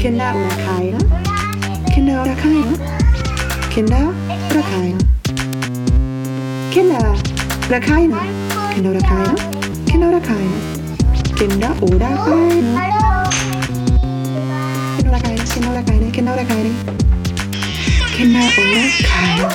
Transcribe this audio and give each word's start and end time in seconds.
Kinder 0.00 0.32
oder 0.34 0.56
keine? 0.64 0.98
Kinder 1.92 2.22
oder 2.22 2.34
keine? 2.34 2.78
Kinder 3.70 4.08
oder 4.50 4.62
keine? 4.62 4.96
Kinder 6.72 6.96
oder 7.68 7.80
keine? 7.80 8.16
Kinder 8.72 8.90
oder 8.92 9.00
keine? 9.00 9.34
Kinder 9.84 10.08
oder 10.08 10.20
keine? 10.20 10.54
Kinder 11.36 11.68
oder 11.68 11.70
keine? 11.70 11.90
Kinder 14.96 15.10
oder 15.10 15.20
keine? 15.20 15.44
Kinder 15.44 15.70
oder 15.70 15.82
keine? 15.82 16.10
Kinder 16.10 16.32
oder 16.32 16.44
keine? 16.44 16.70
Kinder 18.16 18.40
oder 18.40 18.54
keine? 19.06 19.48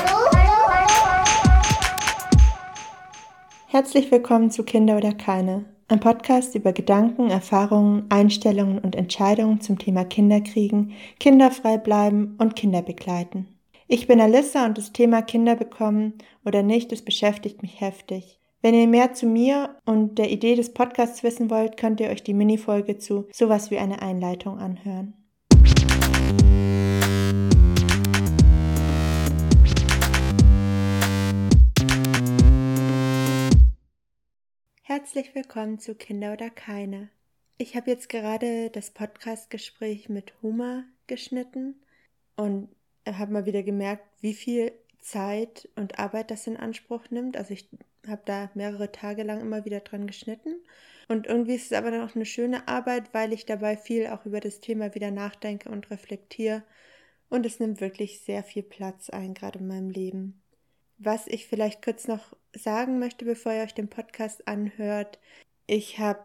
Herzlich 3.66 4.12
willkommen 4.12 4.52
zu 4.52 4.62
Kinder 4.64 4.98
oder 4.98 5.14
keine, 5.14 5.66
ein 5.88 5.99
Podcast 5.99 6.55
über 6.55 6.73
Gedanken, 6.73 7.29
Erfahrungen, 7.29 8.05
Einstellungen 8.09 8.79
und 8.79 8.95
Entscheidungen 8.95 9.61
zum 9.61 9.77
Thema 9.77 10.04
Kinderkriegen, 10.04 10.93
kinderfrei 11.20 11.77
bleiben 11.77 12.35
und 12.39 12.55
Kinder 12.55 12.81
begleiten. 12.81 13.48
Ich 13.88 14.07
bin 14.07 14.20
Alissa 14.20 14.66
und 14.66 14.79
das 14.79 14.93
Thema 14.93 15.21
Kinder 15.21 15.55
bekommen 15.55 16.13
oder 16.43 16.63
nicht, 16.63 16.91
das 16.91 17.03
beschäftigt 17.03 17.62
mich 17.62 17.81
heftig. 17.81 18.40
Wenn 18.63 18.73
ihr 18.73 18.88
mehr 18.88 19.13
zu 19.13 19.27
mir 19.27 19.76
und 19.85 20.17
der 20.17 20.31
Idee 20.31 20.55
des 20.55 20.73
Podcasts 20.73 21.21
wissen 21.21 21.52
wollt, 21.52 21.77
könnt 21.77 21.99
ihr 21.99 22.09
euch 22.09 22.23
die 22.23 22.34
Minifolge 22.34 22.98
zu 22.98 23.27
sowas 23.31 23.70
wie 23.70 23.77
eine 23.77 24.02
Einleitung 24.02 24.57
anhören. 24.57 25.13
Herzlich 34.88 35.34
willkommen 35.34 35.80
zu 35.80 35.95
Kinder 35.95 36.34
oder 36.34 36.52
keine. 36.52 37.09
Ich 37.57 37.76
habe 37.76 37.89
jetzt 37.89 38.07
gerade 38.07 38.70
das 38.70 38.91
Podcastgespräch 38.91 40.09
mit 40.09 40.35
Huma 40.43 40.84
geschnitten 41.07 41.73
und 42.35 42.70
habe 43.03 43.34
mal 43.34 43.48
wieder 43.48 43.63
gemerkt, 43.63 44.05
wie 44.21 44.35
viel 44.35 44.71
Zeit 44.99 45.68
und 45.76 45.98
Arbeit 45.98 46.29
das 46.29 46.45
in 46.45 46.55
Anspruch 46.55 47.10
nimmt. 47.10 47.35
Also 47.35 47.55
ich 47.55 47.68
habe 48.07 48.21
da 48.26 48.51
mehrere 48.54 48.91
Tage 48.91 49.23
lang 49.23 49.41
immer 49.41 49.65
wieder 49.65 49.79
dran 49.79 50.05
geschnitten. 50.05 50.54
Und 51.07 51.26
irgendwie 51.26 51.55
ist 51.55 51.71
es 51.71 51.73
aber 51.73 51.90
dann 51.90 52.07
auch 52.07 52.13
eine 52.13 52.27
schöne 52.27 52.67
Arbeit, 52.67 53.12
weil 53.12 53.34
ich 53.34 53.48
dabei 53.48 53.77
viel 53.77 54.05
auch 54.05 54.27
über 54.27 54.40
das 54.40 54.60
Thema 54.60 54.93
wieder 54.93 55.10
nachdenke 55.10 55.67
und 55.67 55.90
reflektiere. 55.90 56.62
Und 57.27 57.48
es 57.48 57.60
nimmt 57.60 57.82
wirklich 57.82 58.20
sehr 58.20 58.43
viel 58.43 58.62
Platz 58.62 59.10
ein, 59.10 59.34
gerade 59.34 59.57
in 59.57 59.67
meinem 59.67 59.90
Leben. 59.90 60.43
Was 60.98 61.27
ich 61.27 61.48
vielleicht 61.48 61.84
kurz 61.84 62.07
noch 62.07 62.35
sagen 62.54 62.99
möchte, 62.99 63.26
bevor 63.26 63.54
ihr 63.54 63.63
euch 63.63 63.74
den 63.74 63.90
Podcast 63.90 64.47
anhört, 64.47 65.19
ich 65.68 66.00
habe 66.00 66.19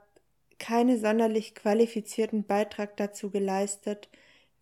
keine 0.59 0.99
sonderlich 0.99 1.55
qualifizierten 1.55 2.45
Beitrag 2.45 2.97
dazu 2.97 3.31
geleistet, 3.31 4.09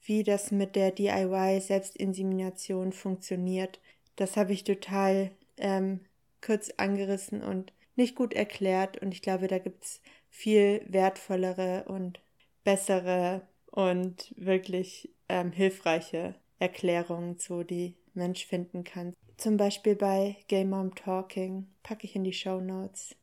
wie 0.03 0.23
das 0.23 0.51
mit 0.51 0.77
der 0.77 0.92
DIY-Selbstinsemination 0.92 2.92
funktioniert. 2.92 3.81
Das 4.17 4.36
habe 4.36 4.53
ich 4.53 4.64
total 4.64 5.31
ähm, 5.59 6.01
kurz 6.41 6.70
angerissen 6.77 7.42
und 7.42 7.73
nicht 7.97 8.14
gut 8.14 8.33
erklärt 8.33 9.03
und 9.03 9.12
ich 9.12 9.23
glaube, 9.23 9.48
da 9.48 9.59
gibt 9.59 9.84
es 9.84 10.01
viel 10.31 10.83
wertvollere 10.86 11.84
und 11.89 12.20
bessere 12.64 13.42
und 13.70 14.33
wirklich 14.36 15.11
ähm, 15.29 15.53
hilfreiche 15.53 16.34
Erklärungen 16.59 17.39
zu, 17.39 17.64
die 17.64 17.95
Mensch 18.14 18.47
finden 18.47 18.84
kann. 18.84 19.14
Zum 19.39 19.56
Beispiel 19.56 19.94
bei 19.94 20.36
Gay 20.48 20.64
Mom 20.64 20.97
Talking 20.97 21.69
packe 21.84 22.05
ich 22.06 22.17
in 22.17 22.25
die 22.25 22.33
Show 22.33 22.61
Notes. 22.61 23.14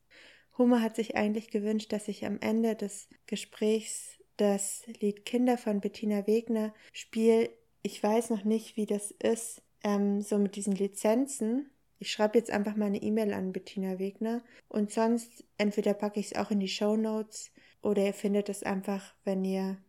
Homer 0.57 0.81
hat 0.81 0.95
sich 0.95 1.17
eigentlich 1.17 1.51
gewünscht, 1.51 1.91
dass 1.91 2.07
ich 2.07 2.25
am 2.25 2.39
Ende 2.39 2.77
des 2.77 3.09
Gesprächs 3.27 4.17
das 4.37 4.83
Lied 5.01 5.25
Kinder 5.25 5.57
von 5.57 5.81
Bettina 5.81 6.25
Wegner 6.25 6.73
spiele. 6.93 7.49
Ich 7.81 8.01
weiß 8.01 8.29
noch 8.29 8.45
nicht, 8.45 8.77
wie 8.77 8.85
das 8.85 9.11
ist, 9.11 9.61
ähm, 9.83 10.21
so 10.21 10.37
mit 10.37 10.55
diesen 10.55 10.73
Lizenzen. 10.73 11.69
Ich 11.99 12.13
schreibe 12.13 12.37
jetzt 12.37 12.49
einfach 12.49 12.77
mal 12.77 12.85
eine 12.85 13.01
E-Mail 13.01 13.33
an 13.33 13.51
Bettina 13.51 13.99
Wegner 13.99 14.41
und 14.69 14.91
sonst 14.91 15.43
entweder 15.57 15.93
packe 15.93 16.21
ich 16.21 16.27
es 16.27 16.35
auch 16.37 16.49
in 16.49 16.61
die 16.61 16.69
Show 16.69 16.95
Notes 16.95 17.51
oder 17.81 18.05
ihr 18.05 18.13
findet 18.13 18.47
es 18.47 18.63
einfach, 18.63 19.13
wenn 19.25 19.43
ihr 19.43 19.79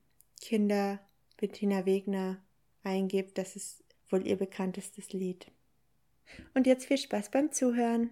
Kinder 0.40 0.98
Bettina 1.36 1.86
Wegner 1.86 2.42
eingebt. 2.82 3.38
Das 3.38 3.54
ist 3.54 3.84
wohl 4.10 4.26
ihr 4.26 4.36
bekanntestes 4.36 5.12
Lied. 5.12 5.52
Und 6.54 6.66
jetzt 6.66 6.86
viel 6.86 6.98
Spaß 6.98 7.30
beim 7.30 7.52
Zuhören. 7.52 8.10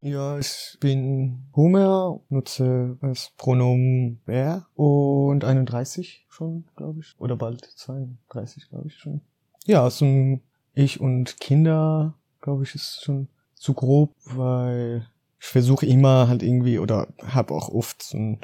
Ja, 0.00 0.38
ich 0.38 0.78
bin 0.80 1.44
Homer, 1.54 2.20
nutze 2.28 2.96
das 3.02 3.32
Pronomen 3.36 4.20
er 4.26 4.66
und 4.74 5.44
31 5.44 6.24
schon, 6.28 6.64
glaube 6.76 7.00
ich. 7.00 7.14
Oder 7.18 7.36
bald 7.36 7.64
32, 7.64 8.68
glaube 8.70 8.88
ich 8.88 8.96
schon. 8.96 9.20
Ja, 9.66 9.82
also 9.82 10.40
ich 10.72 11.00
und 11.00 11.40
Kinder, 11.40 12.14
glaube 12.40 12.62
ich, 12.62 12.74
ist 12.74 13.02
schon 13.02 13.28
zu 13.54 13.74
grob, 13.74 14.14
weil 14.24 15.06
ich 15.40 15.46
versuche 15.46 15.86
immer 15.86 16.28
halt 16.28 16.42
irgendwie 16.42 16.78
oder 16.78 17.08
habe 17.24 17.54
auch 17.54 17.68
oft 17.68 18.02
so 18.02 18.18
eine 18.18 18.38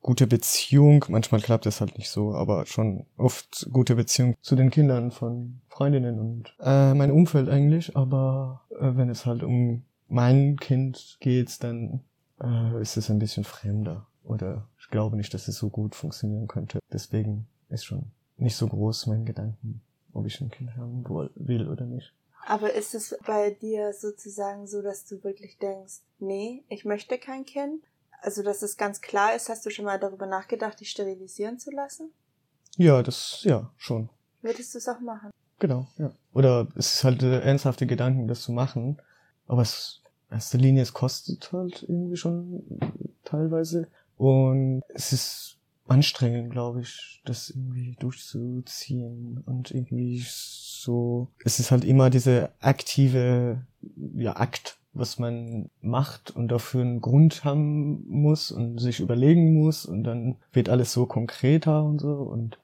gute 0.00 0.26
Beziehung. 0.26 1.04
Manchmal 1.08 1.40
klappt 1.40 1.66
das 1.66 1.80
halt 1.80 1.98
nicht 1.98 2.10
so, 2.10 2.34
aber 2.34 2.66
schon 2.66 3.06
oft 3.16 3.68
gute 3.72 3.96
Beziehung 3.96 4.36
zu 4.40 4.56
den 4.56 4.70
Kindern 4.70 5.10
von 5.10 5.60
Freundinnen 5.68 6.18
und 6.18 6.54
äh, 6.60 6.94
mein 6.94 7.10
Umfeld 7.10 7.48
eigentlich. 7.48 7.96
Aber 7.96 8.62
äh, 8.70 8.96
wenn 8.96 9.10
es 9.10 9.26
halt 9.26 9.42
um 9.42 9.84
mein 10.08 10.56
Kind 10.56 11.18
geht, 11.20 11.62
dann 11.62 12.00
äh, 12.42 12.80
ist 12.80 12.96
es 12.96 13.10
ein 13.10 13.18
bisschen 13.18 13.44
fremder. 13.44 14.06
Oder 14.24 14.68
ich 14.78 14.88
glaube 14.90 15.16
nicht, 15.16 15.32
dass 15.34 15.48
es 15.48 15.56
so 15.56 15.70
gut 15.70 15.94
funktionieren 15.94 16.46
könnte. 16.46 16.78
Deswegen 16.92 17.46
ist 17.68 17.84
schon 17.84 18.12
nicht 18.36 18.56
so 18.56 18.66
groß 18.66 19.06
mein 19.06 19.24
Gedanken, 19.24 19.82
ob 20.12 20.26
ich 20.26 20.40
ein 20.40 20.50
Kind 20.50 20.76
haben 20.76 21.04
will 21.34 21.68
oder 21.68 21.84
nicht. 21.84 22.14
Aber 22.46 22.72
ist 22.72 22.94
es 22.94 23.16
bei 23.26 23.50
dir 23.50 23.92
sozusagen 23.92 24.66
so, 24.66 24.82
dass 24.82 25.04
du 25.04 25.22
wirklich 25.22 25.58
denkst, 25.58 26.00
nee, 26.18 26.64
ich 26.68 26.84
möchte 26.84 27.18
kein 27.18 27.44
Kind? 27.44 27.84
Also, 28.22 28.42
dass 28.42 28.62
es 28.62 28.76
ganz 28.76 29.00
klar 29.00 29.34
ist, 29.34 29.48
hast 29.48 29.64
du 29.64 29.70
schon 29.70 29.84
mal 29.84 29.98
darüber 29.98 30.26
nachgedacht, 30.26 30.80
dich 30.80 30.90
sterilisieren 30.90 31.58
zu 31.58 31.70
lassen? 31.70 32.12
Ja, 32.76 33.02
das, 33.02 33.40
ja, 33.44 33.70
schon. 33.76 34.10
Würdest 34.42 34.74
du 34.74 34.78
es 34.78 34.88
auch 34.88 35.00
machen? 35.00 35.30
Genau, 35.58 35.86
ja. 35.98 36.12
Oder 36.32 36.68
es 36.76 36.94
ist 36.94 37.04
halt 37.04 37.22
äh, 37.22 37.40
ernsthafte 37.40 37.86
Gedanken, 37.86 38.28
das 38.28 38.42
zu 38.42 38.52
machen. 38.52 39.00
Aber 39.46 39.62
es, 39.62 40.02
in 40.28 40.36
erster 40.36 40.58
Linie, 40.58 40.82
es 40.82 40.92
kostet 40.92 41.52
halt 41.52 41.82
irgendwie 41.82 42.16
schon 42.16 42.62
teilweise. 43.24 43.88
Und 44.16 44.82
es 44.88 45.12
ist 45.12 45.59
anstrengend, 45.90 46.50
glaube 46.50 46.82
ich, 46.82 47.20
das 47.24 47.50
irgendwie 47.50 47.96
durchzuziehen 47.98 49.42
und 49.44 49.72
irgendwie 49.72 50.24
so, 50.24 51.28
es 51.44 51.58
ist 51.58 51.72
halt 51.72 51.84
immer 51.84 52.10
diese 52.10 52.50
aktive, 52.60 53.66
ja, 54.14 54.36
Akt, 54.36 54.78
was 54.92 55.18
man 55.18 55.68
macht 55.82 56.30
und 56.30 56.48
dafür 56.48 56.82
einen 56.82 57.00
Grund 57.00 57.44
haben 57.44 58.08
muss 58.08 58.52
und 58.52 58.78
sich 58.78 59.00
überlegen 59.00 59.52
muss 59.54 59.84
und 59.84 60.04
dann 60.04 60.36
wird 60.52 60.68
alles 60.68 60.92
so 60.92 61.06
konkreter 61.06 61.84
und 61.84 62.00
so 62.00 62.12
und 62.12 62.58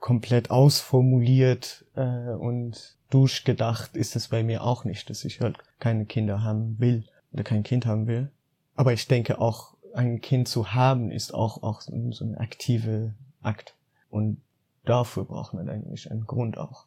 komplett 0.00 0.50
ausformuliert 0.50 1.84
äh, 1.94 2.30
und 2.30 2.96
durchgedacht 3.10 3.96
ist 3.96 4.16
es 4.16 4.28
bei 4.28 4.42
mir 4.42 4.64
auch 4.64 4.84
nicht, 4.84 5.08
dass 5.10 5.24
ich 5.24 5.40
halt 5.40 5.58
keine 5.78 6.06
Kinder 6.06 6.42
haben 6.42 6.78
will 6.80 7.04
oder 7.32 7.44
kein 7.44 7.62
Kind 7.62 7.86
haben 7.86 8.08
will. 8.08 8.30
Aber 8.74 8.92
ich 8.92 9.06
denke 9.06 9.40
auch, 9.40 9.73
ein 9.94 10.20
Kind 10.20 10.48
zu 10.48 10.74
haben, 10.74 11.10
ist 11.10 11.32
auch, 11.32 11.62
auch 11.62 11.80
so 11.80 11.92
ein 11.92 12.36
aktive 12.36 13.14
Akt. 13.42 13.74
Und 14.10 14.40
dafür 14.84 15.24
braucht 15.24 15.54
man 15.54 15.68
eigentlich 15.68 16.10
einen 16.10 16.26
Grund 16.26 16.58
auch. 16.58 16.86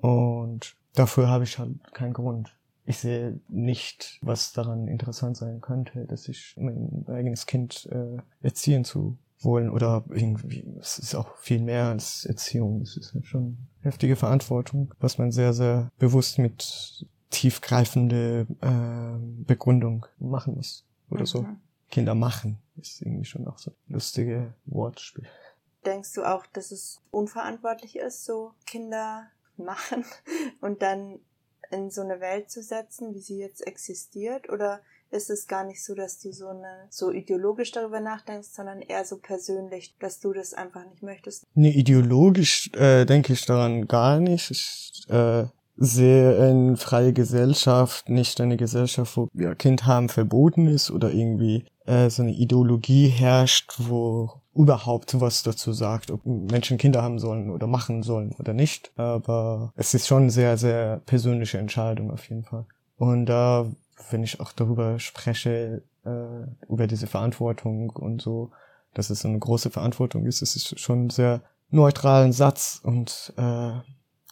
Und 0.00 0.74
dafür 0.94 1.28
habe 1.28 1.44
ich 1.44 1.58
halt 1.58 1.92
keinen 1.92 2.12
Grund. 2.12 2.54
Ich 2.84 2.98
sehe 2.98 3.38
nicht, 3.48 4.18
was 4.22 4.52
daran 4.52 4.88
interessant 4.88 5.36
sein 5.36 5.60
könnte, 5.60 6.06
dass 6.06 6.28
ich 6.28 6.54
mein 6.58 7.04
eigenes 7.06 7.46
Kind 7.46 7.86
äh, 7.92 8.16
erziehen 8.40 8.84
zu 8.84 9.18
wollen 9.40 9.70
oder 9.70 10.04
irgendwie, 10.08 10.64
es 10.80 10.98
ist 10.98 11.14
auch 11.14 11.36
viel 11.36 11.60
mehr 11.60 11.86
als 11.88 12.24
Erziehung. 12.24 12.80
Es 12.80 12.96
ist 12.96 13.14
halt 13.14 13.26
schon 13.26 13.58
heftige 13.82 14.16
Verantwortung, 14.16 14.94
was 15.00 15.18
man 15.18 15.32
sehr, 15.32 15.52
sehr 15.52 15.90
bewusst 15.98 16.38
mit 16.38 17.06
tiefgreifende 17.30 18.46
äh, 18.62 19.44
Begründung 19.44 20.06
machen 20.18 20.54
muss 20.54 20.86
oder 21.10 21.20
mhm. 21.20 21.26
so. 21.26 21.46
Kinder 21.90 22.14
machen. 22.14 22.58
Ist 22.76 23.02
irgendwie 23.02 23.24
schon 23.24 23.46
auch 23.46 23.58
so 23.58 23.70
ein 23.70 23.94
lustiges 23.94 24.44
Wortspiel. 24.66 25.26
Denkst 25.84 26.12
du 26.14 26.24
auch, 26.24 26.46
dass 26.46 26.70
es 26.70 27.00
unverantwortlich 27.10 27.96
ist, 27.96 28.24
so 28.24 28.52
Kinder 28.66 29.28
machen 29.56 30.04
und 30.60 30.82
dann 30.82 31.20
in 31.70 31.90
so 31.90 32.02
eine 32.02 32.20
Welt 32.20 32.50
zu 32.50 32.62
setzen, 32.62 33.14
wie 33.14 33.20
sie 33.20 33.38
jetzt 33.38 33.66
existiert? 33.66 34.48
Oder 34.48 34.80
ist 35.10 35.30
es 35.30 35.46
gar 35.46 35.64
nicht 35.64 35.82
so, 35.82 35.94
dass 35.94 36.18
du 36.18 36.32
so 36.32 36.48
eine 36.48 36.86
so 36.90 37.10
ideologisch 37.10 37.72
darüber 37.72 38.00
nachdenkst, 38.00 38.48
sondern 38.48 38.80
eher 38.80 39.04
so 39.04 39.18
persönlich, 39.18 39.96
dass 39.98 40.20
du 40.20 40.32
das 40.32 40.54
einfach 40.54 40.84
nicht 40.86 41.02
möchtest? 41.02 41.46
Nee, 41.54 41.70
ideologisch 41.70 42.70
äh, 42.74 43.04
denke 43.04 43.32
ich 43.32 43.44
daran 43.46 43.86
gar 43.86 44.20
nicht. 44.20 44.50
Ich, 44.50 45.04
äh, 45.08 45.46
sehr 45.78 46.40
eine 46.40 46.76
freie 46.76 47.12
Gesellschaft, 47.12 48.08
nicht 48.08 48.40
eine 48.40 48.56
Gesellschaft, 48.56 49.16
wo 49.16 49.28
ja, 49.32 49.54
Kind 49.54 49.86
haben 49.86 50.08
verboten 50.08 50.66
ist 50.66 50.90
oder 50.90 51.12
irgendwie 51.12 51.64
äh, 51.86 52.10
so 52.10 52.22
eine 52.22 52.32
Ideologie 52.32 53.08
herrscht, 53.08 53.74
wo 53.78 54.32
überhaupt 54.54 55.20
was 55.20 55.44
dazu 55.44 55.72
sagt, 55.72 56.10
ob 56.10 56.26
Menschen 56.26 56.78
Kinder 56.78 57.02
haben 57.02 57.20
sollen 57.20 57.48
oder 57.50 57.68
machen 57.68 58.02
sollen 58.02 58.34
oder 58.40 58.54
nicht. 58.54 58.90
Aber 58.96 59.72
es 59.76 59.94
ist 59.94 60.08
schon 60.08 60.30
sehr, 60.30 60.58
sehr 60.58 61.00
persönliche 61.06 61.58
Entscheidung 61.58 62.10
auf 62.10 62.28
jeden 62.28 62.42
Fall. 62.42 62.66
Und 62.96 63.26
da, 63.26 63.62
äh, 63.62 63.66
wenn 64.10 64.24
ich 64.24 64.40
auch 64.40 64.50
darüber 64.50 64.98
spreche, 64.98 65.82
äh, 66.04 66.68
über 66.68 66.88
diese 66.88 67.06
Verantwortung 67.06 67.90
und 67.90 68.20
so, 68.20 68.50
dass 68.94 69.10
es 69.10 69.24
eine 69.24 69.38
große 69.38 69.70
Verantwortung 69.70 70.26
ist, 70.26 70.42
es 70.42 70.56
ist 70.56 70.80
schon 70.80 71.06
ein 71.06 71.10
sehr 71.10 71.42
neutralen 71.70 72.32
Satz 72.32 72.80
und 72.82 73.32
äh, 73.36 73.72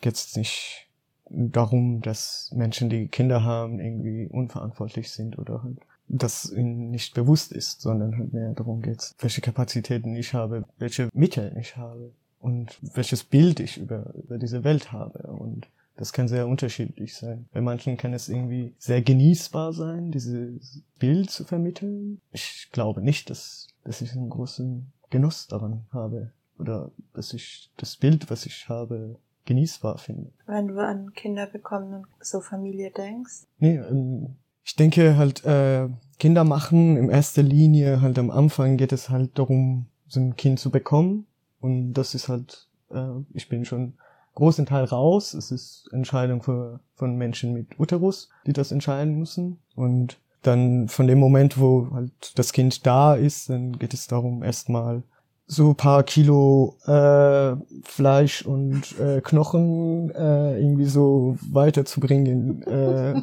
jetzt 0.03 0.37
nicht 0.37 0.86
darum, 1.31 2.01
dass 2.03 2.53
Menschen, 2.55 2.89
die 2.89 3.09
Kinder 3.09 3.43
haben, 3.43 3.81
irgendwie 3.81 4.27
unverantwortlich 4.27 5.11
sind 5.11 5.39
oder 5.39 5.63
halt 5.63 5.79
das 6.09 6.51
ihnen 6.51 6.91
nicht 6.91 7.15
bewusst 7.15 7.53
ist, 7.53 7.81
sondern 7.81 8.17
halt 8.17 8.33
mehr 8.33 8.53
darum 8.53 8.81
geht, 8.81 9.15
welche 9.19 9.41
Kapazitäten 9.41 10.15
ich 10.15 10.35
habe, 10.35 10.65
welche 10.79 11.09
Mittel 11.13 11.57
ich 11.61 11.77
habe 11.77 12.13
und 12.39 12.79
welches 12.95 13.25
Bild 13.25 13.61
ich 13.61 13.79
über, 13.79 14.15
über 14.15 14.39
diese 14.39 14.63
Welt 14.63 14.93
habe. 14.93 15.27
Und 15.33 15.69
das 15.97 16.13
kann 16.13 16.29
sehr 16.29 16.47
unterschiedlich 16.47 17.17
sein. 17.17 17.49
Bei 17.53 17.61
manchen 17.61 17.97
kann 17.97 18.13
es 18.13 18.29
irgendwie 18.29 18.75
sehr 18.79 19.03
genießbar 19.03 19.73
sein, 19.73 20.13
dieses 20.13 20.83
Bild 20.99 21.31
zu 21.31 21.45
vermitteln. 21.45 22.21
Ich 22.33 22.69
glaube 22.71 23.03
nicht, 23.03 23.31
dass, 23.31 23.69
dass 23.83 24.01
ich 24.01 24.13
einen 24.13 24.31
großen 24.31 24.93
Genuss 25.11 25.49
daran 25.49 25.87
habe 25.91 26.33
oder 26.59 26.93
dass 27.15 27.33
ich 27.33 27.71
das 27.77 27.97
Bild, 27.97 28.31
was 28.31 28.47
ich 28.47 28.69
habe, 28.69 29.19
genießbar 29.47 29.99
finde. 29.99 30.31
Wenn 30.47 30.69
du 30.69 30.79
an 30.79 31.13
Kinder 31.15 31.47
bekommen 31.47 31.95
und 31.95 32.07
so 32.21 32.41
Familie 32.41 32.91
denkst? 32.91 33.47
Nee, 33.59 33.77
ähm, 33.77 34.37
ich 34.65 34.77
denke 34.77 35.17
halt, 35.17 35.45
äh, 35.45 35.89
Kinder 36.19 36.45
machen 36.45 36.97
in 36.97 37.09
erster 37.09 37.43
Linie 37.43 38.01
halt 38.01 38.19
am 38.19 38.31
Anfang 38.31 38.77
geht 38.77 38.93
es 38.93 39.09
halt 39.09 39.39
darum, 39.39 39.87
so 40.09 40.21
ein 40.21 40.37
Kind 40.37 40.59
zu 40.59 40.71
bekommen. 40.71 41.27
Und 41.61 41.95
das 41.95 42.15
ist 42.15 42.29
halt, 42.29 42.69
äh, 42.91 43.21
ich 43.33 43.49
bin 43.49 43.65
schon 43.65 43.95
großen 44.35 44.67
Teil 44.67 44.85
raus. 44.85 45.35
Es 45.35 45.51
ist 45.51 45.89
Entscheidung 45.93 46.43
für, 46.43 46.81
von 46.95 47.17
Menschen 47.17 47.53
mit 47.53 47.79
Uterus, 47.79 48.29
die 48.47 48.53
das 48.53 48.73
entscheiden 48.73 49.19
müssen. 49.19 49.59
Und 49.75 50.19
dann 50.43 50.89
von 50.89 51.07
dem 51.07 51.19
Moment, 51.19 51.59
wo 51.59 51.89
halt 51.93 52.39
das 52.39 52.53
Kind 52.53 52.87
da 52.87 53.15
ist, 53.15 53.51
dann 53.51 53.79
geht 53.79 53.95
es 53.95 54.07
darum, 54.07 54.43
erstmal 54.43 55.03
so 55.47 55.75
paar 55.75 56.03
Kilo 56.03 56.77
äh, 56.87 57.57
Fleisch 57.85 58.43
und 58.43 58.99
äh, 58.99 59.21
Knochen 59.21 60.11
äh, 60.11 60.59
irgendwie 60.59 60.87
so 60.87 61.37
weiterzubringen, 61.41 62.63
äh, 62.63 63.23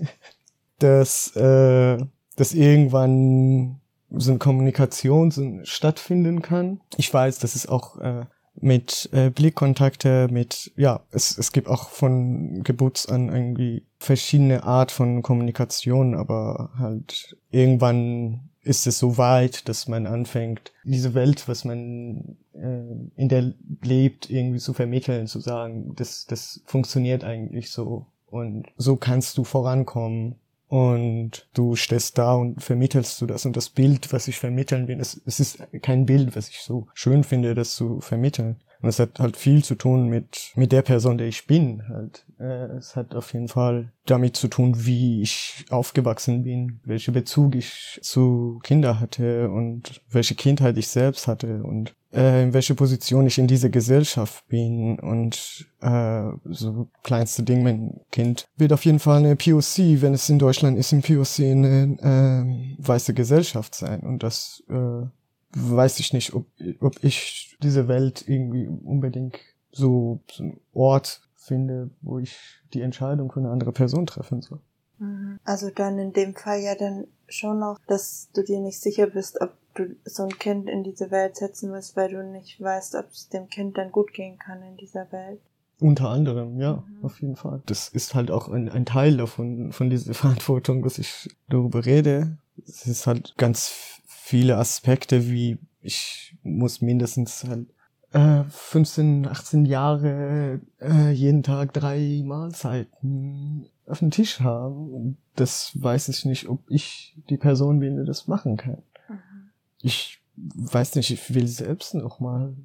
dass, 0.78 1.36
äh, 1.36 1.98
dass 2.36 2.54
irgendwann 2.54 3.80
so 4.10 4.32
eine 4.32 4.38
Kommunikation 4.38 5.30
so 5.30 5.60
stattfinden 5.64 6.42
kann. 6.42 6.80
Ich 6.96 7.12
weiß, 7.12 7.38
dass 7.38 7.54
es 7.54 7.68
auch 7.68 7.98
äh, 7.98 8.24
mit 8.54 9.08
äh, 9.12 9.30
Blickkontakte, 9.30 10.28
mit, 10.30 10.72
ja, 10.76 11.00
es, 11.10 11.36
es 11.36 11.52
gibt 11.52 11.68
auch 11.68 11.90
von 11.90 12.62
Geburts 12.62 13.06
an 13.06 13.28
irgendwie 13.28 13.84
verschiedene 13.98 14.64
Art 14.64 14.92
von 14.92 15.22
Kommunikation, 15.22 16.14
aber 16.14 16.70
halt 16.78 17.36
irgendwann 17.50 18.50
ist 18.62 18.86
es 18.86 18.98
so 18.98 19.18
weit, 19.18 19.68
dass 19.68 19.88
man 19.88 20.06
anfängt, 20.06 20.72
diese 20.84 21.14
Welt, 21.14 21.48
was 21.48 21.64
man 21.64 22.36
äh, 22.54 23.20
in 23.20 23.28
der 23.28 23.54
lebt, 23.82 24.30
irgendwie 24.30 24.58
zu 24.58 24.72
vermitteln, 24.72 25.26
zu 25.26 25.40
sagen, 25.40 25.94
das, 25.96 26.26
das 26.26 26.62
funktioniert 26.64 27.24
eigentlich 27.24 27.70
so 27.70 28.06
und 28.26 28.68
so 28.76 28.96
kannst 28.96 29.36
du 29.36 29.44
vorankommen 29.44 30.36
und 30.68 31.48
du 31.52 31.76
stehst 31.76 32.16
da 32.16 32.34
und 32.34 32.62
vermittelst 32.62 33.20
du 33.20 33.26
das 33.26 33.44
und 33.44 33.56
das 33.56 33.68
Bild, 33.68 34.12
was 34.12 34.26
ich 34.28 34.38
vermitteln 34.38 34.88
will, 34.88 35.00
es, 35.00 35.20
es 35.26 35.38
ist 35.38 35.62
kein 35.82 36.06
Bild, 36.06 36.34
was 36.34 36.48
ich 36.48 36.60
so 36.60 36.86
schön 36.94 37.24
finde, 37.24 37.54
das 37.54 37.74
zu 37.74 38.00
vermitteln. 38.00 38.56
Und 38.82 38.88
es 38.88 38.98
hat 38.98 39.20
halt 39.20 39.36
viel 39.36 39.62
zu 39.62 39.76
tun 39.76 40.08
mit, 40.08 40.52
mit 40.56 40.72
der 40.72 40.82
Person, 40.82 41.16
der 41.16 41.28
ich 41.28 41.46
bin 41.46 41.86
halt. 41.88 42.26
Äh, 42.38 42.76
es 42.76 42.96
hat 42.96 43.14
auf 43.14 43.32
jeden 43.32 43.48
Fall 43.48 43.92
damit 44.06 44.36
zu 44.36 44.48
tun, 44.48 44.74
wie 44.84 45.22
ich 45.22 45.64
aufgewachsen 45.70 46.42
bin, 46.42 46.80
welche 46.84 47.12
Bezug 47.12 47.54
ich 47.54 48.00
zu 48.02 48.58
Kinder 48.64 48.98
hatte 48.98 49.48
und 49.50 50.02
welche 50.10 50.34
Kindheit 50.34 50.76
ich 50.76 50.88
selbst 50.88 51.28
hatte 51.28 51.62
und 51.62 51.94
äh, 52.12 52.42
in 52.42 52.52
welche 52.52 52.74
Position 52.74 53.26
ich 53.26 53.38
in 53.38 53.46
dieser 53.46 53.70
Gesellschaft 53.70 54.46
bin 54.48 54.98
und 54.98 55.66
äh, 55.80 56.24
so 56.44 56.88
kleinste 57.04 57.44
Ding, 57.44 57.62
mein 57.62 58.00
Kind 58.10 58.46
wird 58.56 58.72
auf 58.72 58.84
jeden 58.84 58.98
Fall 58.98 59.18
eine 59.18 59.36
POC, 59.36 60.02
wenn 60.02 60.14
es 60.14 60.28
in 60.28 60.40
Deutschland 60.40 60.76
ist, 60.76 60.92
in 60.92 61.02
POC 61.02 61.38
eine 61.40 61.96
äh, 62.02 62.84
weiße 62.84 63.14
Gesellschaft 63.14 63.76
sein 63.76 64.00
und 64.00 64.24
das 64.24 64.62
äh, 64.68 65.06
weiß 65.54 66.00
ich 66.00 66.12
nicht, 66.12 66.34
ob, 66.34 66.46
ob 66.80 67.02
ich 67.04 67.56
diese 67.62 67.88
Welt 67.88 68.24
irgendwie 68.26 68.66
unbedingt 68.66 69.38
so, 69.70 70.20
so 70.30 70.44
ein 70.44 70.60
Ort 70.72 71.22
finde, 71.34 71.90
wo 72.00 72.18
ich 72.18 72.36
die 72.72 72.82
Entscheidung 72.82 73.30
für 73.32 73.40
eine 73.40 73.50
andere 73.50 73.72
Person 73.72 74.06
treffen 74.06 74.42
soll. 74.42 74.60
Mhm. 74.98 75.38
Also 75.44 75.70
dann 75.70 75.98
in 75.98 76.12
dem 76.12 76.34
Fall 76.34 76.60
ja 76.60 76.74
dann 76.74 77.06
schon 77.28 77.58
noch, 77.58 77.78
dass 77.86 78.28
du 78.34 78.42
dir 78.42 78.60
nicht 78.60 78.80
sicher 78.80 79.08
bist, 79.08 79.40
ob 79.40 79.52
du 79.74 79.96
so 80.04 80.24
ein 80.24 80.38
Kind 80.38 80.68
in 80.68 80.84
diese 80.84 81.10
Welt 81.10 81.36
setzen 81.36 81.72
willst, 81.72 81.96
weil 81.96 82.10
du 82.10 82.22
nicht 82.22 82.60
weißt, 82.60 82.94
ob 82.94 83.10
es 83.10 83.28
dem 83.28 83.48
Kind 83.48 83.78
dann 83.78 83.90
gut 83.90 84.12
gehen 84.12 84.38
kann 84.38 84.62
in 84.62 84.76
dieser 84.76 85.10
Welt. 85.12 85.40
Unter 85.80 86.10
anderem, 86.10 86.60
ja, 86.60 86.84
mhm. 86.86 87.04
auf 87.04 87.20
jeden 87.20 87.36
Fall. 87.36 87.62
Das 87.66 87.88
ist 87.88 88.14
halt 88.14 88.30
auch 88.30 88.48
ein, 88.48 88.68
ein 88.68 88.86
Teil 88.86 89.16
davon, 89.16 89.72
von 89.72 89.90
dieser 89.90 90.14
Verantwortung, 90.14 90.82
dass 90.82 90.98
ich 90.98 91.28
darüber 91.48 91.84
rede. 91.84 92.38
Es 92.66 92.86
ist 92.86 93.06
halt 93.06 93.34
ganz 93.38 94.01
viele 94.32 94.56
Aspekte, 94.56 95.30
wie 95.30 95.58
ich 95.82 96.38
muss 96.42 96.80
mindestens 96.80 97.44
halt 97.44 97.68
äh, 98.12 98.44
15, 98.48 99.28
18 99.28 99.66
Jahre 99.66 100.58
äh, 100.80 101.10
jeden 101.10 101.42
Tag 101.42 101.74
drei 101.74 102.22
Mahlzeiten 102.24 103.66
auf 103.86 103.98
dem 103.98 104.10
Tisch 104.10 104.40
haben. 104.40 104.90
Und 104.90 105.16
das 105.36 105.72
weiß 105.74 106.08
ich 106.08 106.24
nicht, 106.24 106.48
ob 106.48 106.60
ich 106.70 107.14
die 107.28 107.36
Person 107.36 107.80
bin, 107.80 107.98
die 107.98 108.06
das 108.06 108.26
machen 108.26 108.56
kann. 108.56 108.82
Mhm. 109.06 109.50
Ich 109.82 110.22
weiß 110.34 110.94
nicht, 110.94 111.10
ich 111.10 111.34
will 111.34 111.46
selbst 111.46 111.92
noch 111.92 112.18
mal 112.18 112.56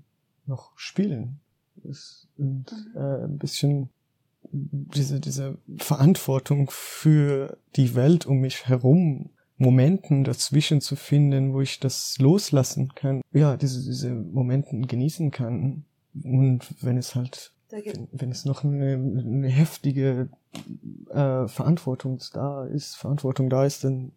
noch 0.45 0.71
spielen. 0.77 1.41
Und 1.83 1.97
mhm. 2.37 2.65
äh, 2.95 3.25
ein 3.25 3.37
bisschen 3.37 3.89
diese, 4.53 5.19
diese 5.19 5.57
Verantwortung 5.75 6.69
für 6.71 7.57
die 7.75 7.93
Welt 7.93 8.25
um 8.25 8.39
mich 8.39 8.69
herum 8.69 9.31
Momenten 9.57 10.23
dazwischen 10.23 10.81
zu 10.81 10.95
finden, 10.95 11.53
wo 11.53 11.61
ich 11.61 11.79
das 11.79 12.17
loslassen 12.19 12.93
kann. 12.93 13.21
Ja, 13.33 13.57
diese, 13.57 13.83
diese 13.83 14.13
Momenten 14.13 14.87
genießen 14.87 15.31
kann. 15.31 15.85
Und 16.23 16.61
wenn 16.81 16.97
es 16.97 17.15
halt, 17.15 17.53
wenn, 17.69 18.07
wenn 18.11 18.31
es 18.31 18.45
noch 18.45 18.63
eine, 18.63 18.93
eine 18.93 19.49
heftige 19.49 20.29
äh, 21.09 21.47
Verantwortung 21.47 22.19
da 22.33 22.65
ist, 22.65 22.95
Verantwortung 22.95 23.49
da 23.49 23.65
ist, 23.65 23.83
dann 23.83 24.11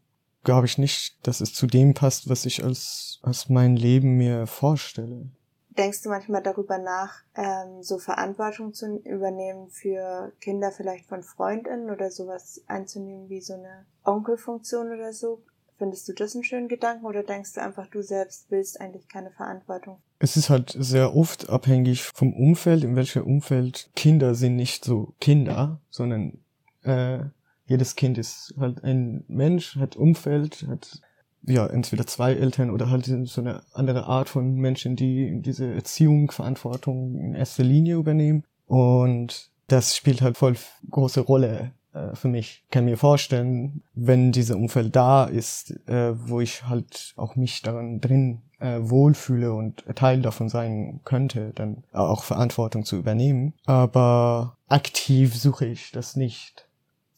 glaube 0.45 0.67
ich 0.67 0.79
nicht, 0.79 1.27
dass 1.27 1.41
es 1.41 1.53
zu 1.53 1.67
dem 1.67 1.95
passt, 1.95 2.29
was 2.29 2.47
ich 2.47 2.65
als, 2.65 3.21
als 3.23 3.49
mein 3.49 3.77
Leben 3.77 4.17
mir 4.17 4.47
vorstelle. 4.47 5.31
Denkst 5.77 6.03
du 6.03 6.09
manchmal 6.09 6.43
darüber 6.43 6.79
nach, 6.79 7.23
ähm, 7.37 7.83
so 7.83 7.99
Verantwortung 7.99 8.75
zu 8.75 8.99
übernehmen 9.05 9.69
für 9.71 10.33
Kinder 10.41 10.73
vielleicht 10.73 11.07
von 11.07 11.23
Freundinnen 11.23 11.91
oder 11.91 12.11
sowas 12.11 12.62
einzunehmen 12.67 13.29
wie 13.29 13.41
so 13.41 13.55
eine 13.55 13.87
Onkelfunktion 14.05 14.93
oder 14.93 15.12
so? 15.12 15.43
Findest 15.79 16.09
du 16.09 16.12
das 16.12 16.35
einen 16.35 16.45
schönen 16.45 16.69
Gedanken 16.69 17.07
oder 17.07 17.23
denkst 17.23 17.55
du 17.55 17.62
einfach, 17.62 17.87
du 17.87 18.03
selbst 18.03 18.50
willst 18.50 18.81
eigentlich 18.81 19.09
keine 19.09 19.31
Verantwortung? 19.31 20.03
Es 20.19 20.37
ist 20.37 20.50
halt 20.50 20.77
sehr 20.79 21.17
oft 21.17 21.49
abhängig 21.49 22.03
vom 22.03 22.35
Umfeld, 22.35 22.85
in 22.85 22.97
welchem 22.97 23.25
Umfeld 23.25 23.91
Kinder 23.97 24.35
sind 24.35 24.57
nicht 24.57 24.85
so 24.85 25.15
Kinder, 25.21 25.81
sondern 25.89 26.45
äh, 26.83 27.21
jedes 27.65 27.97
Kind 27.97 28.19
ist 28.19 28.55
halt 28.59 28.85
ein 28.85 29.25
Mensch, 29.29 29.77
hat 29.77 29.97
Umfeld, 29.97 30.67
hat 30.69 31.00
ja, 31.43 31.67
entweder 31.67 32.07
zwei 32.07 32.35
Eltern 32.35 32.71
oder 32.71 32.91
halt 32.91 33.07
so 33.07 33.41
eine 33.41 33.63
andere 33.73 34.05
Art 34.07 34.29
von 34.29 34.55
Menschen, 34.57 34.97
die 34.97 35.41
diese 35.41 35.73
Erziehung, 35.73 36.31
Verantwortung 36.31 37.17
in 37.17 37.35
erster 37.35 37.65
Linie 37.65 37.97
übernehmen. 37.97 38.45
Und 38.67 39.51
das 39.69 39.97
spielt 39.97 40.21
halt 40.23 40.37
voll 40.37 40.57
große 40.91 41.21
Rolle 41.21 41.73
äh, 41.93 42.15
für 42.15 42.29
mich. 42.29 42.63
Ich 42.65 42.71
kann 42.71 42.85
mir 42.85 42.99
vorstellen, 42.99 43.83
wenn 43.95 44.33
dieser 44.33 44.57
Umfeld 44.57 44.95
da 44.95 45.25
ist, 45.25 45.71
äh, 45.89 46.13
wo 46.29 46.41
ich 46.41 46.65
halt 46.69 47.15
auch 47.17 47.37
mich 47.37 47.63
daran 47.63 48.01
drin 48.01 48.43
äh, 48.59 48.79
wohlfühle 48.81 49.53
und 49.53 49.85
Teil 49.95 50.21
davon 50.23 50.49
sein 50.49 51.01
könnte, 51.05 51.53
dann 51.55 51.85
auch 51.93 52.23
Verantwortung 52.25 52.85
zu 52.85 52.97
übernehmen. 52.97 53.55
Aber 53.65 54.57
aktiv 54.69 55.37
suche 55.37 55.67
ich 55.67 55.91
das 55.93 56.17
nicht. 56.17 56.69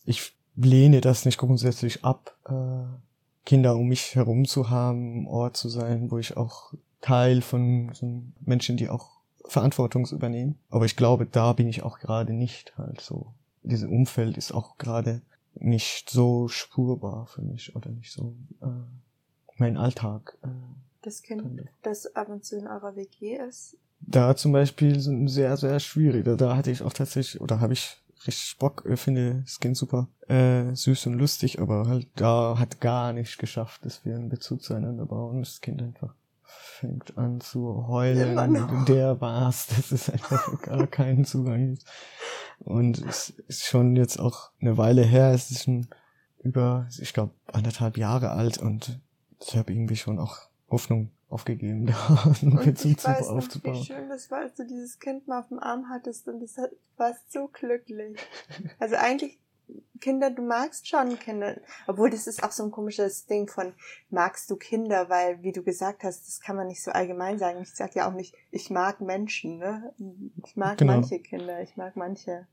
Ich 0.04 0.32
lehne 0.56 1.00
das 1.00 1.24
nicht 1.24 1.38
grundsätzlich 1.38 2.04
ab. 2.04 2.36
Äh, 2.48 2.84
Kinder 3.44 3.76
um 3.76 3.88
mich 3.88 4.14
herum 4.14 4.44
zu 4.44 4.70
haben, 4.70 5.26
Ort 5.26 5.56
zu 5.56 5.68
sein, 5.68 6.10
wo 6.10 6.18
ich 6.18 6.36
auch 6.36 6.72
Teil 7.00 7.42
von 7.42 7.90
so 7.92 8.22
Menschen, 8.40 8.76
die 8.76 8.88
auch 8.88 9.10
Verantwortung 9.44 10.06
übernehmen. 10.06 10.58
Aber 10.70 10.84
ich 10.84 10.96
glaube, 10.96 11.26
da 11.26 11.52
bin 11.52 11.68
ich 11.68 11.82
auch 11.82 11.98
gerade 11.98 12.32
nicht 12.32 12.76
halt 12.78 13.00
so. 13.00 13.34
dieses 13.62 13.88
Umfeld 13.88 14.36
ist 14.36 14.52
auch 14.52 14.78
gerade 14.78 15.22
nicht 15.54 16.08
so 16.08 16.48
spurbar 16.48 17.26
für 17.26 17.42
mich 17.42 17.76
oder 17.76 17.90
nicht 17.90 18.12
so 18.12 18.34
äh, 18.62 18.66
mein 19.56 19.76
Alltag. 19.76 20.38
Äh, 20.42 20.48
das 21.02 21.22
Kind, 21.22 21.68
das 21.82 22.14
ab 22.14 22.28
und 22.28 22.44
zu 22.44 22.56
in 22.56 22.66
eurer 22.66 22.94
WG 22.96 23.36
ist? 23.36 23.76
Da 24.00 24.34
zum 24.34 24.52
Beispiel 24.52 24.98
sind 25.00 25.28
sehr, 25.28 25.56
sehr 25.56 25.78
schwierig. 25.80 26.24
Da, 26.24 26.36
da 26.36 26.56
hatte 26.56 26.70
ich 26.70 26.82
auch 26.82 26.92
tatsächlich, 26.92 27.40
oder 27.40 27.60
habe 27.60 27.72
ich 27.72 28.01
richtig 28.26 28.58
Bock, 28.58 28.84
ich 28.88 29.00
finde 29.00 29.42
das 29.44 29.60
Kind 29.60 29.76
super 29.76 30.08
äh, 30.28 30.74
süß 30.74 31.06
und 31.06 31.14
lustig, 31.14 31.60
aber 31.60 31.86
halt 31.86 32.08
da 32.16 32.56
hat 32.58 32.80
gar 32.80 33.12
nicht 33.12 33.38
geschafft, 33.38 33.84
dass 33.84 34.04
wir 34.04 34.14
einen 34.14 34.28
Bezug 34.28 34.62
zueinander 34.62 35.06
bauen. 35.06 35.40
Das 35.40 35.60
Kind 35.60 35.82
einfach 35.82 36.14
fängt 36.44 37.16
an 37.16 37.40
zu 37.40 37.86
heulen. 37.88 38.84
Der 38.86 39.20
war's, 39.20 39.66
das 39.76 39.92
ist 39.92 40.10
einfach 40.10 40.60
gar 40.62 40.86
keinen 40.86 41.24
Zugang. 41.24 41.78
Und 42.58 42.98
es 42.98 43.30
ist 43.48 43.64
schon 43.64 43.96
jetzt 43.96 44.18
auch 44.18 44.50
eine 44.60 44.76
Weile 44.76 45.02
her, 45.02 45.32
es 45.32 45.50
ist 45.50 45.64
schon 45.64 45.86
über, 46.42 46.88
ich 47.00 47.12
glaube, 47.12 47.32
anderthalb 47.52 47.96
Jahre 47.96 48.30
alt 48.30 48.58
und 48.58 49.00
ich 49.40 49.56
habe 49.56 49.72
irgendwie 49.72 49.96
schon 49.96 50.18
auch 50.18 50.38
Hoffnung 50.68 51.10
aufgegeben, 51.32 51.86
da 51.86 52.34
einen 52.42 52.56
Bezug 52.56 52.98
ich 52.98 53.04
weiß 53.04 53.28
aufzubauen. 53.28 53.74
Wie 53.74 53.84
schön 53.84 54.08
das 54.08 54.30
war, 54.30 54.40
als 54.40 54.54
du 54.54 54.64
dieses 54.64 54.98
Kind 54.98 55.26
mal 55.26 55.40
auf 55.40 55.48
dem 55.48 55.58
Arm 55.58 55.88
hattest 55.88 56.28
und 56.28 56.40
das 56.40 56.56
warst 56.96 57.32
so 57.32 57.48
glücklich. 57.48 58.18
Also 58.78 58.96
eigentlich 58.96 59.38
Kinder, 60.00 60.30
du 60.30 60.42
magst 60.42 60.88
schon 60.88 61.18
Kinder. 61.18 61.56
Obwohl 61.86 62.10
das 62.10 62.26
ist 62.26 62.42
auch 62.42 62.50
so 62.50 62.64
ein 62.64 62.70
komisches 62.70 63.26
Ding 63.26 63.48
von, 63.48 63.72
magst 64.10 64.50
du 64.50 64.56
Kinder? 64.56 65.08
Weil, 65.08 65.42
wie 65.42 65.52
du 65.52 65.62
gesagt 65.62 66.02
hast, 66.02 66.26
das 66.26 66.40
kann 66.40 66.56
man 66.56 66.66
nicht 66.66 66.82
so 66.82 66.90
allgemein 66.90 67.38
sagen. 67.38 67.62
Ich 67.62 67.74
sag 67.74 67.94
ja 67.94 68.08
auch 68.08 68.12
nicht, 68.12 68.34
ich 68.50 68.68
mag 68.70 69.00
Menschen, 69.00 69.58
ne? 69.58 69.94
Ich 70.44 70.56
mag 70.56 70.78
genau. 70.78 70.94
manche 70.94 71.20
Kinder, 71.20 71.62
ich 71.62 71.76
mag 71.76 71.96
manche 71.96 72.46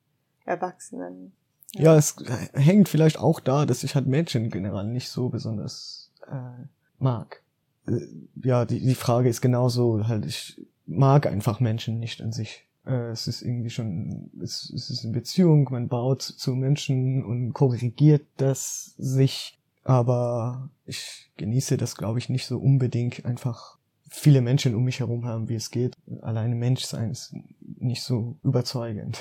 Erwachsenen. 0.45 1.33
Ja. 1.73 1.93
ja. 1.93 1.97
es 1.97 2.15
hängt 2.53 2.87
vielleicht 2.87 3.19
auch 3.19 3.39
da, 3.39 3.65
dass 3.65 3.83
ich 3.83 3.95
halt 3.95 4.07
Menschen 4.07 4.49
generell 4.49 4.85
nicht 4.85 5.09
so 5.09 5.29
besonders 5.29 6.11
äh, 6.27 6.65
mag. 6.99 7.41
Äh, 7.89 8.07
ja, 8.43 8.65
die, 8.65 8.79
die 8.79 8.95
Frage 8.95 9.29
ist 9.29 9.41
genauso, 9.41 10.07
halt, 10.07 10.25
ich 10.25 10.61
mag 10.85 11.27
einfach 11.27 11.59
Menschen 11.59 11.99
nicht 11.99 12.21
an 12.21 12.31
sich. 12.31 12.67
Äh, 12.85 13.09
es 13.11 13.27
ist 13.27 13.41
irgendwie 13.41 13.69
schon, 13.69 14.31
es, 14.41 14.71
es 14.75 14.89
ist 14.89 15.03
eine 15.03 15.13
Beziehung, 15.13 15.67
man 15.71 15.87
baut 15.87 16.21
zu 16.21 16.55
Menschen 16.55 17.23
und 17.23 17.53
korrigiert 17.53 18.25
das 18.37 18.95
sich, 18.97 19.59
aber 19.83 20.69
ich 20.85 21.31
genieße 21.37 21.77
das, 21.77 21.95
glaube 21.95 22.19
ich, 22.19 22.29
nicht 22.29 22.45
so 22.45 22.57
unbedingt 22.57 23.25
einfach 23.25 23.77
viele 24.09 24.41
Menschen 24.41 24.75
um 24.75 24.83
mich 24.83 24.99
herum 24.99 25.25
haben, 25.25 25.49
wie 25.49 25.55
es 25.55 25.69
geht. 25.69 25.95
Alleine 26.21 26.55
Mensch 26.55 26.83
sein 26.83 27.11
ist 27.11 27.35
nicht 27.61 28.01
so 28.01 28.37
überzeugend. 28.43 29.19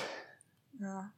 Ja. 0.79 1.11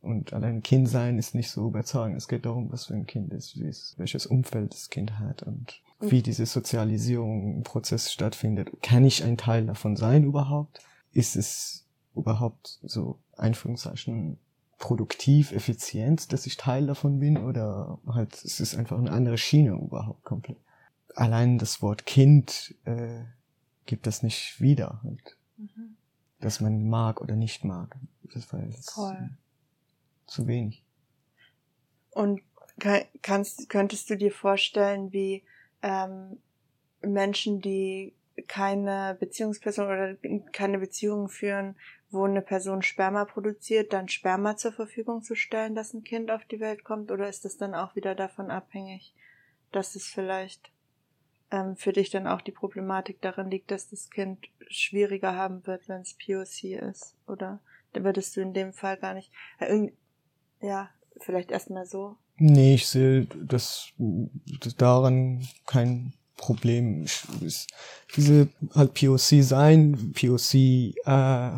Und 0.00 0.32
allein 0.32 0.62
Kind 0.62 0.88
sein 0.88 1.18
ist 1.18 1.34
nicht 1.34 1.50
so 1.50 1.66
überzeugend. 1.66 2.16
Es 2.16 2.28
geht 2.28 2.46
darum, 2.46 2.72
was 2.72 2.86
für 2.86 2.94
ein 2.94 3.06
Kind 3.06 3.32
ist, 3.32 3.58
wie 3.58 3.66
es, 3.66 3.94
welches 3.98 4.26
Umfeld 4.26 4.72
das 4.72 4.88
Kind 4.88 5.18
hat 5.18 5.42
und 5.42 5.82
wie 6.00 6.22
diese 6.22 6.46
Sozialisierung 6.46 7.56
im 7.56 7.62
Prozess 7.62 8.12
stattfindet. 8.12 8.70
Kann 8.82 9.04
ich 9.04 9.24
ein 9.24 9.36
Teil 9.36 9.66
davon 9.66 9.96
sein 9.96 10.24
überhaupt? 10.24 10.80
Ist 11.12 11.36
es 11.36 11.86
überhaupt 12.14 12.78
so 12.82 13.18
Einführungszeichen 13.36 14.38
produktiv, 14.78 15.52
effizient, 15.52 16.32
dass 16.32 16.46
ich 16.46 16.56
Teil 16.56 16.86
davon 16.86 17.18
bin 17.18 17.36
oder 17.36 17.98
halt 18.06 18.34
es 18.44 18.60
ist 18.60 18.76
einfach 18.76 18.96
eine 18.96 19.10
andere 19.10 19.36
Schiene 19.36 19.72
überhaupt 19.72 20.22
komplett. 20.24 20.58
Allein 21.14 21.58
das 21.58 21.82
Wort 21.82 22.06
Kind 22.06 22.76
äh, 22.84 23.24
gibt 23.86 24.06
das 24.06 24.22
nicht 24.22 24.60
wieder, 24.60 25.00
halt. 25.02 25.36
Mhm. 25.56 25.96
dass 26.38 26.60
man 26.60 26.88
mag 26.88 27.20
oder 27.20 27.34
nicht 27.34 27.64
mag. 27.64 27.96
Das 28.32 28.52
war 28.52 28.64
jetzt 28.64 28.92
Voll. 28.92 29.30
zu 30.26 30.46
wenig. 30.46 30.84
Und 32.10 32.40
kannst, 33.22 33.68
könntest 33.68 34.08
du 34.10 34.16
dir 34.16 34.30
vorstellen, 34.30 35.12
wie 35.12 35.42
ähm, 35.82 36.38
Menschen, 37.00 37.60
die 37.60 38.14
keine 38.46 39.16
Beziehungsperson 39.18 39.86
oder 39.86 40.16
keine 40.52 40.78
Beziehungen 40.78 41.28
führen, 41.28 41.76
wo 42.10 42.24
eine 42.24 42.42
Person 42.42 42.82
Sperma 42.82 43.24
produziert, 43.24 43.92
dann 43.92 44.08
Sperma 44.08 44.56
zur 44.56 44.72
Verfügung 44.72 45.22
zu 45.22 45.34
stellen, 45.34 45.74
dass 45.74 45.92
ein 45.92 46.04
Kind 46.04 46.30
auf 46.30 46.44
die 46.44 46.60
Welt 46.60 46.84
kommt? 46.84 47.10
Oder 47.10 47.28
ist 47.28 47.44
das 47.44 47.56
dann 47.56 47.74
auch 47.74 47.96
wieder 47.96 48.14
davon 48.14 48.50
abhängig, 48.50 49.14
dass 49.72 49.94
es 49.94 50.06
vielleicht 50.06 50.70
ähm, 51.50 51.76
für 51.76 51.92
dich 51.92 52.10
dann 52.10 52.26
auch 52.26 52.40
die 52.40 52.52
Problematik 52.52 53.20
darin 53.20 53.50
liegt, 53.50 53.70
dass 53.70 53.90
das 53.90 54.10
Kind 54.10 54.48
schwieriger 54.68 55.34
haben 55.34 55.66
wird, 55.66 55.88
wenn 55.88 56.02
es 56.02 56.14
POC 56.14 56.80
ist? 56.80 57.14
Oder 57.26 57.60
würdest 57.92 58.36
du 58.36 58.40
in 58.40 58.54
dem 58.54 58.72
Fall 58.72 58.96
gar 58.96 59.14
nicht, 59.14 59.32
äh, 59.58 59.90
ja, 60.60 60.90
vielleicht 61.20 61.50
erstmal 61.50 61.86
so? 61.86 62.16
Nee, 62.38 62.74
ich 62.74 62.86
sehe 62.86 63.26
das, 63.44 63.88
das 64.60 64.76
daran 64.76 65.46
kein 65.66 66.12
Problem. 66.36 67.04
Ich, 67.42 67.66
diese 68.16 68.48
halt 68.74 68.94
POC 68.94 69.42
sein, 69.42 70.12
POC 70.14 70.54
äh, 71.04 71.50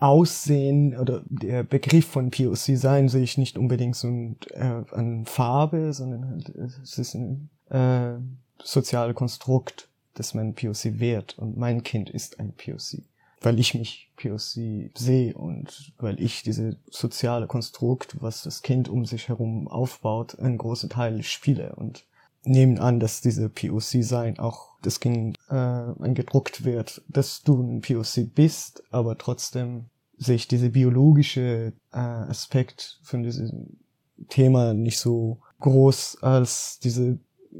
Aussehen 0.00 0.98
oder 0.98 1.22
der 1.28 1.62
Begriff 1.62 2.06
von 2.06 2.30
POC 2.30 2.76
sein 2.76 3.08
sehe 3.08 3.22
ich 3.22 3.38
nicht 3.38 3.56
unbedingt 3.56 3.96
so 3.96 4.08
ein, 4.08 4.36
äh, 4.50 4.82
an 4.90 5.24
Farbe, 5.24 5.92
sondern 5.92 6.28
halt, 6.28 6.48
es 6.82 6.98
ist 6.98 7.14
ein 7.14 7.48
äh, 7.70 8.18
soziales 8.62 9.14
Konstrukt, 9.14 9.88
das 10.14 10.34
man 10.34 10.54
POC 10.54 10.98
wert 10.98 11.38
und 11.38 11.56
mein 11.56 11.84
Kind 11.84 12.10
ist 12.10 12.40
ein 12.40 12.52
POC. 12.52 13.02
Weil 13.44 13.60
ich 13.60 13.74
mich 13.74 14.10
POC 14.16 14.90
sehe 14.96 15.34
und 15.34 15.92
weil 15.98 16.18
ich 16.18 16.42
diese 16.42 16.78
soziale 16.90 17.46
Konstrukt, 17.46 18.16
was 18.22 18.42
das 18.42 18.62
Kind 18.62 18.88
um 18.88 19.04
sich 19.04 19.28
herum 19.28 19.68
aufbaut, 19.68 20.38
einen 20.38 20.56
großen 20.56 20.88
Teil 20.88 21.22
spiele 21.22 21.74
und 21.76 22.06
nehmen 22.44 22.78
an, 22.78 23.00
dass 23.00 23.20
diese 23.20 23.50
POC 23.50 24.02
sein 24.02 24.38
auch 24.38 24.74
das 24.80 24.98
Kind 24.98 25.38
äh, 25.50 25.54
eingedruckt 25.54 26.64
wird, 26.64 27.02
dass 27.08 27.42
du 27.42 27.60
ein 27.60 27.82
POC 27.82 28.34
bist, 28.34 28.82
aber 28.90 29.18
trotzdem 29.18 29.86
sehe 30.16 30.36
ich 30.36 30.48
diese 30.48 30.70
biologische 30.70 31.74
äh, 31.92 31.98
Aspekt 31.98 32.98
von 33.02 33.22
diesem 33.22 33.78
Thema 34.28 34.72
nicht 34.72 34.98
so 34.98 35.38
groß 35.60 36.22
als 36.22 36.78
diese 36.78 37.18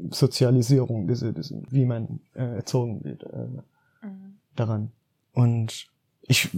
Sozialisierung, 0.09 1.07
diese, 1.07 1.33
diese 1.33 1.61
wie 1.69 1.85
man 1.85 2.21
äh, 2.33 2.55
erzogen 2.55 3.03
wird 3.03 3.23
äh, 3.23 4.05
mhm. 4.05 4.37
daran. 4.55 4.91
Und 5.35 5.87
ich 6.23 6.49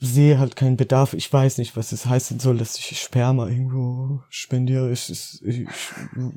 sehe 0.00 0.38
halt 0.38 0.56
keinen 0.56 0.78
Bedarf. 0.78 1.12
Ich 1.12 1.30
weiß 1.30 1.58
nicht, 1.58 1.76
was 1.76 1.92
es 1.92 2.06
heißen 2.06 2.40
soll, 2.40 2.56
dass 2.56 2.78
ich 2.78 2.98
Sperma 2.98 3.48
irgendwo 3.48 4.20
spendiere. 4.30 4.90
Ich, 4.90 5.10
ich, 5.10 5.44
ich 5.44 5.68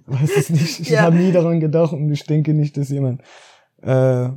weiß 0.06 0.32
es 0.36 0.50
nicht. 0.50 0.80
Ich 0.82 0.90
ja. 0.90 1.04
habe 1.04 1.16
nie 1.16 1.32
daran 1.32 1.62
gedacht 1.62 1.94
und 1.94 2.12
ich 2.12 2.26
denke 2.26 2.54
nicht, 2.54 2.76
dass 2.76 2.90
jemand 2.90 3.22
äh, 3.82 4.30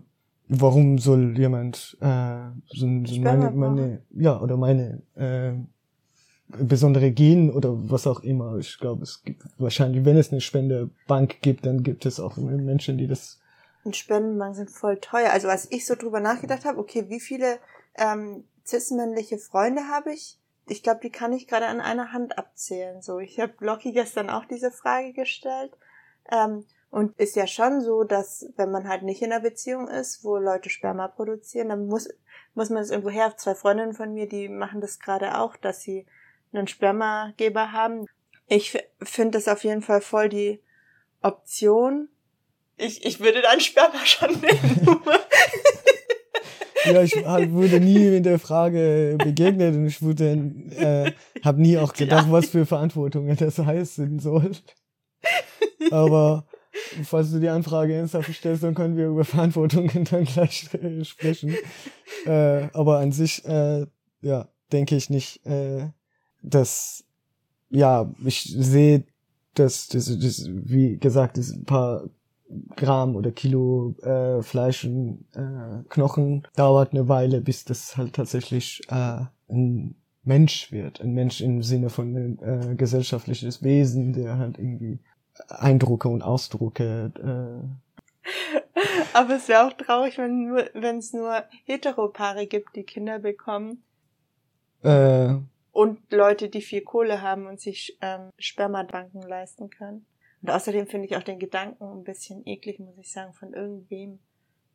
warum 0.49 0.99
soll 0.99 1.39
jemand 1.39 1.97
äh, 2.01 2.49
so, 2.69 2.87
so 3.05 3.21
meine, 3.21 3.51
meine, 3.51 4.03
ja, 4.15 4.41
oder 4.41 4.57
meine 4.57 5.03
äh, 5.15 5.53
besondere 6.49 7.13
Gen 7.13 7.51
oder 7.51 7.71
was 7.91 8.07
auch 8.07 8.21
immer. 8.21 8.57
Ich 8.59 8.79
glaube, 8.79 9.03
es 9.03 9.23
gibt 9.23 9.43
wahrscheinlich, 9.59 10.05
wenn 10.05 10.17
es 10.17 10.33
eine 10.33 10.41
Spendebank 10.41 11.43
gibt, 11.43 11.67
dann 11.67 11.83
gibt 11.83 12.07
es 12.07 12.19
auch 12.19 12.37
Menschen, 12.37 12.99
die 12.99 13.07
das. 13.07 13.41
Und 13.85 13.97
Spendenbanken 13.97 14.57
sind 14.57 14.71
voll 14.71 14.99
teuer. 14.99 15.31
Also 15.31 15.49
als 15.49 15.71
ich 15.71 15.87
so 15.87 15.95
drüber 15.95 16.21
nachgedacht 16.21 16.65
habe, 16.65 16.79
okay, 16.79 17.09
wie 17.09 17.21
viele 17.21 17.59
ähm, 17.95 18.47
cis-männliche 18.67 19.39
Freunde 19.39 19.89
habe 19.89 20.13
ich? 20.13 20.39
Ich 20.67 20.83
glaube, 20.83 21.01
die 21.01 21.11
kann 21.11 21.33
ich 21.33 21.49
gerade 21.49 21.67
an 21.67 21.81
einer 21.81 22.13
Hand 22.13 22.37
abzählen. 22.37 23.01
So, 23.01 23.19
ich 23.19 23.41
habe 23.41 23.55
Locky 23.61 23.93
gestern 23.93 24.29
auch 24.29 24.45
diese 24.45 24.71
Frage 24.71 25.13
gestellt. 25.13 25.73
Ähm, 26.31 26.65
und 26.91 27.19
ist 27.19 27.37
ja 27.37 27.47
schon 27.47 27.83
so, 27.83 28.05
dass 28.05 28.47
wenn 28.57 28.71
man 28.71 28.89
halt 28.89 29.03
nicht 29.03 29.21
in 29.23 29.33
einer 29.33 29.43
Beziehung 29.43 29.89
ist, 29.89 30.25
wo 30.25 30.39
Leute 30.39 30.71
Sperma 30.71 31.09
produzieren, 31.09 31.69
dann 31.69 31.87
muss, 31.87 32.09
muss 32.55 32.71
man 32.71 32.83
es 32.83 32.91
irgendwo 32.91 33.11
her. 33.11 33.35
Zwei 33.37 33.55
Freundinnen 33.55 33.93
von 33.93 34.15
mir, 34.15 34.27
die 34.27 34.49
machen 34.49 34.81
das 34.81 34.99
gerade 34.99 35.39
auch, 35.39 35.57
dass 35.57 35.83
sie 35.83 36.07
einen 36.53 36.67
Spermageber 36.67 37.73
haben. 37.73 38.07
Ich 38.47 38.83
finde 39.03 39.39
das 39.39 39.49
auf 39.49 39.65
jeden 39.65 39.83
Fall 39.83 40.01
voll 40.01 40.31
die 40.31 40.63
Option. 41.21 42.09
Ich, 42.79 43.05
ich 43.05 43.21
würde 43.21 43.43
dann 43.43 43.61
Sperma 43.61 44.07
schon 44.07 44.31
nehmen. 44.41 45.01
ja, 46.85 47.03
ich 47.03 47.17
wurde 47.53 47.81
nie 47.81 48.11
mit 48.11 48.25
der 48.25 48.39
Frage 48.39 49.17
begegnet 49.19 49.75
und 49.75 49.87
ich 49.87 50.01
wurde, 50.01 50.53
äh, 50.77 51.13
habe 51.45 51.61
nie 51.61 51.77
auch 51.77 51.93
gedacht, 51.93 52.27
was 52.31 52.51
für 52.51 52.67
Verantwortung 52.67 53.35
das 53.37 53.59
heißen 53.59 54.21
soll. 54.21 54.53
Aber 55.91 56.47
falls 57.03 57.33
du 57.33 57.41
die 57.41 57.49
Anfrage 57.49 57.95
ernsthaft 57.95 58.33
stellst, 58.33 58.63
dann 58.63 58.75
können 58.75 58.97
wir 58.97 59.09
über 59.09 59.25
Verantwortungen 59.25 60.05
dann 60.05 60.25
gleich 60.25 60.73
äh, 60.75 61.05
sprechen. 61.05 61.57
Äh, 62.27 62.69
aber 62.73 62.99
an 62.99 63.11
sich, 63.11 63.45
äh, 63.45 63.87
ja, 64.21 64.49
denke 64.73 64.95
ich 64.95 65.11
nicht, 65.11 65.45
äh, 65.47 65.89
dass, 66.43 67.05
ja, 67.71 68.13
ich 68.25 68.55
sehe, 68.57 69.05
dass, 69.55 69.89
dass, 69.89 70.07
dass 70.07 70.47
wie 70.49 70.99
gesagt, 70.99 71.39
das 71.39 71.51
ein 71.51 71.65
paar 71.65 72.09
Gramm 72.77 73.17
oder 73.17 73.31
Kilo 73.31 73.95
äh, 74.03 74.43
Fleisch 74.43 74.85
und 74.85 75.27
äh, 75.35 75.85
Knochen 75.89 76.47
dauert 76.57 76.93
eine 76.93 77.09
Weile, 77.09 77.41
bis 77.41 77.65
das 77.65 77.97
halt 77.97 78.15
tatsächlich 78.15 78.83
äh, 78.89 79.21
ein 79.51 79.95
Mensch 80.23 80.73
wird. 80.73 81.01
Ein 81.01 81.13
Mensch 81.13 81.41
im 81.41 81.63
Sinne 81.63 81.91
von 81.91 82.39
äh, 82.39 82.75
gesellschaftliches 82.77 83.63
Wesen, 83.63 84.13
der 84.13 84.39
halt 84.39 84.59
irgendwie 84.59 85.01
Eindrücke 85.49 86.09
und 86.09 86.23
Ausdrucke. 86.23 87.13
Äh. 87.17 88.81
Aber 89.13 89.37
es 89.37 89.49
wäre 89.49 89.67
auch 89.67 89.73
traurig, 89.73 90.19
wenn 90.19 90.49
nur, 90.49 90.69
wenn 90.75 90.99
es 90.99 91.13
nur 91.13 91.45
Heteropaare 91.65 92.47
gibt, 92.47 92.77
die 92.77 92.85
Kinder 92.85 93.19
bekommen. 93.19 93.83
Äh, 94.83 95.35
und 95.73 96.13
Leute, 96.13 96.49
die 96.49 96.63
viel 96.63 96.83
Kohle 96.83 97.23
haben 97.23 97.47
und 97.47 97.61
sich 97.61 97.99
ähm, 98.01 98.31
Spermabanken 98.39 99.23
leisten 99.23 99.71
können. 99.71 100.07
Und 100.43 100.51
außerdem 100.51 100.87
finde 100.87 101.07
ich 101.07 101.17
auch 101.17 101.23
den 101.23 101.39
Gedanken 101.39 101.85
ein 101.85 102.05
bisschen 102.05 102.47
eklig, 102.47 102.79
muss 102.79 102.99
ich 102.99 103.11
sagen, 103.11 103.33
von 103.35 103.53
irgendwem 103.53 104.19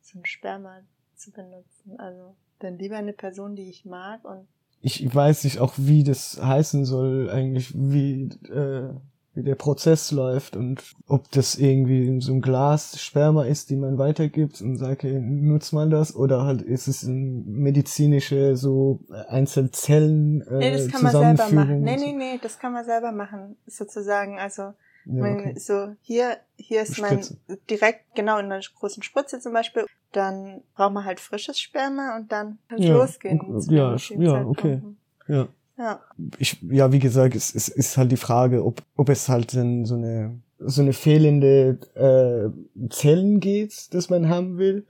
so 0.02 0.18
ein 0.18 0.26
Sperma 0.26 0.80
zu 1.16 1.30
benutzen. 1.30 1.98
Also 1.98 2.36
dann 2.58 2.78
lieber 2.78 2.96
eine 2.96 3.12
Person, 3.12 3.56
die 3.56 3.68
ich 3.68 3.84
mag 3.84 4.24
und 4.24 4.46
ich 4.86 5.14
weiß 5.14 5.44
nicht 5.44 5.60
auch, 5.60 5.72
wie 5.78 6.04
das 6.04 6.38
heißen 6.42 6.84
soll, 6.84 7.30
eigentlich, 7.30 7.72
wie, 7.74 8.28
äh, 8.50 8.90
wie 9.32 9.42
der 9.42 9.54
Prozess 9.54 10.10
läuft 10.10 10.56
und 10.56 10.82
ob 11.06 11.30
das 11.30 11.56
irgendwie 11.56 12.06
in 12.06 12.20
so 12.20 12.32
einem 12.32 12.42
Glas 12.42 13.00
Sperma 13.00 13.44
ist, 13.44 13.70
die 13.70 13.76
man 13.76 13.96
weitergibt 13.96 14.60
und 14.60 14.76
sagt, 14.76 15.04
okay, 15.04 15.18
nutzt 15.18 15.72
man 15.72 15.88
das 15.88 16.14
oder 16.14 16.44
halt 16.44 16.60
ist 16.60 16.86
es 16.86 17.02
ein 17.02 17.50
medizinische 17.50 18.58
so 18.58 19.00
Einzelzellen 19.28 20.42
äh, 20.42 20.58
Nee, 20.58 20.72
das 20.72 20.88
kann 20.88 21.02
man 21.02 21.12
selber 21.12 21.48
machen. 21.50 21.82
Nee, 21.82 21.96
nee, 21.96 22.12
nee, 22.12 22.38
das 22.42 22.58
kann 22.58 22.74
man 22.74 22.84
selber 22.84 23.10
machen, 23.10 23.56
sozusagen. 23.66 24.38
Also 24.38 24.74
ja, 25.06 25.24
okay. 25.24 25.58
so 25.58 25.94
hier 26.00 26.38
hier 26.56 26.82
ist 26.82 27.00
mein 27.00 27.24
direkt 27.70 28.14
genau 28.14 28.38
in 28.38 28.46
einer 28.46 28.60
großen 28.60 29.02
Spritze 29.02 29.40
zum 29.40 29.52
Beispiel 29.52 29.84
dann 30.12 30.62
braucht 30.74 30.92
man 30.92 31.04
halt 31.04 31.20
frisches 31.20 31.58
Sperma 31.58 32.16
und 32.16 32.30
dann 32.30 32.58
kann 32.68 32.78
es 32.78 32.86
ja, 32.86 32.94
losgehen. 32.94 33.40
Okay, 33.40 33.74
ja, 33.74 33.96
ja, 34.18 34.46
okay. 34.46 34.82
Ja. 35.28 35.48
Ja. 35.76 36.00
Ich, 36.38 36.62
ja, 36.70 36.92
wie 36.92 37.00
gesagt, 37.00 37.34
es, 37.34 37.54
es 37.54 37.68
ist 37.68 37.96
halt 37.96 38.12
die 38.12 38.16
Frage, 38.16 38.64
ob, 38.64 38.82
ob 38.96 39.08
es 39.08 39.28
halt 39.28 39.56
dann 39.56 39.84
so 39.84 39.96
eine, 39.96 40.38
so 40.58 40.82
eine 40.82 40.92
fehlende 40.92 41.78
äh, 41.94 42.88
Zellen 42.90 43.40
geht, 43.40 43.92
das 43.92 44.08
man 44.08 44.28
haben 44.28 44.56
will, 44.56 44.86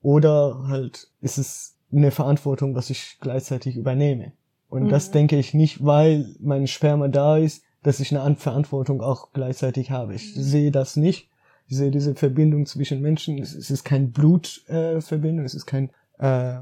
oder 0.00 0.68
halt 0.68 1.08
ist 1.20 1.38
es 1.38 1.76
eine 1.90 2.12
Verantwortung, 2.12 2.76
was 2.76 2.90
ich 2.90 3.18
gleichzeitig 3.20 3.76
übernehme. 3.76 4.32
Und 4.68 4.84
mhm. 4.84 4.88
das 4.90 5.10
denke 5.10 5.36
ich 5.36 5.54
nicht, 5.54 5.84
weil 5.84 6.26
mein 6.38 6.66
Sperma 6.66 7.08
da 7.08 7.38
ist, 7.38 7.64
dass 7.82 8.00
ich 8.00 8.16
eine 8.16 8.36
Verantwortung 8.36 9.00
auch 9.00 9.32
gleichzeitig 9.32 9.90
habe. 9.90 10.14
Ich 10.14 10.34
sehe 10.34 10.70
das 10.70 10.96
nicht 10.96 11.28
diese, 11.70 11.90
diese 11.90 12.14
Verbindung 12.14 12.66
zwischen 12.66 13.00
Menschen, 13.00 13.38
es, 13.38 13.54
es 13.54 13.70
ist 13.70 13.84
kein 13.84 14.10
Blutverbindung, 14.10 15.44
äh, 15.44 15.46
es 15.46 15.54
ist 15.54 15.66
kein, 15.66 15.90
äh, 16.18 16.58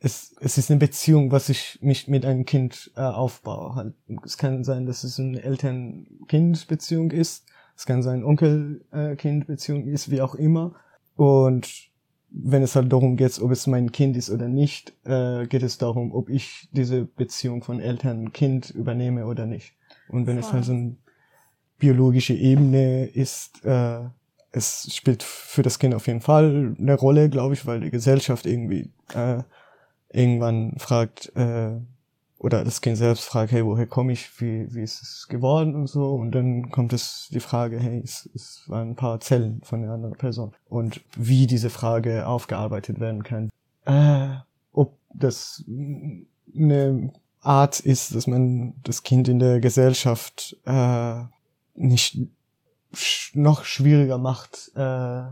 es, 0.00 0.34
es 0.40 0.58
ist 0.58 0.70
eine 0.70 0.80
Beziehung, 0.80 1.30
was 1.30 1.48
ich 1.48 1.78
mich 1.82 2.08
mit 2.08 2.24
einem 2.24 2.44
Kind 2.44 2.90
äh, 2.96 3.00
aufbaue. 3.00 3.74
Halt, 3.74 3.94
es 4.24 4.38
kann 4.38 4.64
sein, 4.64 4.86
dass 4.86 5.04
es 5.04 5.20
eine 5.20 5.42
Eltern-Kind-Beziehung 5.42 7.10
ist, 7.10 7.46
es 7.76 7.86
kann 7.86 8.02
sein 8.02 8.24
Onkel-Kind-Beziehung 8.24 9.86
ist, 9.86 10.10
wie 10.10 10.20
auch 10.20 10.34
immer. 10.34 10.74
Und 11.16 11.90
wenn 12.30 12.62
es 12.62 12.76
halt 12.76 12.92
darum 12.92 13.16
geht, 13.16 13.40
ob 13.40 13.50
es 13.50 13.66
mein 13.66 13.92
Kind 13.92 14.16
ist 14.16 14.30
oder 14.30 14.48
nicht, 14.48 14.92
äh, 15.04 15.46
geht 15.46 15.62
es 15.62 15.78
darum, 15.78 16.12
ob 16.12 16.28
ich 16.28 16.68
diese 16.72 17.04
Beziehung 17.04 17.62
von 17.62 17.80
Eltern-Kind 17.80 18.70
übernehme 18.70 19.26
oder 19.26 19.46
nicht. 19.46 19.74
Und 20.10 20.26
wenn 20.26 20.36
Voll. 20.36 20.48
es 20.48 20.52
halt 20.52 20.64
so 20.64 20.72
eine 20.72 20.96
biologische 21.78 22.34
Ebene 22.34 23.06
ist, 23.06 23.64
äh, 23.64 24.00
es 24.52 24.94
spielt 24.94 25.22
für 25.22 25.62
das 25.62 25.78
Kind 25.78 25.94
auf 25.94 26.06
jeden 26.06 26.20
Fall 26.20 26.74
eine 26.78 26.94
Rolle, 26.94 27.28
glaube 27.28 27.54
ich, 27.54 27.66
weil 27.66 27.80
die 27.80 27.90
Gesellschaft 27.90 28.46
irgendwie 28.46 28.90
äh, 29.14 29.42
irgendwann 30.12 30.74
fragt, 30.78 31.32
äh, 31.36 31.76
oder 32.38 32.64
das 32.64 32.80
Kind 32.80 32.96
selbst 32.96 33.24
fragt, 33.24 33.52
hey, 33.52 33.64
woher 33.64 33.86
komme 33.86 34.12
ich, 34.12 34.40
wie, 34.40 34.74
wie 34.74 34.82
ist 34.82 35.02
es 35.02 35.28
geworden 35.28 35.74
und 35.74 35.88
so. 35.88 36.14
Und 36.14 36.32
dann 36.32 36.70
kommt 36.70 36.92
es 36.92 37.28
die 37.30 37.40
Frage, 37.40 37.78
hey, 37.78 38.00
es, 38.02 38.28
es 38.34 38.64
waren 38.66 38.90
ein 38.90 38.96
paar 38.96 39.20
Zellen 39.20 39.60
von 39.62 39.82
einer 39.82 39.92
anderen 39.92 40.16
Person. 40.16 40.52
Und 40.68 41.02
wie 41.16 41.46
diese 41.46 41.68
Frage 41.68 42.26
aufgearbeitet 42.26 42.98
werden 42.98 43.22
kann. 43.22 43.50
Äh, 43.84 44.38
ob 44.72 44.96
das 45.12 45.64
eine 46.56 47.12
Art 47.42 47.80
ist, 47.80 48.14
dass 48.14 48.26
man 48.26 48.74
das 48.82 49.02
Kind 49.02 49.28
in 49.28 49.38
der 49.38 49.60
Gesellschaft 49.60 50.56
äh, 50.66 51.22
nicht 51.74 52.18
noch 53.34 53.64
schwieriger 53.64 54.18
macht 54.18 54.72
äh, 54.74 55.22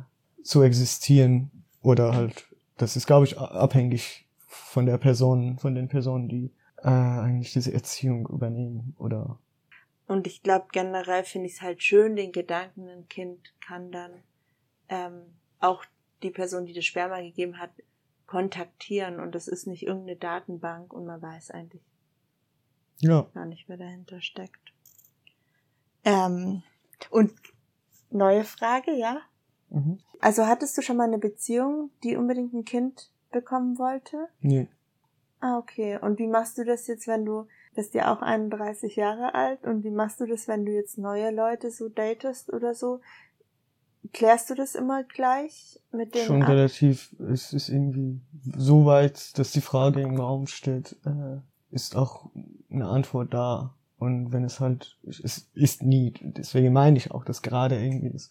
zu 0.43 0.63
existieren 0.63 1.51
oder 1.83 2.15
halt 2.15 2.47
das 2.77 2.97
ist 2.97 3.07
glaube 3.07 3.27
ich 3.27 3.37
abhängig 3.39 4.27
von 4.47 4.87
der 4.87 4.97
Person 4.97 5.59
von 5.59 5.75
den 5.75 5.89
Personen 5.89 6.29
die 6.29 6.53
äh, 6.79 6.89
eigentlich 6.89 7.53
diese 7.53 7.75
Erziehung 7.75 8.29
übernehmen 8.29 8.95
oder 8.99 9.41
und 10.07 10.29
ich 10.29 10.45
glaube 10.45 10.67
generell 10.71 11.25
finde 11.25 11.49
ich 11.49 11.55
es 11.55 11.63
halt 11.63 11.83
schön 11.83 12.15
den 12.15 12.31
Gedanken 12.31 12.89
ein 12.89 13.09
Kind 13.09 13.53
kann 13.61 13.91
dann 13.91 14.13
ähm, 14.89 15.23
auch 15.59 15.85
die 16.23 16.31
Person 16.31 16.65
die 16.65 16.75
das 16.75 16.85
Sperma 16.85 17.21
gegeben 17.21 17.59
hat 17.59 17.71
kontaktieren. 18.29 19.19
Und 19.19 19.35
das 19.35 19.49
ist 19.49 19.67
nicht 19.67 19.85
irgendeine 19.85 20.17
Datenbank 20.17 20.93
und 20.93 21.05
man 21.07 21.21
weiß 21.21 21.51
eigentlich 21.51 21.83
ja. 23.01 23.27
gar 23.35 23.47
nicht 23.47 23.69
wer 23.69 23.77
dahinter 23.77 24.21
steckt 24.21 24.69
ähm, 26.09 26.63
und 27.11 27.33
neue 28.11 28.45
Frage, 28.45 28.93
ja? 28.93 29.21
Mhm. 29.71 29.99
Also 30.21 30.47
hattest 30.47 30.77
du 30.79 30.83
schon 30.83 30.97
mal 30.97 31.05
eine 31.05 31.19
Beziehung, 31.19 31.91
die 32.03 32.17
unbedingt 32.17 32.55
ein 32.55 32.65
Kind 32.65 33.11
bekommen 33.31 33.79
wollte? 33.79 34.29
Nee. 34.41 34.69
Ah, 35.41 35.59
okay. 35.59 35.99
Und 36.01 36.19
wie 36.19 36.27
machst 36.27 36.59
du 36.59 36.65
das 36.65 36.87
jetzt, 36.87 37.07
wenn 37.07 37.25
du 37.25 37.47
bist 37.75 37.95
ja 37.95 38.13
auch 38.13 38.23
31 38.23 38.97
Jahre 38.97 39.35
alt 39.35 39.65
und 39.65 39.85
wie 39.85 39.91
machst 39.91 40.21
du 40.21 40.27
das, 40.27 40.49
wenn 40.49 40.65
du 40.65 40.73
jetzt 40.73 40.99
neue 40.99 41.31
Leute 41.31 41.71
so 41.71 41.89
datest 41.89 42.53
oder 42.53 42.75
so? 42.75 43.01
Klärst 44.13 44.49
du 44.51 44.55
das 44.55 44.75
immer 44.75 45.05
gleich 45.05 45.79
mit 45.93 46.15
dem? 46.15 46.25
Schon 46.25 46.43
relativ. 46.43 47.15
Es 47.31 47.53
ist 47.53 47.69
irgendwie 47.69 48.21
so 48.57 48.87
weit, 48.87 49.39
dass 49.39 49.53
die 49.53 49.61
Frage 49.61 50.01
im 50.01 50.17
Raum 50.17 50.47
steht, 50.47 50.97
äh, 51.05 51.41
ist 51.71 51.97
auch 51.97 52.31
eine 52.71 52.87
Antwort 52.87 53.33
da. 53.35 53.75
Und 53.99 54.33
wenn 54.33 54.45
es 54.45 54.61
halt, 54.61 54.97
es 55.07 55.49
ist 55.55 55.83
nie, 55.83 56.15
deswegen 56.21 56.73
meine 56.73 56.97
ich 56.97 57.11
auch, 57.11 57.25
dass 57.25 57.43
gerade 57.43 57.83
irgendwie 57.83 58.11
das 58.11 58.31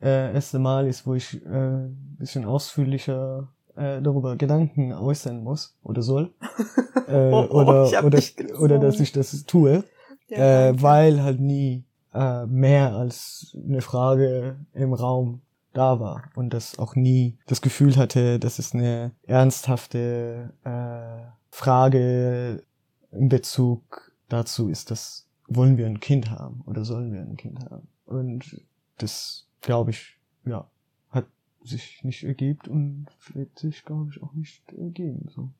äh, 0.00 0.34
erste 0.34 0.58
Mal 0.58 0.88
ist, 0.88 1.06
wo 1.06 1.14
ich 1.14 1.44
äh, 1.46 1.88
bisschen 2.18 2.44
ausführlicher 2.44 3.48
äh, 3.76 4.02
darüber 4.02 4.36
Gedanken 4.36 4.92
äußern 4.92 5.42
muss 5.44 5.76
oder 5.84 6.02
soll. 6.02 6.32
äh, 7.06 7.30
oh, 7.30 7.46
oh, 7.50 7.60
oder, 7.60 8.04
oder, 8.04 8.20
oder 8.60 8.78
dass 8.78 8.98
ich 8.98 9.12
das 9.12 9.44
tue. 9.44 9.84
Ja, 10.28 10.68
äh, 10.68 10.82
weil 10.82 11.22
halt 11.22 11.40
nie 11.40 11.84
äh, 12.14 12.46
mehr 12.46 12.94
als 12.94 13.56
eine 13.64 13.80
Frage 13.80 14.56
im 14.74 14.92
Raum 14.92 15.40
da 15.72 16.00
war 16.00 16.24
und 16.34 16.52
das 16.52 16.78
auch 16.78 16.96
nie 16.96 17.38
das 17.46 17.60
Gefühl 17.60 17.96
hatte, 17.96 18.38
dass 18.38 18.58
es 18.58 18.74
eine 18.74 19.12
ernsthafte 19.22 20.52
äh, 20.64 21.39
Frage 21.50 22.64
in 23.10 23.28
Bezug 23.28 24.12
dazu 24.28 24.68
ist 24.68 24.90
das, 24.90 25.26
wollen 25.46 25.76
wir 25.76 25.86
ein 25.86 26.00
Kind 26.00 26.30
haben 26.30 26.62
oder 26.66 26.84
sollen 26.84 27.12
wir 27.12 27.20
ein 27.20 27.36
Kind 27.36 27.64
haben? 27.70 27.88
Und 28.06 28.64
das, 28.98 29.46
glaube 29.60 29.90
ich, 29.90 30.18
ja, 30.44 30.68
hat 31.10 31.26
sich 31.62 32.02
nicht 32.04 32.24
ergibt 32.24 32.68
und 32.68 33.06
wird 33.34 33.58
sich, 33.58 33.84
glaube 33.84 34.10
ich, 34.10 34.22
auch 34.22 34.32
nicht 34.32 34.72
ergeben. 34.72 35.28
So. 35.28 35.50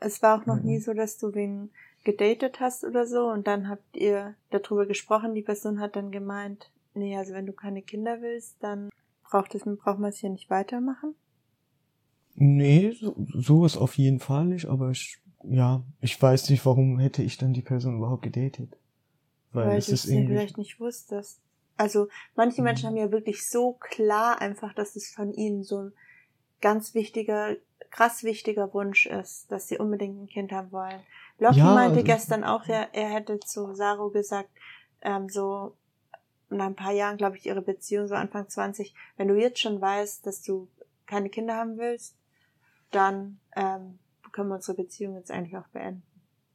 Es 0.00 0.22
war 0.22 0.40
auch 0.40 0.46
noch 0.46 0.60
nie 0.60 0.80
so, 0.80 0.92
dass 0.92 1.18
du 1.18 1.34
wen 1.34 1.70
gedatet 2.04 2.60
hast 2.60 2.84
oder 2.84 3.06
so 3.06 3.30
und 3.30 3.46
dann 3.46 3.68
habt 3.68 3.96
ihr 3.96 4.34
darüber 4.50 4.84
gesprochen, 4.84 5.34
die 5.34 5.42
Person 5.42 5.80
hat 5.80 5.96
dann 5.96 6.10
gemeint, 6.10 6.70
nee, 6.92 7.16
also 7.16 7.32
wenn 7.32 7.46
du 7.46 7.52
keine 7.52 7.80
Kinder 7.82 8.20
willst, 8.20 8.56
dann 8.60 8.90
braucht 9.22 9.54
es, 9.54 9.62
braucht 9.64 9.98
man 9.98 10.10
es 10.10 10.18
hier 10.18 10.30
nicht 10.30 10.50
weitermachen? 10.50 11.14
Nee, 12.34 12.92
so, 12.92 13.14
so 13.34 13.64
ist 13.64 13.76
auf 13.76 13.96
jeden 13.96 14.18
Fall 14.18 14.46
nicht, 14.46 14.66
aber 14.66 14.90
ich 14.90 15.18
ja, 15.48 15.82
ich 16.00 16.20
weiß 16.20 16.50
nicht, 16.50 16.64
warum 16.64 16.98
hätte 16.98 17.22
ich 17.22 17.36
dann 17.36 17.52
die 17.52 17.62
Person 17.62 17.98
überhaupt 17.98 18.22
gedatet. 18.22 18.76
Weil, 19.52 19.68
Weil 19.68 19.78
es 19.78 19.86
du 19.86 19.92
es 19.92 20.04
vielleicht 20.04 20.58
nicht 20.58 20.80
wusstest. 20.80 21.40
Also 21.76 22.08
manche 22.34 22.60
mhm. 22.60 22.66
Menschen 22.66 22.86
haben 22.86 22.96
ja 22.96 23.10
wirklich 23.10 23.48
so 23.48 23.72
klar 23.74 24.40
einfach, 24.40 24.74
dass 24.74 24.96
es 24.96 25.10
von 25.10 25.32
ihnen 25.32 25.62
so 25.62 25.82
ein 25.82 25.92
ganz 26.60 26.94
wichtiger, 26.94 27.56
krass 27.90 28.24
wichtiger 28.24 28.72
Wunsch 28.72 29.06
ist, 29.06 29.50
dass 29.52 29.68
sie 29.68 29.78
unbedingt 29.78 30.20
ein 30.22 30.26
Kind 30.28 30.52
haben 30.52 30.72
wollen. 30.72 31.00
Loki 31.38 31.58
ja, 31.58 31.74
meinte 31.74 31.96
also, 31.96 32.06
gestern 32.06 32.44
auch, 32.44 32.66
er, 32.66 32.94
er 32.94 33.10
hätte 33.10 33.38
zu 33.40 33.74
Saro 33.74 34.10
gesagt, 34.10 34.50
ähm, 35.02 35.28
so 35.28 35.76
nach 36.48 36.66
ein 36.66 36.76
paar 36.76 36.92
Jahren, 36.92 37.16
glaube 37.16 37.36
ich, 37.36 37.46
ihre 37.46 37.62
Beziehung, 37.62 38.06
so 38.06 38.14
Anfang 38.14 38.48
20, 38.48 38.94
wenn 39.16 39.28
du 39.28 39.34
jetzt 39.34 39.60
schon 39.60 39.80
weißt, 39.80 40.26
dass 40.26 40.42
du 40.42 40.68
keine 41.06 41.28
Kinder 41.28 41.56
haben 41.56 41.76
willst, 41.76 42.16
dann 42.90 43.38
ähm, 43.56 43.98
können 44.32 44.48
wir 44.48 44.56
unsere 44.56 44.76
Beziehung 44.76 45.14
jetzt 45.14 45.30
eigentlich 45.30 45.56
auch 45.56 45.66
beenden. 45.68 46.02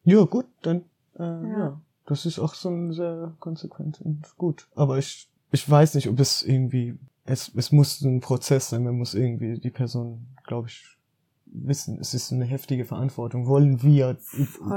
Ja, 0.03 0.23
gut, 0.23 0.45
dann, 0.61 0.83
äh, 1.17 1.23
ja. 1.23 1.57
ja. 1.57 1.81
Das 2.05 2.25
ist 2.25 2.39
auch 2.39 2.55
so 2.55 2.91
sehr 2.91 3.35
konsequent 3.39 4.01
und 4.01 4.35
gut. 4.37 4.67
Aber 4.75 4.97
ich, 4.97 5.29
ich 5.51 5.69
weiß 5.69 5.93
nicht, 5.95 6.09
ob 6.09 6.19
es 6.19 6.41
irgendwie, 6.41 6.97
es, 7.25 7.51
es 7.55 7.71
muss 7.71 8.01
ein 8.01 8.19
Prozess 8.19 8.69
sein, 8.69 8.83
man 8.83 8.97
muss 8.97 9.13
irgendwie 9.13 9.59
die 9.59 9.69
Person, 9.69 10.25
glaube 10.45 10.69
ich, 10.69 10.97
wissen, 11.45 11.99
es 11.99 12.13
ist 12.13 12.31
eine 12.31 12.45
heftige 12.45 12.85
Verantwortung. 12.85 13.47
Wollen 13.47 13.83
wir 13.83 14.17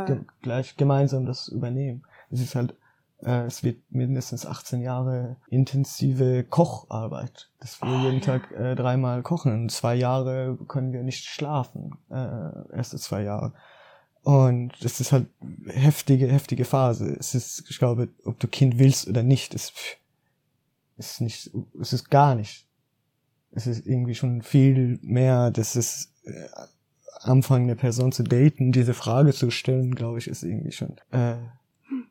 ge 0.06 0.20
gleich 0.42 0.76
gemeinsam 0.76 1.24
das 1.24 1.48
übernehmen? 1.48 2.02
Es 2.30 2.40
ist 2.40 2.54
halt, 2.54 2.74
es 3.22 3.62
wird 3.62 3.78
mindestens 3.90 4.46
18 4.46 4.80
Jahre 4.80 5.36
intensive 5.48 6.44
Kocharbeit, 6.44 7.50
dass 7.60 7.80
wir 7.80 7.88
oh, 7.88 8.02
jeden 8.04 8.18
ja. 8.18 8.24
Tag 8.24 8.50
äh, 8.52 8.74
dreimal 8.74 9.22
kochen. 9.22 9.68
Zwei 9.68 9.94
Jahre 9.94 10.58
können 10.68 10.92
wir 10.92 11.02
nicht 11.02 11.24
schlafen, 11.24 11.96
äh, 12.10 12.76
erste 12.76 12.98
zwei 12.98 13.22
Jahre. 13.22 13.52
Und 14.22 14.72
es 14.82 15.00
ist 15.00 15.12
halt 15.12 15.26
heftige, 15.66 16.28
heftige 16.28 16.64
Phase. 16.64 17.16
Es 17.18 17.34
ist, 17.34 17.64
ich 17.68 17.78
glaube, 17.78 18.08
ob 18.24 18.38
du 18.38 18.46
Kind 18.46 18.78
willst 18.78 19.08
oder 19.08 19.22
nicht, 19.22 19.54
ist, 19.54 19.72
ist 20.96 21.20
nicht, 21.20 21.50
es 21.80 21.92
ist 21.92 22.10
gar 22.10 22.34
nicht. 22.34 22.66
Es 23.50 23.66
ist 23.66 23.86
irgendwie 23.86 24.14
schon 24.14 24.42
viel 24.42 24.98
mehr, 25.02 25.50
dass 25.50 25.74
es 25.74 26.12
äh, 26.24 26.48
anfangen, 27.20 27.64
eine 27.64 27.76
Person 27.76 28.12
zu 28.12 28.22
daten, 28.22 28.72
diese 28.72 28.94
Frage 28.94 29.32
zu 29.32 29.50
stellen, 29.50 29.94
glaube 29.94 30.18
ich, 30.18 30.28
ist 30.28 30.42
irgendwie 30.42 30.72
schon 30.72 30.96
äh, 31.10 31.36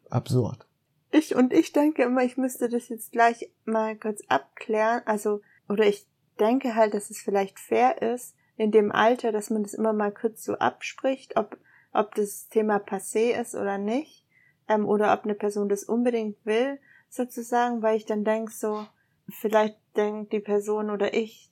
absurd. 0.10 0.68
Ich 1.12 1.36
und 1.36 1.54
ich 1.54 1.74
denke 1.74 2.04
immer, 2.04 2.24
ich 2.24 2.38
müsste 2.38 2.70
das 2.70 2.90
jetzt 2.90 3.12
gleich 3.12 3.52
mal 3.66 3.96
kurz 3.98 4.22
abklären. 4.28 5.02
Also, 5.06 5.42
oder 5.68 5.86
ich 5.86 6.08
denke 6.40 6.76
halt, 6.76 6.94
dass 6.94 7.10
es 7.10 7.22
vielleicht 7.22 7.60
fair 7.60 8.02
ist, 8.02 8.36
in 8.58 8.72
dem 8.72 8.92
Alter, 8.92 9.32
dass 9.32 9.50
man 9.50 9.64
das 9.64 9.74
immer 9.74 9.94
mal 9.94 10.12
kurz 10.12 10.44
so 10.44 10.54
abspricht, 10.56 11.36
ob 11.36 11.58
ob 11.94 12.16
das 12.16 12.48
Thema 12.50 12.78
passé 12.78 13.40
ist 13.40 13.56
oder 13.56 13.78
nicht, 13.78 14.26
ähm, 14.68 14.88
oder 14.88 15.14
ob 15.14 15.24
eine 15.24 15.36
Person 15.36 15.70
das 15.70 15.84
unbedingt 15.84 16.38
will, 16.46 16.80
sozusagen, 17.10 17.82
weil 17.82 17.98
ich 17.98 18.06
dann 18.06 18.24
denke 18.24 18.52
so, 18.52 18.86
vielleicht 19.30 19.78
denkt 19.96 20.32
die 20.32 20.40
Person 20.40 20.90
oder 20.90 21.14
ich, 21.14 21.52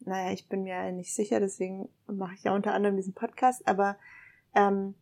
naja, 0.00 0.32
ich 0.32 0.48
bin 0.48 0.62
mir 0.62 0.92
nicht 0.92 1.14
sicher, 1.14 1.40
deswegen 1.40 1.88
mache 2.06 2.34
ich 2.34 2.44
ja 2.44 2.54
unter 2.54 2.72
anderem 2.72 2.96
diesen 2.96 3.14
Podcast, 3.14 3.66
aber 3.66 3.96
ähm, 4.54 4.94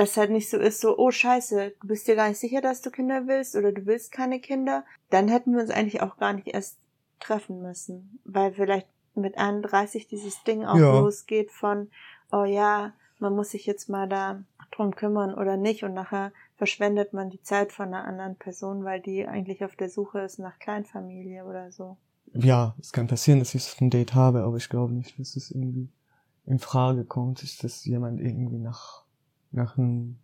das 0.00 0.16
halt 0.16 0.30
nicht 0.30 0.50
so 0.50 0.58
ist, 0.58 0.80
so, 0.80 0.98
oh 0.98 1.10
scheiße, 1.10 1.74
du 1.80 1.86
bist 1.86 2.08
dir 2.08 2.16
gar 2.16 2.28
nicht 2.28 2.38
sicher, 2.38 2.60
dass 2.60 2.82
du 2.82 2.90
Kinder 2.90 3.26
willst 3.26 3.56
oder 3.56 3.72
du 3.72 3.86
willst 3.86 4.12
keine 4.12 4.40
Kinder, 4.40 4.84
dann 5.10 5.28
hätten 5.28 5.52
wir 5.52 5.60
uns 5.60 5.70
eigentlich 5.70 6.02
auch 6.02 6.16
gar 6.16 6.32
nicht 6.32 6.48
erst 6.48 6.78
treffen 7.20 7.62
müssen, 7.62 8.18
weil 8.24 8.52
vielleicht 8.52 8.86
mit 9.14 9.36
31 9.36 10.08
dieses 10.08 10.42
Ding 10.44 10.64
auch 10.64 10.78
ja. 10.78 10.98
losgeht 10.98 11.50
von, 11.50 11.90
oh 12.32 12.44
ja, 12.44 12.92
man 13.18 13.34
muss 13.34 13.50
sich 13.50 13.66
jetzt 13.66 13.88
mal 13.88 14.08
da 14.08 14.42
drum 14.70 14.94
kümmern 14.94 15.34
oder 15.34 15.56
nicht 15.56 15.84
und 15.84 15.94
nachher 15.94 16.32
verschwendet 16.56 17.12
man 17.12 17.30
die 17.30 17.42
Zeit 17.42 17.72
von 17.72 17.88
einer 17.88 18.04
anderen 18.04 18.36
Person, 18.36 18.84
weil 18.84 19.00
die 19.00 19.26
eigentlich 19.26 19.64
auf 19.64 19.76
der 19.76 19.90
Suche 19.90 20.20
ist 20.20 20.38
nach 20.38 20.58
Kleinfamilie 20.58 21.44
oder 21.44 21.70
so. 21.72 21.96
Ja, 22.32 22.74
es 22.80 22.92
kann 22.92 23.08
passieren, 23.08 23.40
dass 23.40 23.54
ich 23.54 23.80
ein 23.80 23.90
Date 23.90 24.14
habe, 24.14 24.42
aber 24.44 24.56
ich 24.56 24.68
glaube 24.68 24.94
nicht, 24.94 25.18
dass 25.18 25.36
es 25.36 25.50
irgendwie 25.50 25.88
in 26.46 26.58
Frage 26.58 27.04
kommt, 27.04 27.42
dass 27.62 27.84
jemand 27.84 28.20
irgendwie 28.20 28.58
nach, 28.58 29.04
nach 29.52 29.76
einem 29.76 30.18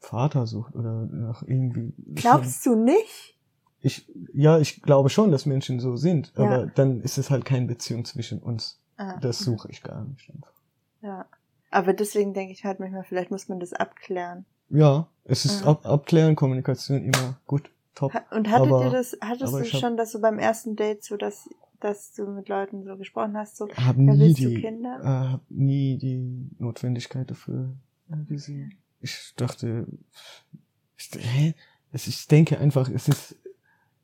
Vater 0.00 0.46
sucht 0.46 0.74
oder 0.74 1.06
nach 1.06 1.42
irgendwie. 1.42 1.92
Glaubst 2.14 2.64
du 2.66 2.74
nicht? 2.74 3.36
Ich, 3.80 4.10
ja, 4.32 4.58
ich 4.58 4.82
glaube 4.82 5.08
schon, 5.08 5.30
dass 5.30 5.46
Menschen 5.46 5.78
so 5.78 5.96
sind, 5.96 6.32
ja. 6.36 6.44
aber 6.44 6.66
dann 6.66 7.00
ist 7.00 7.18
es 7.18 7.30
halt 7.30 7.44
keine 7.44 7.66
Beziehung 7.66 8.04
zwischen 8.04 8.40
uns. 8.40 8.80
Ah. 8.96 9.18
Das 9.20 9.38
suche 9.38 9.70
ich 9.70 9.82
gar 9.82 10.04
nicht 10.04 10.30
einfach. 10.30 10.52
Ja. 11.00 11.26
Aber 11.70 11.92
deswegen 11.92 12.34
denke 12.34 12.52
ich 12.52 12.64
halt 12.64 12.80
manchmal, 12.80 13.04
vielleicht 13.04 13.30
muss 13.30 13.48
man 13.48 13.60
das 13.60 13.72
abklären. 13.72 14.46
Ja, 14.70 15.08
es 15.24 15.44
ist 15.44 15.62
ja. 15.62 15.68
ab 15.68 15.86
Abklären, 15.86 16.34
Kommunikation 16.34 17.02
immer 17.04 17.38
gut, 17.46 17.70
top. 17.94 18.12
Und 18.30 18.50
hattet 18.50 18.68
aber, 18.68 18.84
ihr 18.84 18.90
das, 18.90 19.16
hattest 19.20 19.52
du 19.52 19.64
schon, 19.64 19.96
dass 19.96 20.12
du 20.12 20.20
beim 20.20 20.38
ersten 20.38 20.76
Date 20.76 21.04
so, 21.04 21.16
dass, 21.16 21.48
dass 21.80 22.12
du 22.14 22.26
mit 22.26 22.48
Leuten 22.48 22.84
so 22.84 22.96
gesprochen 22.96 23.36
hast, 23.36 23.56
so, 23.56 23.68
hab 23.68 23.96
ja, 23.96 24.14
nie 24.14 24.34
die, 24.34 24.60
Kinder? 24.60 24.98
Äh, 25.00 25.32
hab 25.32 25.40
nie 25.50 25.98
die 25.98 26.50
Notwendigkeit 26.58 27.30
dafür 27.30 27.74
gesehen. 28.28 28.78
Ich 29.00 29.32
dachte, 29.36 29.86
ich, 30.96 32.26
denke 32.28 32.58
einfach, 32.58 32.88
es 32.88 33.08
ist, 33.08 33.36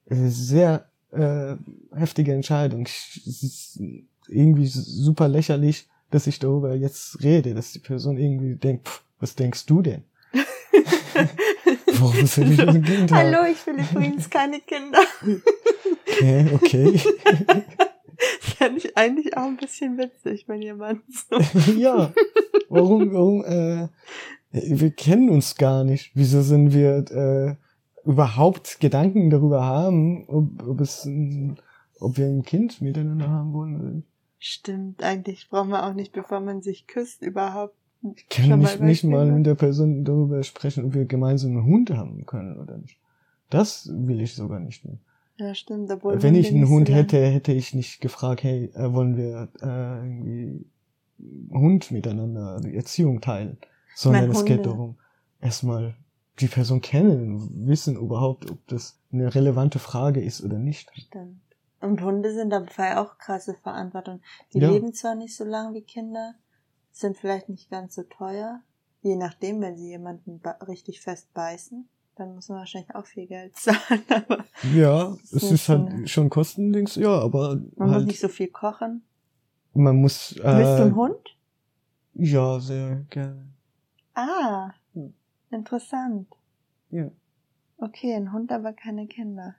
es 0.07 0.19
ist 0.19 0.49
sehr 0.49 0.89
äh, 1.11 1.57
heftige 1.95 2.33
Entscheidung. 2.33 2.87
Es 2.87 3.43
ist 3.43 3.81
irgendwie 4.29 4.67
super 4.67 5.29
lächerlich, 5.29 5.89
dass 6.11 6.27
ich 6.27 6.39
darüber 6.39 6.75
jetzt 6.75 7.23
rede, 7.23 7.55
dass 7.55 7.73
die 7.73 7.81
Person 7.81 8.19
irgendwie 8.19 8.57
denkt, 8.57 8.89
pff, 8.89 9.03
was 9.19 9.35
denkst 9.35 9.67
du 9.67 9.83
denn? 9.83 10.05
Warum 11.99 12.27
soll 12.27 12.53
ich 12.53 12.61
ein 12.61 12.83
Kind 12.83 13.13
haben? 13.13 13.35
Hallo, 13.35 13.45
ich 13.51 13.67
will 13.67 13.77
übrigens 13.79 14.29
keine 14.29 14.61
Kinder. 14.61 15.01
okay, 15.23 16.47
okay. 16.53 17.01
Fände 18.65 18.79
ich 18.79 18.97
eigentlich 18.97 19.37
auch 19.37 19.47
ein 19.47 19.57
bisschen 19.57 19.99
witzig, 19.99 20.49
wenn 20.49 20.63
jemand 20.63 21.03
so. 21.11 21.37
ja. 21.79 22.13
Warum, 22.69 23.13
warum, 23.13 23.45
äh, 23.45 23.89
wir 24.53 24.91
kennen 24.91 25.29
uns 25.29 25.57
gar 25.57 25.85
nicht. 25.85 26.13
Wieso 26.15 26.43
sind 26.43 26.73
wir, 26.73 27.05
äh, 27.11 27.57
überhaupt 28.05 28.81
Gedanken 28.81 29.31
darüber 29.31 29.65
haben, 29.65 30.25
ob, 30.29 30.67
ob 30.67 30.81
es, 30.81 31.05
ein, 31.05 31.57
ob 32.01 32.17
wir 32.17 32.27
ein 32.27 32.43
Kind 32.43 32.81
miteinander 32.81 33.29
haben 33.29 33.53
wollen 33.53 33.81
oder 33.81 33.91
nicht? 33.91 34.09
Stimmt, 34.39 35.03
eigentlich 35.03 35.49
braucht 35.49 35.69
man 35.69 35.83
auch 35.83 35.95
nicht, 35.95 36.13
bevor 36.13 36.41
man 36.41 36.61
sich 36.61 36.87
küsst, 36.87 37.23
überhaupt. 37.23 37.75
Ich 38.03 38.29
kann 38.29 38.59
nicht, 38.59 38.79
mal, 38.79 38.87
nicht 38.87 39.05
mal 39.05 39.33
mit 39.33 39.47
der 39.47 39.55
Person 39.55 40.05
darüber 40.05 40.43
sprechen, 40.43 40.85
ob 40.85 40.95
wir 40.95 41.07
gemeinsam 41.07 41.53
einen 41.53 41.65
Hund 41.65 41.91
haben 41.91 42.27
können 42.27 42.61
oder 42.61 42.77
nicht. 42.77 42.99
Das 43.49 43.91
will 43.91 44.21
ich 44.21 44.35
sogar 44.35 44.61
nicht 44.61 44.85
mehr. 44.85 44.99
Ja, 45.37 45.55
stimmt. 45.55 45.91
Obwohl 45.91 46.23
Wenn 46.23 46.35
ich 46.35 46.51
einen 46.51 46.69
Hund 46.69 46.89
hätte, 46.89 47.19
hätte 47.19 47.53
ich 47.53 47.75
nicht 47.75 48.01
gefragt, 48.01 48.43
hey, 48.43 48.71
äh, 48.75 48.93
wollen 48.93 49.17
wir 49.17 49.49
äh, 49.61 49.99
irgendwie 49.99 50.67
Hund 51.53 51.91
miteinander, 51.91 52.61
die 52.61 52.77
Erziehung 52.77 53.21
teilen, 53.21 53.59
sondern 53.95 54.31
es 54.31 54.45
geht 54.45 54.67
darum, 54.67 54.97
erstmal 55.41 55.97
die 56.41 56.49
Person 56.49 56.81
kennen, 56.81 57.67
wissen 57.67 57.97
überhaupt, 57.97 58.51
ob 58.51 58.59
das 58.67 58.99
eine 59.13 59.35
relevante 59.35 59.79
Frage 59.79 60.21
ist 60.21 60.43
oder 60.43 60.59
nicht. 60.59 60.91
Stimmt. 60.95 61.41
Und 61.81 62.01
Hunde 62.03 62.33
sind 62.33 62.51
dabei 62.51 62.97
auch 62.97 63.19
krasse 63.19 63.55
Verantwortung. 63.63 64.21
Die 64.53 64.59
ja. 64.59 64.71
leben 64.71 64.93
zwar 64.95 65.15
nicht 65.15 65.37
so 65.37 65.45
lang 65.45 65.75
wie 65.75 65.83
Kinder, 65.83 66.35
sind 66.91 67.17
vielleicht 67.17 67.49
nicht 67.49 67.71
ganz 67.71 67.95
so 67.95 68.03
teuer. 68.05 68.63
Je 69.03 69.17
nachdem, 69.17 69.61
wenn 69.61 69.77
sie 69.77 69.89
jemanden 69.89 70.41
richtig 70.67 71.03
fest 71.03 71.33
beißen, 71.35 71.89
dann 72.17 72.35
muss 72.35 72.49
man 72.49 72.59
wahrscheinlich 72.59 72.95
auch 72.95 73.07
viel 73.07 73.27
Geld 73.27 73.57
zahlen. 73.57 74.05
Aber 74.09 74.45
ja, 74.75 75.17
es 75.25 75.33
ist, 75.33 75.51
ist 75.51 75.69
halt 75.69 76.09
schon 76.09 76.31
Kostendings, 76.31 76.97
ja, 76.97 77.11
aber. 77.11 77.61
Man 77.77 77.91
halt, 77.91 78.01
muss 78.03 78.07
nicht 78.07 78.21
so 78.21 78.29
viel 78.29 78.49
kochen. 78.49 79.03
Man 79.73 79.97
muss. 79.97 80.33
Äh, 80.37 80.57
Willst 80.57 80.79
du 80.79 80.83
einen 80.83 80.97
Hund? 80.97 81.37
Ja, 82.15 82.61
sehr 82.61 83.05
gerne. 83.11 83.47
Ah, 84.15 84.71
interessant. 85.51 86.29
Ja. 86.91 87.11
Okay, 87.79 88.15
ein 88.15 88.33
Hund, 88.33 88.53
aber 88.53 88.73
keine 88.73 89.07
Kinder 89.09 89.57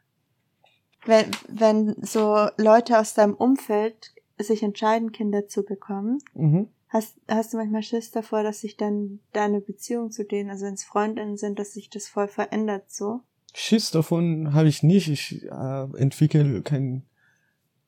wenn, 1.06 1.32
wenn 1.48 1.96
so 2.04 2.48
Leute 2.58 3.00
aus 3.00 3.14
deinem 3.14 3.36
Umfeld 3.36 4.14
sich 4.38 4.64
entscheiden, 4.64 5.12
Kinder 5.12 5.48
zu 5.48 5.64
bekommen, 5.64 6.20
mhm. 6.34 6.68
Hast, 6.96 7.18
hast 7.28 7.54
du 7.54 7.58
manchmal 7.58 7.84
Schiss 7.84 8.12
davor, 8.12 8.44
dass 8.44 8.62
sich 8.62 8.78
dann 8.78 9.20
deine 9.34 9.60
Beziehung 9.60 10.12
zu 10.12 10.24
denen, 10.24 10.50
also 10.50 10.66
wenn 10.66 10.76
es 10.76 10.84
Freundinnen 10.84 11.38
sind, 11.38 11.60
dass 11.60 11.74
sich 11.74 11.90
das 11.90 12.08
voll 12.08 12.28
verändert 12.28 12.92
so? 12.92 13.22
Schiss 13.54 13.92
davon 13.92 14.54
habe 14.54 14.68
ich 14.68 14.82
nicht. 14.82 15.10
Ich 15.10 15.44
äh, 15.44 15.98
entwickle 15.98 16.62
keine 16.62 17.04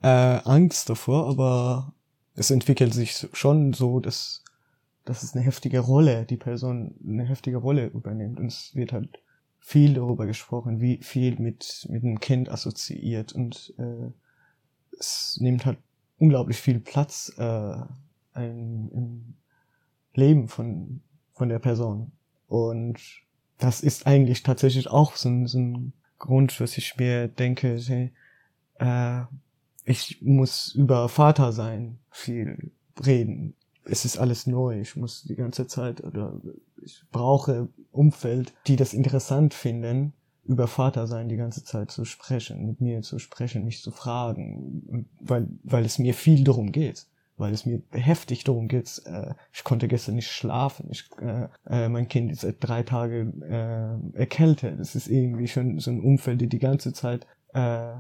äh, 0.02 0.08
Angst 0.08 0.90
davor, 0.90 1.28
aber 1.28 1.94
es 2.36 2.52
entwickelt 2.52 2.94
sich 2.94 3.28
schon 3.34 3.74
so, 3.74 4.00
dass, 4.00 4.44
dass 5.06 5.24
es 5.24 5.34
eine 5.34 5.44
heftige 5.44 5.80
Rolle, 5.80 6.26
die 6.26 6.38
Person 6.38 6.96
eine 7.06 7.26
heftige 7.26 7.58
Rolle 7.58 7.88
übernimmt. 7.88 8.40
Und 8.40 8.48
es 8.48 8.76
wird 8.76 8.94
halt 8.94 9.22
viel 9.60 9.94
darüber 9.94 10.26
gesprochen, 10.26 10.80
wie 10.80 11.02
viel 11.02 11.40
mit, 11.40 11.88
mit 11.90 12.04
einem 12.04 12.20
Kind 12.20 12.50
assoziiert 12.50 13.34
und 13.34 13.74
äh, 13.78 14.12
es 14.98 15.38
nimmt 15.42 15.66
halt 15.66 15.78
unglaublich 16.18 16.58
viel 16.58 16.80
Platz 16.80 17.34
äh, 17.38 17.76
ein, 18.38 18.90
im 18.94 19.36
Leben 20.14 20.48
von, 20.48 21.02
von 21.34 21.50
der 21.50 21.60
Person. 21.60 22.12
Und 22.48 23.00
das 23.58 23.82
ist 23.82 24.08
eigentlich 24.08 24.44
tatsächlich 24.44 24.90
auch 24.90 25.16
so 25.16 25.30
ein, 25.30 25.48
so 25.48 25.60
ein 25.60 25.94
Grund, 26.20 26.60
was 26.60 26.78
ich 26.78 26.96
mir 26.98 27.28
denke, 27.28 27.76
äh, 28.80 29.22
ich 29.86 30.22
muss 30.22 30.74
über 30.76 31.10
Vater 31.10 31.52
sein 31.52 32.00
viel 32.10 32.72
reden. 33.06 33.56
Es 33.86 34.06
ist 34.06 34.18
alles 34.18 34.48
neu. 34.48 34.82
Ich 34.82 34.96
muss 34.96 35.24
die 35.24 35.36
ganze 35.36 35.68
Zeit 35.68 36.04
oder 36.04 36.42
ich 36.84 37.04
brauche 37.12 37.70
Umfeld, 37.92 38.54
die 38.68 38.76
das 38.76 38.94
interessant 38.94 39.54
finden, 39.54 40.14
über 40.44 40.68
Vater 40.68 41.08
sein 41.08 41.30
die 41.30 41.36
ganze 41.36 41.64
Zeit 41.64 41.92
zu 41.92 42.06
sprechen, 42.06 42.66
mit 42.66 42.82
mir 42.82 43.02
zu 43.02 43.20
sprechen, 43.20 43.66
mich 43.66 43.82
zu 43.82 43.92
fragen, 43.92 45.08
weil, 45.20 45.48
weil 45.64 45.86
es 45.86 46.00
mir 46.00 46.14
viel 46.14 46.44
darum 46.44 46.72
geht, 46.72 47.06
weil 47.38 47.54
es 47.54 47.66
mir 47.66 47.82
heftig 47.92 48.44
darum 48.44 48.68
geht. 48.68 49.02
Äh, 49.06 49.34
ich 49.54 49.64
konnte 49.64 49.88
gestern 49.88 50.16
nicht 50.16 50.32
schlafen, 50.32 50.88
ich, 50.92 51.10
äh, 51.22 51.48
äh, 51.70 51.88
mein 51.90 52.08
Kind 52.08 52.32
ist 52.32 52.42
seit 52.42 52.58
drei 52.60 52.84
Tagen 52.84 53.42
äh, 53.44 54.18
erkältet. 54.18 54.80
Es 54.80 54.96
ist 54.96 55.08
irgendwie 55.08 55.48
schon 55.48 55.80
so 55.80 55.92
ein 55.92 56.02
Umfeld, 56.02 56.42
die 56.42 56.48
die 56.50 56.60
ganze 56.60 56.94
Zeit 56.94 57.26
äh, 57.54 57.94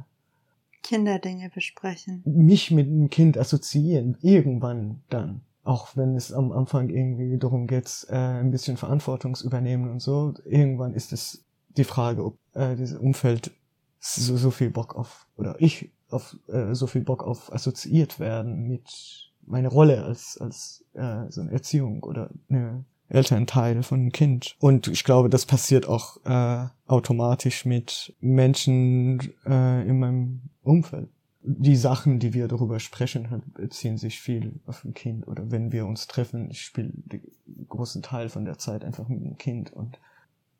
Kinderdinge 0.84 1.50
besprechen. 1.50 2.21
Mich 2.26 2.71
mit 2.71 2.88
einem 2.88 3.10
Kind 3.10 3.38
assoziieren, 3.38 4.17
irgendwann 4.21 5.02
dann. 5.10 5.41
auch 5.63 5.97
wenn 5.97 6.15
es 6.15 6.32
am 6.32 6.52
Anfang 6.54 6.89
irgendwie 6.89 7.38
darum 7.38 7.67
geht, 7.67 8.08
äh, 8.10 8.15
ein 8.15 8.52
bisschen 8.52 8.78
Verantwortungsübernehmen 8.78 9.91
und 9.91 10.02
so, 10.02 10.34
irgendwann 10.45 10.93
ist 10.93 11.12
es 11.12 11.43
die 11.76 11.84
Frage, 11.84 12.23
ob 12.26 12.38
äh, 12.54 12.76
dieses 12.76 12.97
Umfeld 12.97 13.52
so, 13.99 14.38
so 14.38 14.51
viel 14.51 14.69
Bock 14.69 14.95
auf, 14.95 15.27
oder 15.36 15.55
ich 15.60 15.91
auf 16.10 16.38
äh, 16.47 16.73
so 16.73 16.88
viel 16.88 17.01
Bock 17.01 17.23
auf 17.23 17.51
assoziiert 17.51 18.19
werden 18.19 18.67
mit 18.67 19.31
meiner 19.45 19.69
Rolle 19.69 20.03
als, 20.03 20.38
als 20.39 20.86
äh, 20.93 21.29
so 21.29 21.41
eine 21.41 21.51
Erziehung 21.51 22.03
oder 22.03 22.29
eine 22.49 22.86
Elternteil 23.10 23.83
von 23.83 24.01
einem 24.01 24.12
Kind. 24.12 24.55
Und 24.60 24.88
ich 24.88 25.03
glaube, 25.03 25.29
das 25.29 25.45
passiert 25.45 25.88
auch 25.88 26.17
äh, 26.25 26.67
automatisch 26.86 27.65
mit 27.65 28.15
Menschen 28.19 29.19
äh, 29.45 29.88
in 29.88 29.99
meinem 29.99 30.41
Umfeld. 30.63 31.10
Die 31.41 31.77
Sachen, 31.77 32.19
die 32.19 32.33
wir 32.33 32.49
darüber 32.49 32.81
sprechen, 32.81 33.29
halt, 33.29 33.53
beziehen 33.53 33.97
sich 33.97 34.19
viel 34.19 34.60
auf 34.65 34.83
ein 34.83 34.93
Kind. 34.93 35.27
Oder 35.27 35.49
wenn 35.49 35.71
wir 35.71 35.86
uns 35.86 36.07
treffen, 36.07 36.49
ich 36.51 36.62
spiele 36.62 36.91
den 36.93 37.21
großen 37.69 38.01
Teil 38.01 38.27
von 38.27 38.43
der 38.43 38.57
Zeit 38.57 38.83
einfach 38.83 39.07
mit 39.07 39.23
dem 39.23 39.38
Kind 39.38 39.71
und 39.71 39.97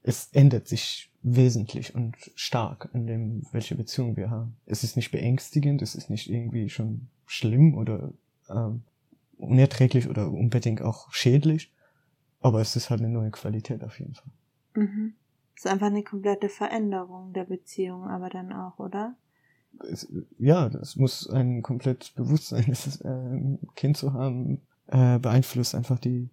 es 0.08 0.30
ändert 0.32 0.68
sich 0.68 1.12
wesentlich 1.22 1.94
und 1.94 2.16
stark 2.36 2.90
in 2.94 3.08
dem, 3.08 3.44
welche 3.52 3.76
Beziehung 3.76 4.16
wir 4.16 4.30
haben. 4.30 4.56
Es 4.66 4.84
ist 4.84 4.96
nicht 4.96 5.12
beängstigend, 5.12 5.82
es 5.82 5.96
ist 5.96 6.10
nicht 6.10 6.30
irgendwie 6.30 6.70
schon 6.70 7.08
schlimm 7.26 7.76
oder 7.76 8.14
ähm, 8.50 8.84
unerträglich 9.38 10.08
oder 10.08 10.32
unbedingt 10.32 10.82
auch 10.82 11.12
schädlich, 11.12 11.74
aber 12.40 12.62
es 12.62 12.78
ist 12.78 12.90
halt 12.90 13.02
eine 13.02 13.10
neue 13.10 13.32
Qualität 13.32 13.84
auf 13.84 14.00
jeden 14.00 14.16
Fall. 14.16 14.32
Mhm. 14.76 15.16
Es 15.56 15.66
ist 15.66 15.72
einfach 15.72 15.88
eine 15.88 16.04
komplette 16.04 16.48
Veränderung 16.48 17.34
der 17.34 17.44
Beziehung, 17.44 18.06
aber 18.06 18.30
dann 18.30 18.54
auch, 18.54 18.80
oder? 18.80 19.18
Es, 19.92 20.08
ja, 20.40 20.70
das 20.70 20.96
muss 20.96 21.30
ein 21.30 21.62
komplett 21.64 22.16
Bewusstsein, 22.16 22.66
das 22.70 22.88
ist, 22.88 23.02
äh, 23.02 23.10
ein 23.10 23.60
Kind 23.76 23.98
zu 23.98 24.14
haben, 24.14 24.62
äh, 24.88 25.20
beeinflusst 25.20 25.76
einfach 25.76 26.00
die 26.00 26.30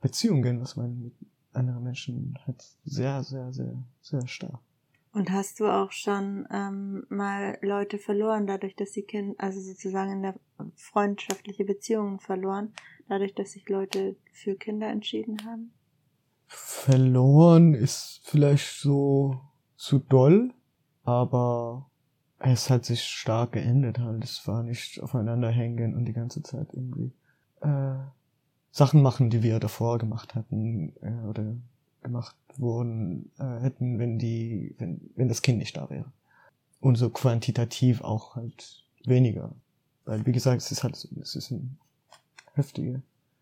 Beziehungen, 0.00 0.60
was 0.60 0.76
man 0.76 1.02
mit 1.02 1.14
anderen 1.56 1.82
Menschen 1.82 2.38
hat, 2.46 2.64
sehr, 2.84 3.22
sehr, 3.22 3.52
sehr, 3.52 3.74
sehr 4.00 4.26
stark. 4.26 4.60
Und 5.12 5.30
hast 5.30 5.60
du 5.60 5.66
auch 5.66 5.92
schon 5.92 6.46
ähm, 6.50 7.06
mal 7.08 7.58
Leute 7.62 7.96
verloren, 7.96 8.46
dadurch, 8.46 8.76
dass 8.76 8.92
sie 8.92 9.02
Kind, 9.02 9.40
also 9.40 9.60
sozusagen 9.60 10.12
in 10.12 10.22
der 10.22 10.34
freundschaftliche 10.74 11.64
Beziehungen 11.64 12.20
verloren, 12.20 12.74
dadurch, 13.08 13.34
dass 13.34 13.52
sich 13.52 13.66
Leute 13.68 14.16
für 14.32 14.56
Kinder 14.56 14.88
entschieden 14.88 15.38
haben? 15.46 15.72
Verloren 16.48 17.72
ist 17.72 18.20
vielleicht 18.24 18.78
so 18.78 19.40
zu 19.76 20.00
doll, 20.00 20.52
aber 21.04 21.90
es 22.38 22.68
hat 22.68 22.84
sich 22.84 23.02
stark 23.02 23.52
geändert 23.52 23.98
halt. 23.98 24.22
Es 24.22 24.46
war 24.46 24.62
nicht 24.62 25.02
aufeinander 25.02 25.50
hängen 25.50 25.96
und 25.96 26.04
die 26.04 26.12
ganze 26.12 26.42
Zeit 26.42 26.68
irgendwie 26.74 27.12
äh, 27.62 27.96
Sachen 28.76 29.00
machen, 29.00 29.30
die 29.30 29.42
wir 29.42 29.58
davor 29.58 29.96
gemacht 29.96 30.34
hatten 30.34 30.92
äh, 31.00 31.26
oder 31.26 31.56
gemacht 32.02 32.36
wurden 32.58 33.30
äh, 33.38 33.60
hätten, 33.60 33.98
wenn 33.98 34.18
die, 34.18 34.74
wenn, 34.76 35.00
wenn 35.16 35.28
das 35.28 35.40
Kind 35.40 35.56
nicht 35.56 35.78
da 35.78 35.88
wäre. 35.88 36.12
Und 36.80 36.96
so 36.96 37.08
quantitativ 37.08 38.02
auch 38.02 38.36
halt 38.36 38.84
weniger. 39.06 39.54
Weil, 40.04 40.26
wie 40.26 40.32
gesagt, 40.32 40.60
es 40.60 40.70
ist 40.70 40.84
halt, 40.84 40.94
es 41.22 41.36
ist 41.36 41.52
ein 41.52 41.78
heftige, 42.52 43.00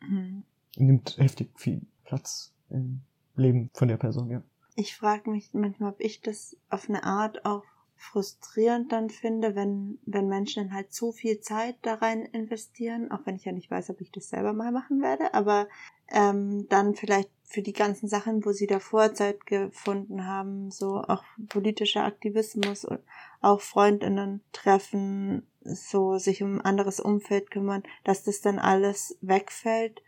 mhm. 0.09 0.45
nimmt 0.77 1.19
heftig 1.19 1.51
viel 1.57 1.83
Platz 2.05 2.53
im 2.71 3.01
Leben 3.35 3.71
von 3.75 3.89
der 3.89 3.97
Person, 3.97 4.31
ja. 4.31 4.41
Ich 4.77 4.95
frage 4.95 5.31
mich 5.31 5.53
manchmal, 5.53 5.91
ob 5.91 6.01
ich 6.01 6.21
das 6.21 6.57
auf 6.71 6.89
eine 6.89 7.03
Art 7.03 7.45
auch 7.45 7.65
frustrierend 8.05 8.93
dann 8.93 9.11
finde, 9.11 9.55
wenn, 9.55 9.99
wenn 10.05 10.29
Menschen 10.29 10.65
dann 10.65 10.75
halt 10.75 10.93
zu 10.93 11.13
viel 11.13 11.41
Zeit 11.41 11.77
da 11.83 11.95
rein 11.95 12.23
investieren, 12.23 13.11
auch 13.11 13.21
wenn 13.25 13.37
ich 13.37 13.45
ja 13.45 13.53
nicht 13.53 13.71
weiß, 13.71 13.91
ob 13.91 14.01
ich 14.01 14.13
das 14.13 14.29
selber 14.29 14.53
mal 14.53 14.73
machen 14.73 15.01
werde, 15.03 15.35
aber 15.35 15.69
ähm, 16.09 16.69
dann 16.69 16.95
vielleicht 16.95 17.31
für 17.45 17.63
die 17.63 17.73
ganzen 17.73 18.09
Sachen, 18.09 18.45
wo 18.45 18.53
sie 18.53 18.67
davor 18.67 19.15
Zeit 19.15 19.47
gefunden 19.47 20.27
haben, 20.27 20.71
so 20.71 21.03
auch 21.03 21.23
politischer 21.49 22.05
Aktivismus 22.05 22.85
und 22.85 23.01
auch 23.41 23.61
Freundinnen 23.61 24.43
treffen, 24.53 25.47
so 25.63 26.19
sich 26.19 26.43
um 26.43 26.57
ein 26.57 26.61
anderes 26.61 27.01
Umfeld 27.01 27.51
kümmern, 27.51 27.83
dass 28.05 28.23
das 28.23 28.41
dann 28.41 28.59
alles 28.59 29.17
wegfällt, 29.21 30.03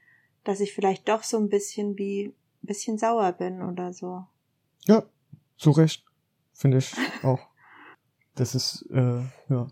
dass 0.45 0.61
ich 0.61 0.75
vielleicht 0.75 1.09
doch 1.09 1.23
so 1.23 1.39
ein 1.39 1.49
bisschen 1.49 1.97
wie 1.99 2.27
ein 2.27 2.67
bisschen 2.67 2.99
sauer 2.99 3.33
bin 3.33 3.63
oder 3.63 3.93
so. 3.93 4.25
Ja, 4.85 5.05
zu 5.57 5.71
Recht, 5.71 6.05
finde 6.53 6.79
ich 6.79 6.95
auch. 7.23 7.56
Das 8.37 8.55
ist, 8.55 8.89
äh, 8.93 9.21
ja, 9.49 9.67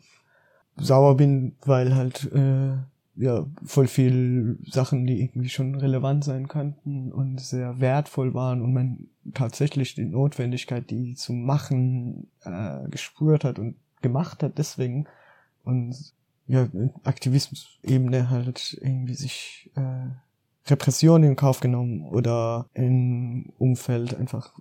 sauer 0.77 1.17
bin, 1.17 1.55
weil 1.65 1.95
halt, 1.95 2.31
äh, 2.33 2.77
ja, 3.17 3.47
voll 3.65 3.87
viel 3.87 4.59
Sachen, 4.67 5.07
die 5.07 5.23
irgendwie 5.23 5.49
schon 5.49 5.77
relevant 5.77 6.25
sein 6.25 6.49
könnten 6.49 7.13
und 7.13 7.41
sehr 7.41 7.79
wertvoll 7.79 8.35
waren 8.35 8.61
und 8.61 8.73
man 8.73 9.07
tatsächlich 9.35 9.95
die 9.95 10.05
Notwendigkeit, 10.05 10.91
die 10.91 11.15
zu 11.15 11.33
machen, 11.33 12.27
äh, 12.43 12.89
gespürt 12.91 13.45
hat 13.45 13.61
und 13.61 13.77
gemacht 14.03 14.43
hat 14.43 14.59
deswegen. 14.59 15.07
Und 15.65 15.95
ja, 16.47 16.69
Aktivismus-Ebene 17.05 18.31
halt 18.31 18.77
irgendwie 18.81 19.15
sich 19.15 19.71
äh, 19.77 20.09
Repression 20.67 21.23
in 21.23 21.37
Kauf 21.37 21.61
genommen 21.61 22.03
oder 22.03 22.67
im 22.75 23.53
Umfeld 23.59 24.15
einfach 24.15 24.55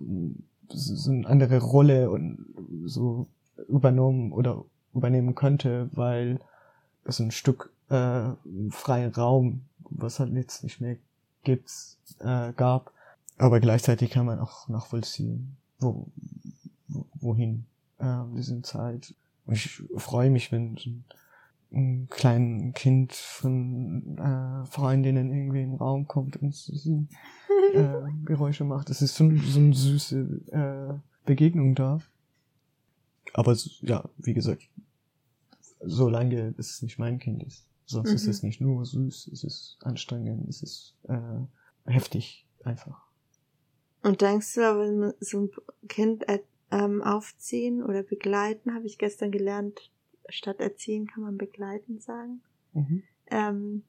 so 0.68 1.10
eine 1.10 1.26
andere 1.26 1.58
Rolle 1.58 2.10
und 2.10 2.46
so 2.84 3.26
übernommen 3.68 4.32
oder 4.32 4.64
übernehmen 4.94 5.34
könnte, 5.34 5.88
weil 5.92 6.40
es 7.04 7.18
ein 7.20 7.30
Stück 7.30 7.70
äh, 7.90 8.30
freien 8.70 9.12
Raum, 9.12 9.62
was 9.90 10.20
halt 10.20 10.32
jetzt 10.32 10.64
nicht 10.64 10.80
mehr 10.80 10.96
gibt, 11.42 11.70
äh, 12.20 12.52
gab. 12.52 12.92
Aber 13.38 13.60
gleichzeitig 13.60 14.10
kann 14.10 14.26
man 14.26 14.38
auch 14.38 14.68
nachvollziehen, 14.68 15.56
wo, 15.80 16.06
wohin 17.14 17.66
äh, 17.98 18.22
diese 18.36 18.62
Zeit. 18.62 19.14
Und 19.46 19.54
ich 19.54 19.82
freue 19.96 20.30
mich, 20.30 20.52
wenn 20.52 20.76
so 20.76 20.90
ein, 20.90 21.04
ein 21.72 22.08
kleines 22.08 22.74
Kind 22.74 23.12
von 23.12 24.16
äh, 24.18 24.66
Freundinnen 24.66 25.32
irgendwie 25.32 25.62
im 25.62 25.74
Raum 25.74 26.06
kommt 26.06 26.36
und 26.36 26.54
so, 26.54 27.04
äh, 27.74 27.84
Geräusche 28.24 28.64
macht. 28.64 28.88
Das 28.88 29.02
ist 29.02 29.16
so, 29.16 29.30
so 29.36 29.58
eine 29.58 29.74
süße 29.74 30.18
äh, 30.52 30.94
Begegnung 31.26 31.74
da. 31.74 31.98
Aber 33.34 33.56
ja, 33.82 34.08
wie 34.16 34.32
gesagt, 34.32 34.62
solange 35.80 36.54
es 36.56 36.80
nicht 36.80 36.98
mein 36.98 37.18
Kind 37.18 37.42
ist. 37.42 37.66
Sonst 37.84 38.10
mhm. 38.10 38.16
ist 38.16 38.26
es 38.26 38.42
nicht 38.42 38.60
nur 38.60 38.86
süß, 38.86 39.28
es 39.32 39.44
ist 39.44 39.76
anstrengend, 39.82 40.48
es 40.48 40.62
ist 40.62 40.94
äh, 41.08 41.90
heftig 41.90 42.46
einfach. 42.62 43.04
Und 44.02 44.22
denkst 44.22 44.54
du, 44.54 44.60
wenn 44.60 45.14
so 45.20 45.42
ein 45.42 45.50
Kind 45.88 46.26
äh, 46.28 46.40
ähm, 46.70 47.02
aufziehen 47.02 47.82
oder 47.82 48.02
begleiten, 48.02 48.74
habe 48.74 48.86
ich 48.86 48.98
gestern 48.98 49.30
gelernt, 49.30 49.90
statt 50.28 50.60
erziehen 50.60 51.06
kann 51.06 51.24
man 51.24 51.36
begleiten 51.36 52.00
sagen. 52.00 52.40
Mhm. 52.72 53.02
Ähm, 53.26 53.82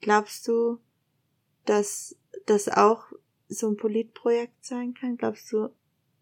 glaubst 0.00 0.48
du, 0.48 0.78
dass 1.64 2.16
das 2.46 2.68
auch 2.68 3.04
so 3.48 3.68
ein 3.68 3.76
Politprojekt 3.76 4.64
sein 4.64 4.94
kann? 4.94 5.16
Glaubst 5.16 5.52
du, 5.52 5.68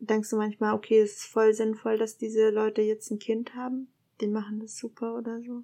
denkst 0.00 0.30
du 0.30 0.36
manchmal, 0.36 0.74
okay, 0.74 1.00
es 1.00 1.16
ist 1.16 1.24
voll 1.24 1.54
sinnvoll, 1.54 1.98
dass 1.98 2.16
diese 2.16 2.50
Leute 2.50 2.82
jetzt 2.82 3.10
ein 3.10 3.18
Kind 3.18 3.54
haben? 3.54 3.88
Die 4.20 4.26
machen 4.26 4.60
das 4.60 4.76
super 4.76 5.16
oder 5.16 5.40
so? 5.40 5.62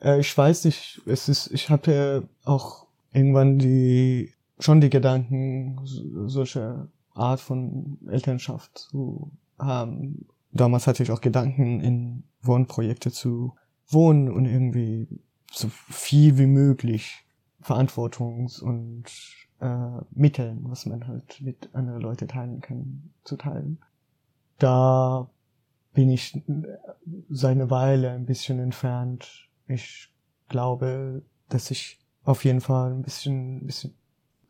Äh, 0.00 0.20
ich 0.20 0.36
weiß 0.36 0.64
nicht, 0.64 1.02
es 1.06 1.28
ist, 1.28 1.50
ich 1.52 1.70
hatte 1.70 2.28
auch 2.44 2.86
irgendwann 3.12 3.58
die, 3.58 4.32
schon 4.58 4.80
die 4.80 4.90
Gedanken, 4.90 5.80
solche 5.84 6.88
Art 7.14 7.40
von 7.40 7.98
Elternschaft 8.08 8.78
zu 8.78 9.30
haben. 9.58 10.26
Damals 10.52 10.86
hatte 10.86 11.02
ich 11.02 11.10
auch 11.10 11.20
Gedanken, 11.20 11.80
in 11.80 12.24
Wohnprojekte 12.42 13.10
zu 13.10 13.54
wohnen 13.88 14.30
und 14.30 14.46
irgendwie 14.46 15.08
so 15.50 15.68
viel 15.68 16.38
wie 16.38 16.46
möglich 16.46 17.24
Verantwortungs- 17.62 18.60
und 18.60 19.04
äh, 19.60 20.00
Mitteln, 20.10 20.64
was 20.68 20.86
man 20.86 21.06
halt 21.06 21.40
mit 21.40 21.70
anderen 21.72 22.00
Leuten 22.00 22.28
teilen 22.28 22.60
kann, 22.60 23.10
zu 23.24 23.36
teilen. 23.36 23.78
Da 24.58 25.28
bin 25.92 26.10
ich 26.10 26.42
seine 27.30 27.70
Weile 27.70 28.10
ein 28.10 28.26
bisschen 28.26 28.58
entfernt. 28.58 29.48
Ich 29.66 30.12
glaube, 30.48 31.22
dass 31.48 31.70
ich 31.70 31.98
auf 32.24 32.44
jeden 32.44 32.60
Fall 32.60 32.92
ein 32.92 33.02
bisschen, 33.02 33.58
ein 33.58 33.66
bisschen 33.66 33.94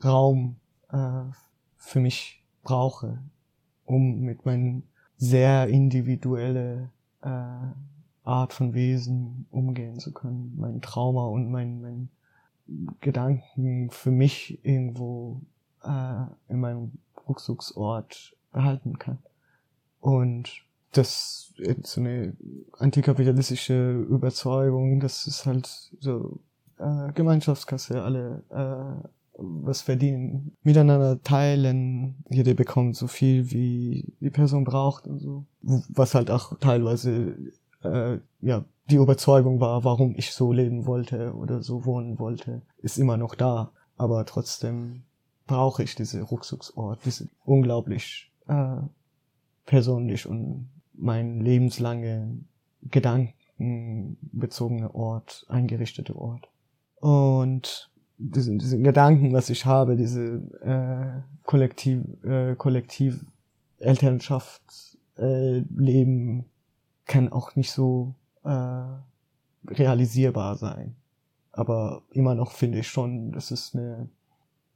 Raum 0.04 0.56
äh, 0.90 1.22
für 1.76 2.00
mich 2.00 2.42
brauche, 2.62 3.18
um 3.84 4.20
mit 4.20 4.44
meinen 4.44 4.82
sehr 5.16 5.68
individuelle 5.68 6.90
äh, 7.22 7.28
Art 8.24 8.52
von 8.52 8.74
Wesen 8.74 9.46
umgehen 9.50 10.00
zu 10.00 10.12
können, 10.12 10.54
mein 10.56 10.80
Trauma 10.80 11.26
und 11.26 11.50
mein, 11.50 11.80
mein 11.80 12.08
Gedanken 13.00 13.90
für 13.90 14.10
mich 14.10 14.58
irgendwo 14.64 15.40
äh, 15.82 16.24
in 16.48 16.60
meinem 16.60 16.92
Rückzugsort 17.28 18.36
behalten 18.52 18.98
kann. 18.98 19.18
Und 20.00 20.62
das 20.92 21.52
ist 21.58 21.86
so 21.86 22.00
eine 22.00 22.34
antikapitalistische 22.78 23.92
Überzeugung, 24.08 25.00
dass 25.00 25.26
es 25.26 25.44
halt 25.46 25.66
so 26.00 26.40
äh, 26.78 27.12
Gemeinschaftskasse, 27.12 28.02
alle 28.02 28.42
äh, 28.50 29.08
was 29.38 29.82
verdienen, 29.82 30.56
miteinander 30.62 31.22
teilen, 31.22 32.16
jeder 32.30 32.54
bekommt 32.54 32.96
so 32.96 33.06
viel, 33.06 33.50
wie 33.50 34.12
die 34.20 34.30
Person 34.30 34.64
braucht 34.64 35.06
und 35.06 35.18
so. 35.18 35.44
Was 35.60 36.14
halt 36.14 36.30
auch 36.30 36.58
teilweise 36.58 37.36
äh, 37.92 38.20
ja 38.40 38.64
die 38.90 38.96
Überzeugung 38.96 39.60
war, 39.60 39.84
warum 39.84 40.14
ich 40.16 40.32
so 40.32 40.52
leben 40.52 40.86
wollte 40.86 41.34
oder 41.34 41.62
so 41.62 41.84
wohnen 41.84 42.18
wollte, 42.18 42.62
ist 42.78 42.98
immer 42.98 43.16
noch 43.16 43.34
da. 43.34 43.72
Aber 43.96 44.24
trotzdem 44.26 45.02
brauche 45.46 45.82
ich 45.82 45.94
diese 45.94 46.30
Rückzugsort, 46.30 47.00
diese 47.04 47.28
unglaublich 47.44 48.30
äh, 48.46 48.76
persönlich 49.64 50.26
und 50.26 50.68
mein 50.94 51.40
lebenslange 51.40 52.38
gedankenbezogene 52.82 54.94
Ort, 54.94 55.46
eingerichtete 55.48 56.16
Ort. 56.16 56.48
Und 57.00 57.90
diesen, 58.18 58.58
diesen 58.58 58.84
Gedanken, 58.84 59.32
was 59.32 59.50
ich 59.50 59.66
habe, 59.66 59.96
diese 59.96 60.42
äh, 60.62 61.22
Kollektiv, 61.44 62.02
äh, 62.24 62.54
Kollektiv 62.54 63.24
Elternschaft 63.78 64.62
äh, 65.18 65.58
Leben 65.74 66.46
kann 67.06 67.32
auch 67.32 67.56
nicht 67.56 67.70
so 67.70 68.14
äh, 68.44 68.84
realisierbar 69.68 70.56
sein. 70.56 70.96
Aber 71.52 72.02
immer 72.10 72.34
noch 72.34 72.52
finde 72.52 72.80
ich 72.80 72.88
schon, 72.88 73.32
das 73.32 73.50
ist 73.50 73.74
eine 73.74 74.08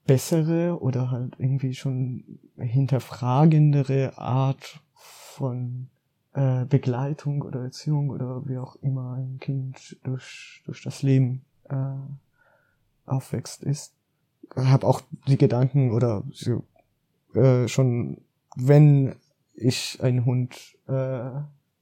bessere 0.07 0.81
oder 0.81 1.11
halt 1.11 1.35
irgendwie 1.39 1.75
schon 1.75 2.25
hinterfragendere 2.57 4.17
Art 4.17 4.81
von 4.95 5.89
äh, 6.33 6.65
Begleitung 6.65 7.43
oder 7.43 7.65
Erziehung 7.65 8.11
oder 8.11 8.47
wie 8.49 8.59
auch 8.59 8.77
immer 8.77 9.15
ein 9.15 9.39
Kind 9.41 9.99
durch, 10.05 10.63
durch 10.65 10.83
das 10.83 11.03
Leben 11.03 11.45
äh, 11.69 11.77
aufwächst, 13.07 13.63
ist. 13.63 13.95
Ich 14.57 14.65
habe 14.65 14.87
auch 14.87 15.03
die 15.29 15.39
Gedanken 15.39 15.93
oder 15.93 16.25
äh, 17.35 17.69
schon, 17.69 18.23
wenn 18.57 19.17
ich 19.55 19.99
einen 20.03 20.25
Hund 20.25 20.79
äh, 20.89 21.31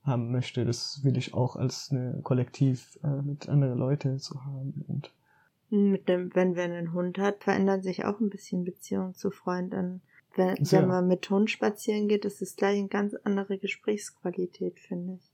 haben 0.08 0.30
möchte, 0.30 0.64
das 0.64 1.04
will 1.04 1.16
ich 1.16 1.34
auch 1.34 1.56
als 1.56 1.90
eine 1.90 2.20
Kollektiv 2.22 2.98
äh, 3.04 3.22
mit 3.22 3.48
anderen 3.48 3.78
Leuten 3.78 4.18
zu 4.18 4.44
haben. 4.44 4.84
Und 4.88 5.12
mit 5.70 6.08
dem, 6.08 6.34
wenn 6.34 6.54
man 6.54 6.70
einen 6.70 6.92
Hund 6.92 7.18
hat, 7.18 7.44
verändern 7.44 7.82
sich 7.82 8.04
auch 8.04 8.20
ein 8.20 8.30
bisschen 8.30 8.64
Beziehungen 8.64 9.14
zu 9.14 9.30
Freunden. 9.30 10.00
Wenn, 10.34 10.56
wenn 10.58 10.88
man 10.88 11.08
mit 11.08 11.28
Hund 11.30 11.50
spazieren 11.50 12.08
geht, 12.08 12.24
ist 12.24 12.42
es 12.42 12.56
gleich 12.56 12.78
eine 12.78 12.88
ganz 12.88 13.14
andere 13.24 13.58
Gesprächsqualität, 13.58 14.78
finde 14.78 15.14
ich. 15.14 15.32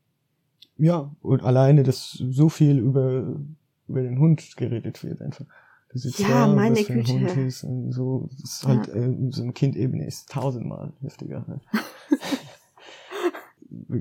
Ja, 0.77 1.15
und 1.23 1.43
alleine, 1.43 1.83
dass 1.83 2.11
so 2.11 2.49
viel 2.49 2.79
über, 2.79 3.37
über 3.87 4.03
den 4.03 4.19
Hund 4.19 4.57
geredet 4.57 5.05
wird 5.05 5.21
einfach. 5.23 5.47
Das 5.93 6.05
ist 6.05 6.19
ja, 6.19 6.49
meine 6.49 6.75
was 6.75 6.87
für 6.87 6.95
ein 6.95 7.05
Güte. 7.05 7.13
Hund 7.13 7.37
ist 7.37 7.63
und 7.63 7.93
so, 7.93 8.29
das 8.33 8.43
ist 8.43 8.67
halt, 8.67 8.89
ja. 8.89 8.95
äh, 8.95 9.17
so 9.31 9.45
ein 9.45 9.55
Kindebene 9.55 10.05
ist 10.07 10.29
tausendmal 10.29 10.93
heftiger. 11.01 11.47
Halt. 11.47 11.63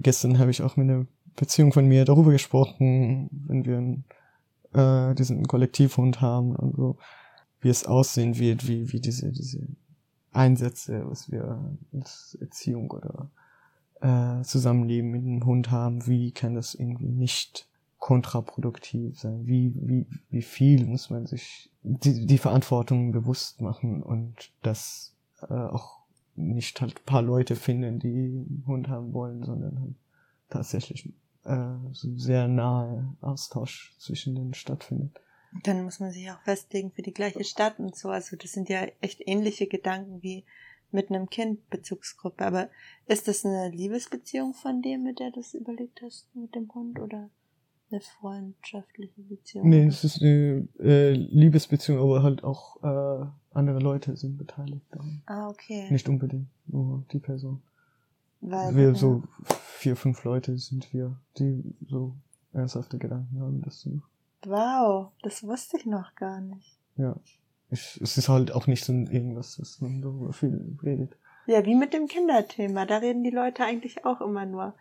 Gestern 0.02 0.40
habe 0.40 0.52
ich 0.52 0.62
auch 0.62 0.78
mit 0.78 0.90
einer 0.90 1.06
Beziehung 1.36 1.74
von 1.74 1.88
mir 1.88 2.06
darüber 2.06 2.32
gesprochen, 2.32 3.30
wenn 3.32 3.66
wir 3.66 3.78
einen, 3.78 4.06
äh, 4.74 5.16
diesen 5.16 5.48
Kollektivhund 5.48 6.22
haben 6.22 6.56
und 6.56 6.76
so, 6.76 6.98
wie 7.62 7.70
es 7.70 7.86
aussehen 7.86 8.38
wird, 8.38 8.68
wie, 8.68 8.92
wie 8.92 9.00
diese, 9.00 9.32
diese 9.32 9.68
Einsätze, 10.32 11.04
was 11.08 11.32
wir 11.32 11.78
als 11.94 12.38
Erziehung 12.40 12.92
oder 12.92 13.30
äh, 14.02 14.44
Zusammenleben 14.44 15.12
mit 15.12 15.24
einem 15.24 15.46
Hund 15.46 15.72
haben, 15.72 16.06
wie 16.08 16.32
kann 16.32 16.56
das 16.56 16.76
irgendwie 16.76 17.08
nicht 17.08 17.68
kontraproduktiv 18.00 19.18
sein? 19.18 19.46
Wie, 19.48 19.74
wie, 19.76 20.06
wie 20.30 20.42
viel 20.42 20.86
muss 20.86 21.10
man 21.10 21.26
sich 21.26 21.72
die, 21.84 22.26
die 22.26 22.38
Verantwortung 22.38 23.12
bewusst 23.12 23.62
machen 23.62 24.04
und 24.04 24.52
das 24.62 25.16
äh, 25.42 25.54
auch 25.54 26.03
nicht 26.36 26.82
halt 26.82 27.06
paar 27.06 27.22
Leute 27.22 27.56
finden, 27.56 28.00
die 28.00 28.08
einen 28.08 28.64
Hund 28.68 28.88
haben 28.88 29.14
wollen, 29.14 29.44
sondern 29.44 29.80
halt 29.80 29.96
tatsächlich 30.50 31.14
äh, 31.46 31.76
so 31.92 32.18
sehr 32.18 32.48
nahe 32.48 33.16
Austausch 33.22 33.96
zwischen 34.00 34.36
denen 34.36 34.54
stattfindet. 34.54 35.20
Dann 35.64 35.84
muss 35.84 36.00
man 36.00 36.12
sich 36.12 36.30
auch 36.32 36.42
festlegen 36.42 36.92
für 36.92 37.04
die 37.04 37.14
gleiche 37.14 37.44
Stadt 37.44 37.80
und 37.80 37.96
so. 37.96 38.10
Also 38.10 38.36
das 38.36 38.52
sind 38.52 38.70
ja 38.70 38.88
echt 39.02 39.22
ähnliche 39.26 39.68
Gedanken 39.68 40.24
wie 40.24 40.46
mit 40.92 41.10
einem 41.10 41.30
Kind 41.30 41.70
Bezugsgruppe. 41.70 42.44
Aber 42.46 42.70
ist 43.06 43.28
das 43.28 43.46
eine 43.46 43.70
Liebesbeziehung 43.70 44.54
von 44.54 44.82
dir, 44.82 44.98
mit 44.98 45.20
der 45.20 45.30
du 45.30 45.42
das 45.42 45.54
überlegt 45.54 46.02
hast, 46.02 46.36
mit 46.36 46.56
dem 46.56 46.74
Hund 46.74 47.00
oder? 47.00 47.30
eine 47.94 48.02
freundschaftliche 48.02 49.22
Beziehung. 49.22 49.70
Nee, 49.70 49.86
es 49.86 50.04
ist 50.04 50.22
eine 50.22 50.68
äh, 50.80 51.12
Liebesbeziehung, 51.12 52.00
aber 52.00 52.24
halt 52.24 52.44
auch 52.44 52.78
äh, 52.84 53.26
andere 53.54 53.80
Leute 53.80 54.16
sind 54.16 54.38
beteiligt. 54.38 54.86
Daran. 54.92 55.22
Ah, 55.26 55.48
okay. 55.50 55.90
Nicht 55.92 56.08
unbedingt 56.10 56.48
nur 56.68 57.04
die 57.12 57.20
Person. 57.20 57.62
Weil, 58.42 58.76
wir 58.76 58.90
ja. 58.90 58.96
so 58.96 59.24
vier, 59.78 59.96
fünf 59.96 60.24
Leute 60.24 60.58
sind 60.58 60.92
wir, 60.94 61.18
die 61.38 61.64
so 61.88 62.16
ernsthafte 62.52 62.98
Gedanken 62.98 63.40
haben, 63.40 63.62
das 63.62 63.80
zu 63.80 64.02
Wow, 64.46 65.12
das 65.22 65.44
wusste 65.44 65.78
ich 65.78 65.86
noch 65.86 66.16
gar 66.16 66.42
nicht. 66.42 66.78
Ja. 66.98 67.16
Ich, 67.70 68.00
es 68.02 68.18
ist 68.18 68.30
halt 68.30 68.52
auch 68.52 68.68
nicht 68.68 68.84
so 68.84 68.94
irgendwas, 68.94 69.60
was 69.60 69.80
man 69.80 70.02
darüber 70.02 70.34
viel 70.34 70.78
redet. 70.84 71.18
Ja, 71.48 71.66
wie 71.66 71.76
mit 71.76 71.94
dem 71.94 72.08
Kinderthema. 72.08 72.86
Da 72.86 72.98
reden 72.98 73.24
die 73.24 73.30
Leute 73.30 73.64
eigentlich 73.64 74.06
auch 74.06 74.22
immer 74.22 74.46
nur 74.46 74.76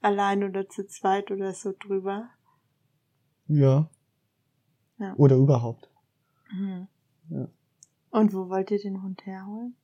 allein 0.00 0.44
oder 0.44 0.68
zu 0.68 0.86
zweit 0.86 1.30
oder 1.30 1.52
so 1.52 1.72
drüber. 1.78 2.28
Ja. 3.48 3.88
ja. 4.98 5.14
Oder 5.16 5.36
überhaupt. 5.36 5.90
Mhm. 6.52 6.88
Ja. 7.30 7.48
Und 8.16 8.32
wo 8.32 8.48
wollt 8.48 8.70
ihr 8.70 8.78
den 8.78 9.02
Hund 9.02 9.26
herholen? 9.26 9.74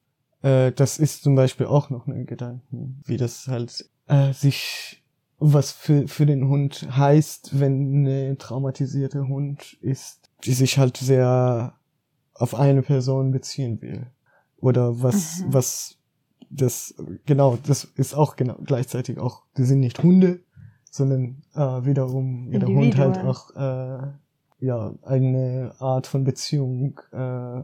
Äh, 0.41 0.73
das 0.73 0.99
ist 0.99 1.23
zum 1.23 1.35
Beispiel 1.35 1.67
auch 1.67 1.91
noch 1.91 2.07
ein 2.07 2.25
Gedanken, 2.25 3.03
wie 3.05 3.19
das 3.19 3.47
halt 3.47 3.91
äh, 4.07 4.33
sich 4.33 5.05
was 5.39 5.73
für, 5.73 6.09
für 6.09 6.25
den 6.25 6.49
Hund 6.49 6.89
heißt, 6.97 7.61
wenn 7.61 8.07
eine 8.07 8.39
traumatisierte 8.39 9.29
Hund 9.29 9.75
ist, 9.83 10.31
die 10.45 10.55
sich 10.55 10.79
halt 10.79 10.97
sehr 10.97 11.75
auf 12.33 12.55
eine 12.55 12.81
Person 12.81 13.33
beziehen 13.33 13.83
will. 13.83 14.07
Oder 14.57 15.03
was, 15.03 15.41
mhm. 15.41 15.53
was 15.53 15.99
das, 16.49 16.95
genau, 17.27 17.59
das 17.67 17.85
ist 17.85 18.15
auch 18.15 18.37
genau 18.37 18.57
gleichzeitig 18.65 19.19
auch, 19.19 19.43
die 19.59 19.65
sind 19.65 19.81
nicht 19.81 20.03
Hunde, 20.03 20.41
sondern 20.91 21.43
äh, 21.55 21.85
wiederum 21.85 22.51
jeder 22.51 22.69
Hund 22.69 22.97
halt 22.97 23.19
auch 23.19 23.51
äh, 23.57 24.07
ja 24.65 24.95
eine 25.03 25.75
Art 25.81 26.07
von 26.07 26.25
Beziehung, 26.25 26.99
äh, 27.11 27.63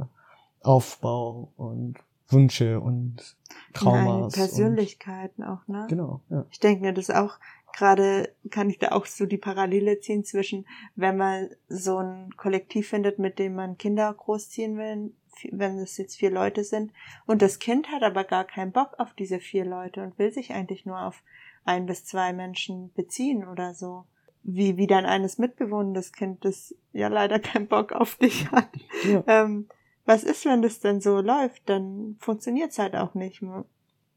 Aufbau 0.63 1.53
und 1.57 1.97
Wünsche 2.29 2.81
und 2.81 3.37
Traumas. 3.73 4.37
Ja, 4.37 4.43
Persönlichkeiten 4.43 5.43
und, 5.43 5.49
auch, 5.49 5.67
ne? 5.67 5.87
Genau, 5.89 6.21
ja. 6.29 6.45
Ich 6.51 6.61
denke 6.61 6.83
mir, 6.83 6.93
das 6.93 7.11
auch 7.11 7.39
gerade 7.73 8.35
kann 8.51 8.71
ich 8.71 8.79
da 8.79 8.93
auch 8.93 9.07
so 9.07 9.27
die 9.27 9.39
Parallele 9.39 10.01
ziehen 10.01 10.25
zwischen, 10.25 10.67
wenn 10.97 11.17
man 11.17 11.51
so 11.69 11.99
ein 11.99 12.35
Kollektiv 12.37 12.89
findet, 12.89 13.19
mit 13.19 13.39
dem 13.39 13.55
man 13.55 13.79
Kinder 13.79 14.13
großziehen 14.13 14.77
will, 14.77 15.13
wenn 15.53 15.79
es 15.79 15.97
jetzt 15.97 16.17
vier 16.17 16.31
Leute 16.31 16.65
sind, 16.65 16.93
und 17.27 17.41
das 17.43 17.59
Kind 17.59 17.89
hat 17.93 18.03
aber 18.03 18.25
gar 18.25 18.45
keinen 18.45 18.73
Bock 18.73 18.95
auf 18.99 19.15
diese 19.15 19.39
vier 19.39 19.65
Leute 19.65 20.03
und 20.03 20.19
will 20.19 20.33
sich 20.33 20.53
eigentlich 20.53 20.87
nur 20.87 21.01
auf 21.01 21.23
ein 21.65 21.87
bis 21.87 22.05
zwei 22.05 22.33
Menschen 22.33 22.93
beziehen 22.95 23.47
oder 23.47 23.75
so. 23.75 24.05
Wie, 24.43 24.77
wie 24.77 24.87
dann 24.87 25.05
eines 25.05 25.37
mitbewohnendes 25.37 26.13
Kind, 26.13 26.45
das 26.45 26.75
ja 26.93 27.09
leider 27.09 27.39
keinen 27.39 27.67
Bock 27.67 27.93
auf 27.93 28.17
dich 28.17 28.51
hat. 28.51 28.71
Ja. 29.05 29.23
Ähm, 29.27 29.69
was 30.09 30.25
ist, 30.25 30.47
wenn 30.47 30.63
das 30.63 30.81
denn 30.81 31.03
so 31.03 31.21
läuft? 31.21 31.69
Dann 31.69 32.17
funktioniert's 32.19 32.79
halt 32.79 32.97
auch 32.97 33.15
nicht 33.15 33.43
mehr. 33.43 33.67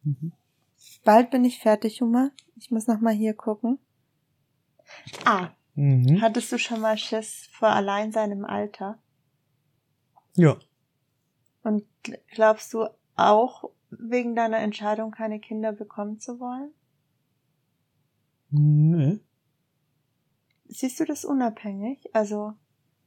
Mhm. 0.04 0.32
Bald 1.04 1.32
bin 1.32 1.44
ich 1.44 1.60
fertig, 1.60 2.00
Huma. 2.00 2.32
Ich 2.56 2.72
muss 2.72 2.88
noch 2.88 3.02
mal 3.02 3.14
hier 3.14 3.34
gucken. 3.34 3.78
Ah, 5.26 5.50
mhm. 5.76 6.22
hattest 6.22 6.50
du 6.54 6.58
schon 6.58 6.80
mal 6.80 6.98
Schiss 6.98 7.50
vor 7.52 7.70
Alleinsein 7.70 8.32
im 8.32 8.46
Alter? 8.46 9.00
Ja. 10.36 10.58
Und 11.64 11.84
glaubst 12.30 12.74
du 12.74 12.88
auch 13.18 13.70
wegen 13.89 14.34
deiner 14.34 14.60
Entscheidung, 14.60 15.12
keine 15.12 15.42
Kinder 15.42 15.74
bekommen 15.74 16.20
zu 16.20 16.39
wollen? 16.39 16.72
Nee. 18.50 19.20
Siehst 20.68 21.02
du 21.02 21.06
das 21.06 21.26
unabhängig? 21.26 22.16
Also. 22.16 22.54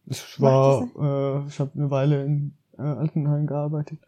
Ich 0.04 0.38
war, 0.38 0.82
äh, 0.82 1.46
ich 1.46 1.58
habe 1.58 1.72
eine 1.76 1.90
Weile 1.90 2.26
in 2.26 2.58
äh, 2.78 2.82
Altenheim 2.82 3.46
gearbeitet 3.46 4.00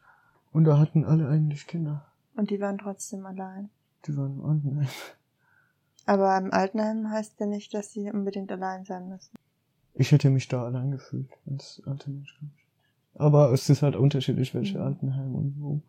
und 0.53 0.65
da 0.65 0.79
hatten 0.79 1.05
alle 1.05 1.29
eigentlich 1.29 1.67
Kinder. 1.67 2.07
Und 2.35 2.51
die 2.51 2.61
waren 2.61 2.79
trotzdem 2.79 3.25
allein. 3.27 3.71
Die 4.07 4.17
waren 4.17 4.39
im 4.39 4.45
Altenheim. 4.45 4.89
Aber 6.07 6.39
im 6.39 6.53
Altenheim 6.53 7.11
heißt 7.11 7.41
ja 7.41 7.47
nicht, 7.47 7.75
dass 7.75 7.93
sie 7.93 8.11
unbedingt 8.11 8.53
allein 8.53 8.85
sein 8.85 9.09
müssen. 9.09 9.37
Ich 9.95 10.13
hätte 10.13 10.31
mich 10.31 10.47
da 10.47 10.65
allein 10.65 10.91
gefühlt 10.91 11.29
als 11.51 11.83
alte 11.87 12.11
Mensch. 12.11 12.39
Aber 13.15 13.53
es 13.53 13.69
ist 13.69 13.83
halt 13.83 13.97
unterschiedlich, 13.97 14.55
welche 14.55 14.79
mhm. 14.79 14.85
Altenheim 14.85 15.35
und 15.35 15.55
wo, 15.59 15.83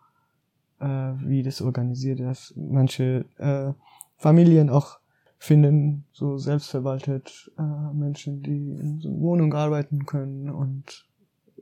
äh, 0.80 1.14
wie 1.28 1.44
das 1.44 1.62
organisiert 1.62 2.20
ist. 2.20 2.56
Manche 2.56 3.26
äh, 3.38 3.74
Familien 4.16 4.70
auch 4.70 5.00
finden, 5.38 6.06
so 6.12 6.38
selbstverwaltet 6.38 7.52
äh, 7.58 7.94
Menschen, 7.94 8.42
die 8.42 8.72
in 8.72 9.00
so 9.00 9.10
einer 9.10 9.20
Wohnung 9.20 9.54
arbeiten 9.54 10.06
können 10.06 10.50
und 10.50 11.06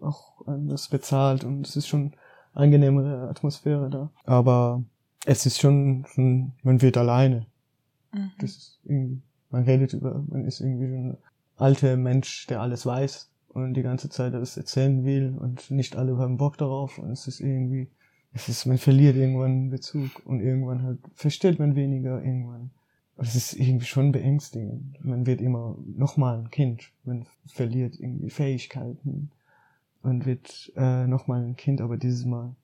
auch 0.02 0.44
das 0.48 0.90
bezahlt 0.90 1.44
und 1.44 1.68
es 1.68 1.76
ist 1.76 1.88
schon 1.88 2.14
angenehmere 2.54 3.30
Atmosphäre 3.30 3.90
da. 3.90 4.12
Aber 4.24 4.84
es 5.26 5.46
ist 5.46 5.60
schon, 5.60 6.06
schon 6.14 6.54
man 6.64 6.82
wird 6.82 6.98
alleine. 6.98 7.48
Mhm. 8.14 8.32
Das 8.40 8.52
ist 8.52 8.80
irgendwie, 8.84 9.22
man 9.50 9.64
redet 9.64 9.94
über, 9.94 10.24
man 10.28 10.46
ist 10.46 10.62
irgendwie 10.62 10.88
so 10.88 10.96
ein 10.96 11.18
alter 11.58 11.98
Mensch, 11.98 12.48
der 12.48 12.62
alles 12.62 12.86
weiß 12.86 13.32
und 13.50 13.74
die 13.74 13.84
ganze 13.84 14.10
Zeit 14.10 14.34
alles 14.34 14.58
erzählen 14.58 15.04
will 15.06 15.36
und 15.40 15.72
nicht 15.72 15.96
alle 15.96 16.18
haben 16.18 16.38
Bock 16.38 16.58
darauf 16.58 16.98
und 16.98 17.12
es 17.12 17.28
ist 17.28 17.40
irgendwie, 17.40 17.88
es 18.34 18.50
ist, 18.50 18.66
man 18.66 18.78
verliert 18.78 19.16
irgendwann 19.16 19.70
Bezug 19.70 20.26
und 20.26 20.42
irgendwann 20.42 20.84
halt 20.84 21.00
versteht 21.14 21.60
man 21.60 21.76
weniger 21.76 22.22
irgendwann. 22.22 22.72
Und 23.18 23.28
es 23.28 23.36
ist 23.36 23.54
irgendwie 23.54 23.86
schon 23.86 24.12
beängstigend. 24.12 25.04
Man 25.04 25.26
wird 25.26 25.40
immer 25.40 25.78
nochmal 25.86 26.40
ein 26.40 26.52
Kind. 26.52 26.92
Man 27.06 27.26
verliert 27.48 27.98
irgendwie 27.98 28.30
Fähigkeiten. 28.30 29.32
Man 30.06 30.24
wird 30.24 30.72
äh, 30.76 31.08
nochmal 31.08 31.44
ein 31.44 31.56
Kind, 31.56 31.82
aber 31.82 31.98
dieses 31.98 32.26
Mal, 32.26 32.56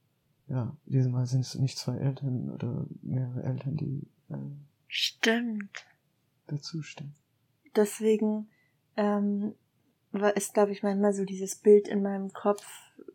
ja, 0.47 0.77
dieses 0.85 1.11
Mal 1.11 1.25
sind 1.25 1.39
es 1.39 1.55
nicht 1.55 1.75
zwei 1.75 1.97
Eltern 1.97 2.51
oder 2.51 2.85
mehrere 3.01 3.41
Eltern, 3.41 3.77
die 3.77 4.07
äh, 4.29 4.35
Stimmt. 4.87 5.87
dazu 6.45 6.83
stehen. 6.83 7.15
Deswegen 7.75 8.47
ähm, 8.95 9.55
ist, 10.35 10.53
glaube 10.53 10.71
ich, 10.71 10.83
manchmal 10.83 11.13
so 11.13 11.25
dieses 11.25 11.55
Bild 11.55 11.87
in 11.87 12.03
meinem 12.03 12.31
Kopf 12.31 12.63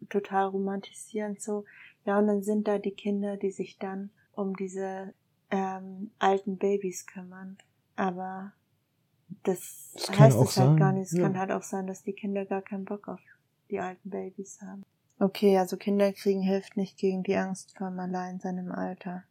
total 0.09 0.47
romantisierend 0.47 1.41
so. 1.41 1.65
Ja, 2.05 2.19
und 2.19 2.27
dann 2.27 2.43
sind 2.43 2.67
da 2.67 2.79
die 2.79 2.97
Kinder, 2.97 3.37
die 3.37 3.53
sich 3.53 3.79
dann 3.79 4.11
um 4.33 4.57
diese 4.57 5.15
ähm, 5.53 6.11
alten 6.19 6.57
Babys 6.57 7.07
kümmern. 7.07 7.59
Aber 7.95 8.55
das, 9.45 9.93
das 9.95 10.19
heißt 10.19 10.37
es 10.37 10.57
halt 10.57 10.71
sein. 10.71 10.77
gar 10.79 10.93
nicht. 10.93 11.13
Es 11.13 11.17
ja. 11.17 11.23
kann 11.23 11.39
halt 11.39 11.53
auch 11.53 11.63
sein, 11.63 11.87
dass 11.87 12.03
die 12.03 12.13
Kinder 12.13 12.45
gar 12.45 12.63
keinen 12.63 12.87
Bock 12.87 13.07
auf 13.07 13.21
die 13.71 13.81
alten 13.81 14.11
Babys 14.11 14.59
haben. 14.61 14.83
Okay, 15.19 15.57
also 15.59 15.77
Kinder 15.77 16.13
kriegen 16.13 16.43
hilft 16.43 16.77
nicht 16.77 16.99
gegen 16.99 17.23
die 17.23 17.37
Angst 17.37 17.77
vor 17.77 17.89
dem 17.89 17.99
Alleinsein 17.99 18.59
im 18.59 18.73
Alter. 18.73 19.25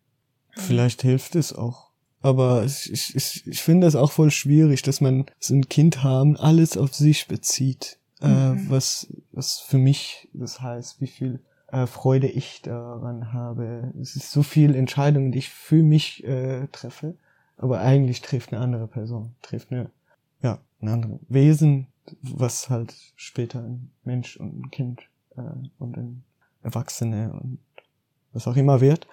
Vielleicht 0.51 1.01
hilft 1.01 1.35
es 1.35 1.53
auch. 1.53 1.91
Aber 2.21 2.63
ich, 2.63 2.91
ich, 3.15 3.45
ich 3.45 3.61
finde 3.61 3.85
das 3.85 3.95
auch 3.95 4.11
voll 4.11 4.31
schwierig, 4.31 4.81
dass 4.81 4.99
man 4.99 5.25
so 5.39 5.53
ein 5.53 5.69
Kind 5.69 6.03
haben, 6.03 6.37
alles 6.37 6.75
auf 6.75 6.95
sich 6.95 7.27
bezieht. 7.27 7.99
Äh, 8.21 8.27
mhm. 8.27 8.57
Äh, 8.57 8.69
was, 8.71 9.13
was 9.31 9.59
für 9.59 9.77
mich 9.77 10.29
das 10.33 10.59
heißt, 10.59 11.01
wie 11.01 11.07
viel 11.07 11.39
äh, 11.67 11.85
Freude 11.85 12.27
ich 12.27 12.61
daran 12.61 13.33
habe. 13.33 13.93
Es 14.01 14.15
ist 14.15 14.31
so 14.31 14.43
viel 14.43 14.75
Entscheidungen, 14.75 15.31
die 15.31 15.39
ich 15.39 15.49
für 15.49 15.83
mich 15.83 16.23
äh, 16.23 16.67
treffe, 16.71 17.15
aber 17.57 17.81
eigentlich 17.81 18.21
trifft 18.21 18.53
eine 18.53 18.61
andere 18.61 18.87
Person, 18.87 19.35
trifft 19.41 19.71
eine, 19.71 19.91
ja, 20.41 20.59
ein 20.81 20.87
anderes 20.87 21.19
Wesen, 21.27 21.87
was 22.21 22.69
halt 22.69 22.95
später 23.15 23.63
ein 23.63 23.91
Mensch 24.03 24.37
und 24.37 24.59
ein 24.59 24.71
Kind 24.71 25.01
äh, 25.35 25.41
und 25.79 25.97
ein 25.97 26.23
Erwachsene 26.61 27.33
und 27.33 27.59
was 28.33 28.47
auch 28.47 28.55
immer 28.55 28.81
wird. 28.81 29.07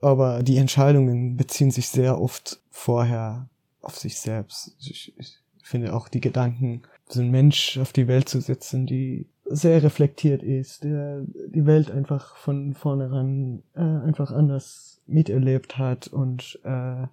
Aber 0.00 0.42
die 0.42 0.56
Entscheidungen 0.56 1.36
beziehen 1.36 1.70
sich 1.70 1.88
sehr 1.88 2.20
oft 2.20 2.60
vorher 2.70 3.48
auf 3.82 3.98
sich 3.98 4.18
selbst. 4.18 4.74
Ich, 4.80 5.12
ich 5.18 5.38
finde 5.62 5.94
auch 5.94 6.08
die 6.08 6.20
Gedanken, 6.20 6.82
so 7.08 7.20
einen 7.20 7.30
Mensch 7.30 7.78
auf 7.78 7.92
die 7.92 8.08
Welt 8.08 8.28
zu 8.28 8.40
setzen, 8.40 8.86
die 8.86 9.26
sehr 9.44 9.82
reflektiert 9.82 10.42
ist, 10.42 10.84
der 10.84 11.22
die 11.48 11.66
Welt 11.66 11.90
einfach 11.90 12.36
von 12.36 12.74
vornherein 12.74 13.62
äh, 13.74 13.80
einfach 13.80 14.30
anders 14.30 15.00
miterlebt 15.06 15.76
hat 15.76 16.06
und 16.08 16.60
äh, 16.62 17.06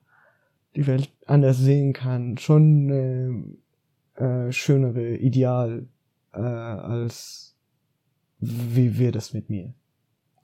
die 0.76 0.86
Welt 0.86 1.10
anders 1.26 1.58
sehen 1.58 1.94
kann, 1.94 2.38
schon 2.38 2.90
äh, 2.90 3.58
äh, 4.18 4.52
schönere 4.52 5.16
Ideal 5.16 5.88
äh, 6.34 6.40
als 6.40 7.56
wie 8.40 9.00
wir 9.00 9.12
das 9.12 9.34
mit 9.34 9.50
mir. 9.50 9.74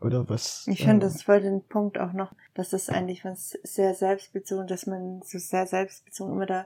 Oder 0.02 0.28
was? 0.28 0.66
Ich 0.68 0.84
finde 0.84 1.06
äh, 1.06 1.10
das 1.10 1.24
voll 1.24 1.42
den 1.42 1.62
Punkt 1.64 2.00
auch 2.00 2.14
noch, 2.14 2.34
dass 2.56 2.74
es 2.74 2.90
eigentlich 2.90 3.24
was 3.24 3.52
sehr 3.64 3.94
selbstbezogen, 3.94 4.68
dass 4.68 4.88
man 4.88 5.22
so 5.24 5.38
sehr 5.38 5.68
selbstbezogen 5.68 6.34
immer 6.34 6.66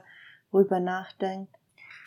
darüber 0.50 0.80
nachdenkt. 0.80 1.52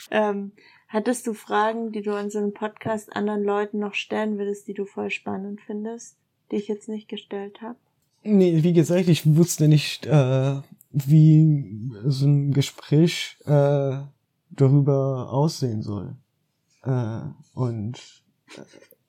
Ähm, 0.09 0.53
Hattest 0.91 1.25
du 1.25 1.33
Fragen, 1.33 1.93
die 1.93 2.01
du 2.01 2.11
in 2.17 2.29
so 2.29 2.39
einem 2.39 2.53
Podcast 2.53 3.15
anderen 3.15 3.45
Leuten 3.45 3.79
noch 3.79 3.93
stellen 3.93 4.37
würdest, 4.37 4.67
die 4.67 4.73
du 4.73 4.83
voll 4.83 5.09
spannend 5.09 5.61
findest, 5.65 6.17
die 6.51 6.57
ich 6.57 6.67
jetzt 6.67 6.89
nicht 6.89 7.07
gestellt 7.07 7.61
habe? 7.61 7.77
Nee, 8.23 8.61
wie 8.61 8.73
gesagt, 8.73 9.07
ich 9.07 9.37
wusste 9.37 9.69
nicht, 9.69 10.05
äh, 10.05 10.55
wie 10.91 11.89
so 12.03 12.27
ein 12.27 12.51
Gespräch 12.51 13.37
äh, 13.45 13.99
darüber 14.51 15.31
aussehen 15.31 15.81
soll. 15.81 16.15
Äh, 16.83 17.21
und 17.53 18.23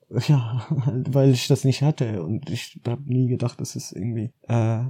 äh, 0.09 0.19
ja, 0.27 0.67
weil 1.09 1.31
ich 1.31 1.47
das 1.47 1.63
nicht 1.63 1.81
hatte 1.81 2.23
und 2.23 2.49
ich 2.49 2.79
habe 2.87 3.01
nie 3.05 3.27
gedacht, 3.27 3.59
dass 3.59 3.75
es 3.75 3.91
irgendwie 3.91 4.31
äh, 4.47 4.83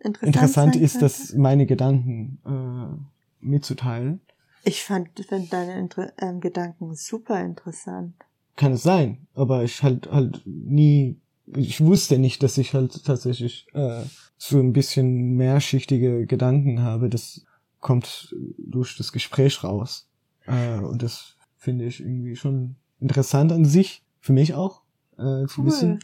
interessant, 0.00 0.26
interessant 0.26 0.76
ist, 0.76 1.02
dass 1.02 1.34
meine 1.34 1.66
Gedanken 1.66 2.38
äh, 2.44 3.46
mitzuteilen. 3.46 4.20
Ich 4.64 4.82
fand, 4.82 5.08
fand 5.26 5.52
deine 5.52 5.78
Inter 5.78 6.12
ähm, 6.18 6.40
Gedanken 6.40 6.94
super 6.94 7.40
interessant. 7.40 8.14
Kann 8.56 8.72
es 8.72 8.82
sein, 8.82 9.26
aber 9.34 9.64
ich 9.64 9.82
halt 9.82 10.10
halt 10.10 10.42
nie, 10.44 11.18
ich 11.46 11.80
wusste 11.80 12.18
nicht, 12.18 12.42
dass 12.42 12.58
ich 12.58 12.74
halt 12.74 13.04
tatsächlich 13.04 13.66
äh, 13.72 14.02
so 14.36 14.58
ein 14.58 14.72
bisschen 14.72 15.36
mehrschichtige 15.36 16.26
Gedanken 16.26 16.82
habe. 16.82 17.08
Das 17.08 17.44
kommt 17.80 18.34
durch 18.58 18.96
das 18.96 19.12
Gespräch 19.12 19.64
raus. 19.64 20.08
Äh, 20.46 20.78
und 20.78 21.02
das 21.02 21.36
finde 21.56 21.86
ich 21.86 22.00
irgendwie 22.00 22.36
schon 22.36 22.76
interessant 23.00 23.52
an 23.52 23.64
sich, 23.64 24.02
für 24.20 24.32
mich 24.32 24.54
auch, 24.54 24.82
äh, 25.14 25.46
zu 25.46 25.60
cool. 25.60 25.66
wissen. 25.66 25.98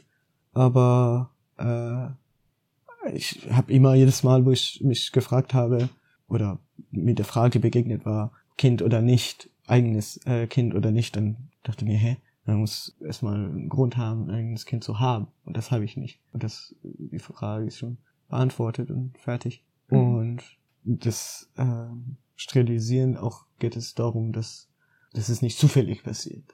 Aber 0.53 1.31
äh, 1.59 2.09
ich 3.13 3.49
habe 3.51 3.73
immer 3.73 3.95
jedes 3.95 4.23
Mal, 4.23 4.45
wo 4.45 4.51
ich 4.51 4.81
mich 4.83 5.13
gefragt 5.13 5.55
habe 5.55 5.89
oder 6.29 6.59
mit 6.91 7.19
der 7.19 7.27
Frage 7.27 7.61
begegnet 7.61 8.05
war, 8.05 8.33
Kind 8.57 8.83
oder 8.83 9.03
nicht, 9.03 9.51
eigenes 9.67 10.19
äh, 10.27 10.47
Kind 10.47 10.75
oder 10.75 10.91
nicht, 10.91 11.17
dann 11.17 11.51
dachte 11.63 11.85
mir, 11.85 11.99
hä, 11.99 12.17
man 12.47 12.59
muss 12.59 12.97
erstmal 13.01 13.35
einen 13.35 13.69
Grund 13.69 13.97
haben, 13.97 14.29
ein 14.29 14.35
eigenes 14.35 14.67
Kind 14.67 14.85
zu 14.85 15.01
haben. 15.01 15.27
Und 15.45 15.57
das 15.57 15.71
habe 15.71 15.85
ich 15.85 15.97
nicht. 15.97 16.21
Und 16.33 16.45
das, 16.45 16.75
die 16.83 17.19
Frage 17.19 17.67
ist 17.67 17.79
schon 17.79 17.99
beantwortet 18.29 18.91
und 18.91 19.19
fertig. 19.19 19.65
Mhm. 19.89 19.99
Und 19.99 20.43
das 20.87 21.51
äh, 21.57 21.87
Sterilisieren 22.37 23.17
auch 23.17 23.45
geht 23.59 23.77
es 23.77 23.95
darum, 23.95 24.33
dass, 24.33 24.69
dass 25.13 25.29
es 25.29 25.43
nicht 25.43 25.59
zufällig 25.59 26.03
passiert. 26.03 26.45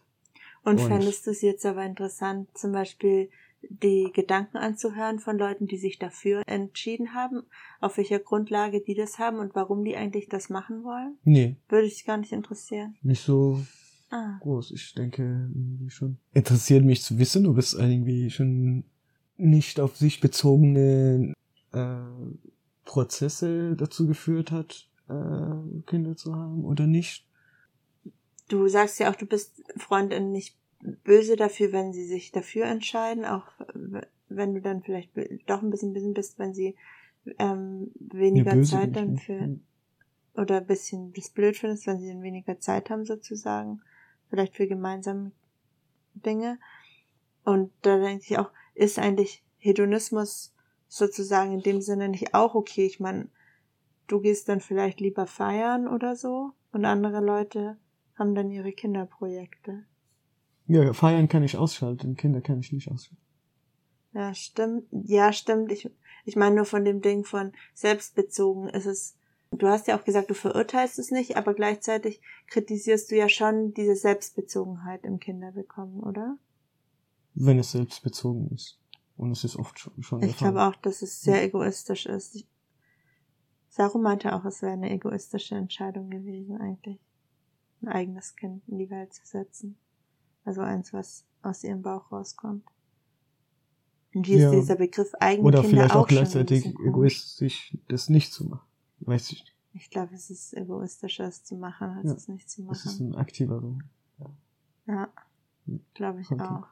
Und, 0.64 0.80
und 0.80 0.88
fändest 0.88 1.26
du 1.26 1.30
es 1.30 1.42
jetzt 1.42 1.66
aber 1.66 1.84
interessant, 1.84 2.48
zum 2.56 2.72
Beispiel 2.72 3.28
die 3.68 4.10
Gedanken 4.12 4.56
anzuhören 4.56 5.18
von 5.18 5.38
Leuten, 5.38 5.66
die 5.66 5.76
sich 5.76 5.98
dafür 5.98 6.42
entschieden 6.46 7.14
haben, 7.14 7.42
auf 7.80 7.96
welcher 7.96 8.18
Grundlage 8.18 8.80
die 8.80 8.94
das 8.94 9.18
haben 9.18 9.38
und 9.38 9.54
warum 9.54 9.84
die 9.84 9.96
eigentlich 9.96 10.28
das 10.28 10.48
machen 10.48 10.82
wollen? 10.82 11.16
Nee. 11.24 11.56
Würde 11.68 11.88
dich 11.88 12.04
gar 12.04 12.16
nicht 12.16 12.32
interessieren. 12.32 12.96
Nicht 13.02 13.22
so 13.22 13.60
ah. 14.10 14.38
groß. 14.40 14.72
Ich 14.72 14.94
denke 14.94 15.22
irgendwie 15.22 15.90
schon. 15.90 16.18
Interessiert 16.32 16.84
mich 16.84 17.02
zu 17.02 17.18
wissen, 17.18 17.46
ob 17.46 17.58
es 17.58 17.74
irgendwie 17.74 18.30
schon 18.30 18.84
nicht 19.36 19.80
auf 19.80 19.96
sich 19.96 20.20
bezogene 20.20 21.34
äh, 21.72 21.96
Prozesse 22.84 23.76
dazu 23.76 24.06
geführt 24.06 24.50
hat, 24.50 24.88
äh, 25.08 25.82
Kinder 25.86 26.16
zu 26.16 26.34
haben 26.34 26.64
oder 26.64 26.86
nicht. 26.86 27.26
Du 28.48 28.68
sagst 28.68 28.98
ja 28.98 29.10
auch, 29.10 29.16
du 29.16 29.26
bist 29.26 29.62
Freundin 29.76 30.32
nicht 30.32 30.56
böse 31.04 31.36
dafür, 31.36 31.72
wenn 31.72 31.92
sie 31.92 32.04
sich 32.04 32.32
dafür 32.32 32.66
entscheiden, 32.66 33.24
auch 33.24 33.46
wenn 34.28 34.54
du 34.54 34.60
dann 34.60 34.82
vielleicht 34.82 35.10
doch 35.46 35.62
ein 35.62 35.70
bisschen 35.70 35.92
böse 35.92 36.12
bist, 36.12 36.38
wenn 36.38 36.54
sie 36.54 36.74
ähm, 37.38 37.92
weniger 37.94 38.56
ja, 38.56 38.62
Zeit 38.62 38.96
dann 38.96 39.16
für 39.16 39.56
oder 40.34 40.58
ein 40.58 40.66
bisschen 40.66 41.12
das 41.12 41.30
blöd 41.30 41.56
findest, 41.56 41.86
wenn 41.86 42.00
sie 42.00 42.08
dann 42.08 42.22
weniger 42.22 42.58
Zeit 42.58 42.90
haben 42.90 43.04
sozusagen, 43.04 43.82
vielleicht 44.30 44.56
für 44.56 44.66
gemeinsame 44.66 45.32
Dinge. 46.14 46.58
Und 47.44 47.70
da 47.82 47.98
denke 47.98 48.24
ich 48.26 48.38
auch, 48.38 48.50
ist 48.74 48.98
eigentlich 48.98 49.42
Hedonismus 49.58 50.51
sozusagen 50.92 51.52
in 51.52 51.60
dem 51.60 51.80
Sinne 51.80 52.10
nicht 52.10 52.34
auch 52.34 52.54
okay? 52.54 52.84
Ich 52.84 53.00
meine, 53.00 53.28
du 54.08 54.20
gehst 54.20 54.50
dann 54.50 54.60
vielleicht 54.60 55.00
lieber 55.00 55.26
feiern 55.26 55.88
oder 55.88 56.16
so 56.16 56.52
und 56.70 56.84
andere 56.84 57.20
Leute 57.20 57.78
haben 58.14 58.34
dann 58.34 58.50
ihre 58.50 58.72
Kinderprojekte. 58.72 59.84
Ja, 60.66 60.92
feiern 60.92 61.28
kann 61.28 61.44
ich 61.44 61.56
ausschalten, 61.56 62.14
Kinder 62.16 62.42
kann 62.42 62.60
ich 62.60 62.72
nicht 62.72 62.90
ausschalten. 62.90 63.22
Ja, 64.12 64.34
stimmt. 64.34 64.84
Ja, 64.90 65.32
stimmt. 65.32 65.72
Ich, 65.72 65.90
ich 66.26 66.36
meine 66.36 66.56
nur 66.56 66.66
von 66.66 66.84
dem 66.84 67.00
Ding 67.00 67.24
von 67.24 67.52
selbstbezogen 67.72 68.68
ist 68.68 68.84
es. 68.84 69.16
Du 69.50 69.68
hast 69.68 69.86
ja 69.86 69.98
auch 69.98 70.04
gesagt, 70.04 70.28
du 70.28 70.34
verurteilst 70.34 70.98
es 70.98 71.10
nicht, 71.10 71.38
aber 71.38 71.54
gleichzeitig 71.54 72.20
kritisierst 72.48 73.10
du 73.10 73.16
ja 73.16 73.30
schon 73.30 73.72
diese 73.72 73.96
Selbstbezogenheit 73.96 75.04
im 75.04 75.20
Kinderbekommen, 75.20 76.00
oder? 76.00 76.36
Wenn 77.34 77.58
es 77.58 77.72
selbstbezogen 77.72 78.50
ist. 78.50 78.81
Und 79.16 79.30
es 79.32 79.44
ist 79.44 79.56
oft 79.56 79.78
schon, 79.78 80.02
schon 80.02 80.22
Ich 80.22 80.36
glaube 80.36 80.62
auch, 80.62 80.76
dass 80.76 81.02
es 81.02 81.20
sehr 81.20 81.42
egoistisch 81.44 82.06
ist. 82.06 82.44
Saru 83.68 83.98
meinte 83.98 84.34
auch, 84.34 84.44
es 84.44 84.62
wäre 84.62 84.72
eine 84.72 84.90
egoistische 84.90 85.54
Entscheidung 85.54 86.10
gewesen, 86.10 86.60
eigentlich. 86.60 86.98
Ein 87.82 87.88
eigenes 87.88 88.36
Kind 88.36 88.62
in 88.68 88.78
die 88.78 88.90
Welt 88.90 89.12
zu 89.12 89.26
setzen. 89.26 89.76
Also 90.44 90.60
eins, 90.60 90.92
was 90.92 91.24
aus 91.42 91.64
ihrem 91.64 91.82
Bauch 91.82 92.10
rauskommt. 92.12 92.64
Und 94.14 94.26
hier 94.26 94.38
ja. 94.38 94.50
ist 94.50 94.60
dieser 94.60 94.76
Begriff 94.76 95.14
eigene 95.20 95.48
Oder 95.48 95.62
Kinder 95.62 95.76
vielleicht 95.76 95.94
auch, 95.94 96.02
auch 96.02 96.06
gleichzeitig 96.06 96.66
egoistisch, 96.66 97.76
das 97.88 98.08
nicht 98.08 98.32
zu 98.32 98.44
machen. 98.44 98.66
Weiß 99.00 99.32
ich 99.32 99.40
nicht. 99.40 99.56
Ich 99.74 99.90
glaube, 99.90 100.14
es 100.14 100.28
ist 100.30 100.52
egoistischer, 100.54 101.24
es 101.24 101.44
zu 101.44 101.56
machen, 101.56 101.88
als 101.90 102.04
ja. 102.04 102.12
es 102.12 102.28
nicht 102.28 102.50
zu 102.50 102.62
machen. 102.62 102.72
Es 102.72 102.84
ist 102.84 103.00
ein 103.00 103.14
aktiver 103.14 103.62
Ja, 104.18 104.30
ja 104.86 105.08
glaube 105.94 106.20
ich 106.20 106.28
Konto. 106.28 106.44
auch. 106.44 106.66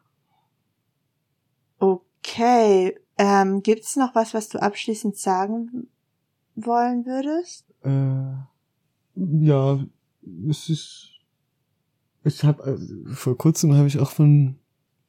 Okay, 2.30 2.94
ähm, 3.18 3.60
gibt's 3.62 3.96
noch 3.96 4.14
was, 4.14 4.34
was 4.34 4.48
du 4.48 4.62
abschließend 4.62 5.16
sagen 5.16 5.88
wollen 6.54 7.04
würdest? 7.04 7.64
Äh, 7.82 8.36
ja, 9.44 9.84
es 10.48 10.68
ist. 10.68 11.10
Ich 12.22 12.44
habe 12.44 12.78
äh, 12.78 13.14
vor 13.14 13.36
kurzem 13.36 13.74
habe 13.74 13.88
ich 13.88 13.98
auch 13.98 14.12
von 14.12 14.56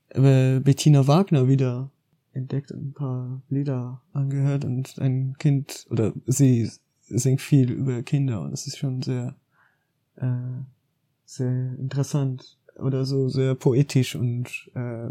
äh, 0.09 0.59
Bettina 0.61 1.07
Wagner 1.07 1.47
wieder 1.47 1.91
entdeckt 2.34 2.72
und 2.72 2.89
ein 2.89 2.93
paar 2.93 3.41
Lieder 3.49 4.01
angehört 4.13 4.65
und 4.65 4.97
ein 4.97 5.36
Kind 5.38 5.86
oder 5.91 6.13
sie 6.26 6.72
singt 7.01 7.41
viel 7.41 7.72
über 7.72 8.01
Kinder 8.01 8.41
und 8.41 8.53
es 8.53 8.65
ist 8.65 8.78
schon 8.78 9.01
sehr 9.03 9.36
äh, 10.15 10.63
sehr 11.26 11.76
interessant 11.78 12.57
oder 12.78 13.05
so 13.05 13.30
sehr 13.30 13.53
poetisch 13.53 14.15
und 14.15 14.72
äh, 14.74 15.09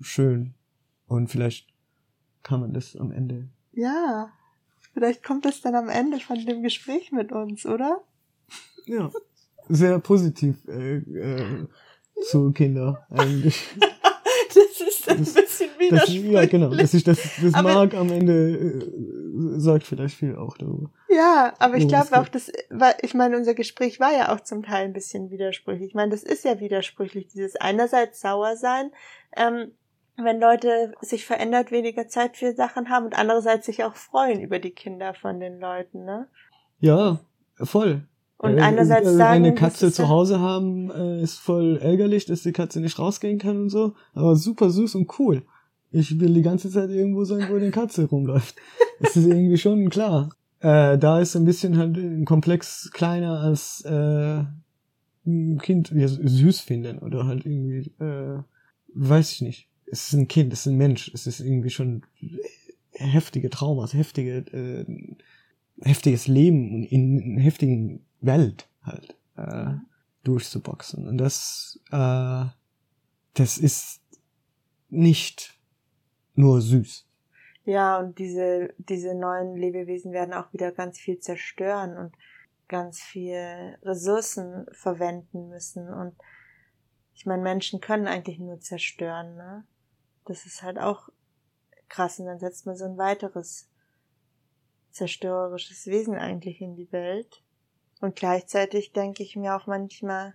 schön 0.00 0.54
und 1.06 1.28
vielleicht 1.28 1.68
kann 2.42 2.60
man 2.60 2.72
das 2.72 2.96
am 2.96 3.10
Ende. 3.10 3.48
Ja, 3.72 4.30
vielleicht 4.94 5.24
kommt 5.24 5.44
das 5.44 5.60
dann 5.60 5.74
am 5.74 5.88
Ende 5.88 6.20
von 6.20 6.44
dem 6.44 6.62
Gespräch 6.62 7.12
mit 7.12 7.32
uns, 7.32 7.66
oder? 7.66 8.02
Ja, 8.86 9.10
sehr 9.68 9.98
positiv 9.98 10.56
äh, 10.68 10.96
äh, 10.98 11.66
zu 12.22 12.52
Kinder 12.52 13.06
eigentlich. 13.10 13.60
das 14.54 14.80
ist 14.80 15.08
ein 15.08 15.18
das, 15.18 15.34
bisschen 15.34 15.70
widersprüchlich. 15.78 16.32
ja, 16.32 16.46
genau. 16.46 16.70
Das, 16.70 16.94
ist, 16.94 17.06
das, 17.06 17.18
das 17.42 17.62
mag 17.62 17.94
am 17.94 18.10
Ende 18.10 18.56
äh, 18.56 19.58
sagt 19.58 19.84
vielleicht 19.84 20.16
viel 20.16 20.36
auch 20.36 20.56
darüber. 20.56 20.90
Ja, 21.08 21.54
aber 21.58 21.76
ich 21.76 21.88
glaube 21.88 22.18
auch, 22.18 22.28
dass, 22.28 22.50
weil 22.70 22.94
ich 23.02 23.14
meine, 23.14 23.36
unser 23.36 23.54
Gespräch 23.54 24.00
war 24.00 24.12
ja 24.12 24.34
auch 24.34 24.40
zum 24.40 24.62
Teil 24.62 24.84
ein 24.86 24.92
bisschen 24.92 25.30
widersprüchlich. 25.30 25.88
Ich 25.88 25.94
meine, 25.94 26.10
das 26.10 26.22
ist 26.22 26.44
ja 26.44 26.60
widersprüchlich, 26.60 27.28
dieses 27.28 27.56
einerseits 27.56 28.20
sauer 28.20 28.56
sein, 28.56 28.90
ähm, 29.36 29.72
wenn 30.16 30.40
Leute 30.40 30.92
sich 31.00 31.24
verändert 31.24 31.70
weniger 31.70 32.08
Zeit 32.08 32.36
für 32.36 32.54
Sachen 32.54 32.88
haben 32.88 33.06
und 33.06 33.18
andererseits 33.18 33.66
sich 33.66 33.84
auch 33.84 33.94
freuen 33.94 34.40
über 34.40 34.58
die 34.58 34.70
Kinder 34.70 35.14
von 35.14 35.40
den 35.40 35.60
Leuten, 35.60 36.04
ne? 36.04 36.26
Ja, 36.80 37.20
voll. 37.58 38.02
Und 38.38 38.58
äh, 38.58 38.60
einerseits 38.60 39.10
sagen, 39.12 39.44
eine 39.44 39.54
Katze 39.54 39.90
zu 39.92 40.08
Hause 40.08 40.40
haben 40.40 40.90
äh, 40.90 41.22
ist 41.22 41.38
voll 41.38 41.78
ärgerlich, 41.80 42.26
dass 42.26 42.42
die 42.42 42.52
Katze 42.52 42.80
nicht 42.80 42.98
rausgehen 42.98 43.38
kann 43.38 43.56
und 43.58 43.70
so, 43.70 43.94
aber 44.14 44.36
super 44.36 44.70
süß 44.70 44.94
und 44.96 45.18
cool. 45.18 45.42
Ich 45.90 46.18
will 46.20 46.34
die 46.34 46.42
ganze 46.42 46.70
Zeit 46.70 46.90
irgendwo 46.90 47.24
sein, 47.24 47.46
wo 47.48 47.56
eine 47.56 47.70
Katze 47.70 48.06
rumläuft. 48.06 48.56
Das 48.98 49.14
ist 49.14 49.26
irgendwie 49.26 49.58
schon 49.58 49.90
klar. 49.90 50.30
Äh, 50.60 50.96
da 50.96 51.20
ist 51.20 51.36
ein 51.36 51.44
bisschen 51.44 51.76
halt 51.76 51.98
ein 51.98 52.24
Komplex 52.24 52.90
kleiner 52.94 53.40
als 53.40 53.82
äh, 53.84 54.42
ein 55.26 55.58
Kind 55.58 55.90
ja, 55.90 56.08
süß 56.08 56.60
finden 56.60 57.00
oder 57.00 57.26
halt 57.26 57.44
irgendwie, 57.44 57.92
äh, 58.02 58.38
weiß 58.94 59.32
ich 59.32 59.42
nicht. 59.42 59.68
Es 59.90 60.08
ist 60.08 60.14
ein 60.14 60.28
Kind, 60.28 60.52
es 60.52 60.60
ist 60.60 60.66
ein 60.66 60.76
Mensch, 60.76 61.10
es 61.14 61.26
ist 61.26 61.40
irgendwie 61.40 61.70
schon 61.70 62.02
heftige 62.92 63.50
Traumas, 63.50 63.94
heftige, 63.94 64.38
äh, 64.52 65.16
heftiges 65.82 66.26
Leben 66.26 66.84
in, 66.84 67.20
in 67.20 67.38
heftigen 67.38 68.04
Welt 68.20 68.68
halt 68.82 69.16
äh, 69.36 69.74
durchzuboxen. 70.24 71.06
Und 71.06 71.18
das, 71.18 71.80
äh, 71.90 72.44
das 73.34 73.58
ist 73.58 74.00
nicht 74.88 75.58
nur 76.34 76.60
süß. 76.60 77.06
Ja, 77.64 77.98
und 77.98 78.18
diese, 78.18 78.72
diese 78.78 79.14
neuen 79.14 79.56
Lebewesen 79.56 80.12
werden 80.12 80.32
auch 80.32 80.52
wieder 80.52 80.70
ganz 80.70 80.98
viel 80.98 81.18
zerstören 81.18 81.96
und 81.96 82.14
ganz 82.68 83.00
viel 83.00 83.76
Ressourcen 83.82 84.66
verwenden 84.72 85.48
müssen. 85.48 85.88
Und 85.88 86.14
ich 87.14 87.26
meine, 87.26 87.42
Menschen 87.42 87.80
können 87.80 88.06
eigentlich 88.06 88.38
nur 88.38 88.60
zerstören, 88.60 89.36
ne? 89.36 89.64
Das 90.26 90.46
ist 90.46 90.62
halt 90.62 90.78
auch 90.78 91.08
krass. 91.88 92.20
Und 92.20 92.26
dann 92.26 92.38
setzt 92.38 92.66
man 92.66 92.76
so 92.76 92.84
ein 92.84 92.98
weiteres 92.98 93.68
zerstörerisches 94.90 95.86
Wesen 95.86 96.16
eigentlich 96.16 96.60
in 96.60 96.76
die 96.76 96.90
Welt. 96.92 97.42
Und 98.00 98.16
gleichzeitig 98.16 98.92
denke 98.92 99.22
ich 99.22 99.36
mir 99.36 99.56
auch 99.56 99.66
manchmal, 99.66 100.34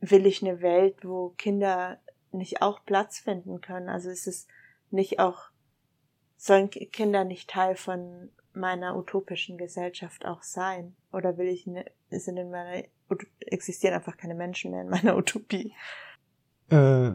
will 0.00 0.26
ich 0.26 0.42
eine 0.42 0.60
Welt, 0.60 1.04
wo 1.04 1.30
Kinder 1.30 2.00
nicht 2.32 2.62
auch 2.62 2.84
Platz 2.84 3.20
finden 3.20 3.60
können? 3.60 3.88
Also 3.88 4.10
ist 4.10 4.26
es 4.26 4.48
nicht 4.90 5.20
auch 5.20 5.52
sollen 6.42 6.70
Kinder 6.70 7.22
nicht 7.22 7.48
Teil 7.48 7.76
von 7.76 8.30
meiner 8.52 8.96
utopischen 8.96 9.58
Gesellschaft 9.58 10.26
auch 10.26 10.42
sein? 10.42 10.96
Oder 11.12 11.38
will 11.38 11.46
ich, 11.46 11.68
ne, 11.68 11.84
sind 12.10 12.36
in 12.36 12.50
meiner, 12.50 12.82
existieren 13.38 13.94
einfach 13.94 14.16
keine 14.16 14.34
Menschen 14.34 14.72
mehr 14.72 14.82
in 14.82 14.88
meiner 14.88 15.16
Utopie? 15.16 15.72
Äh, 16.68 17.12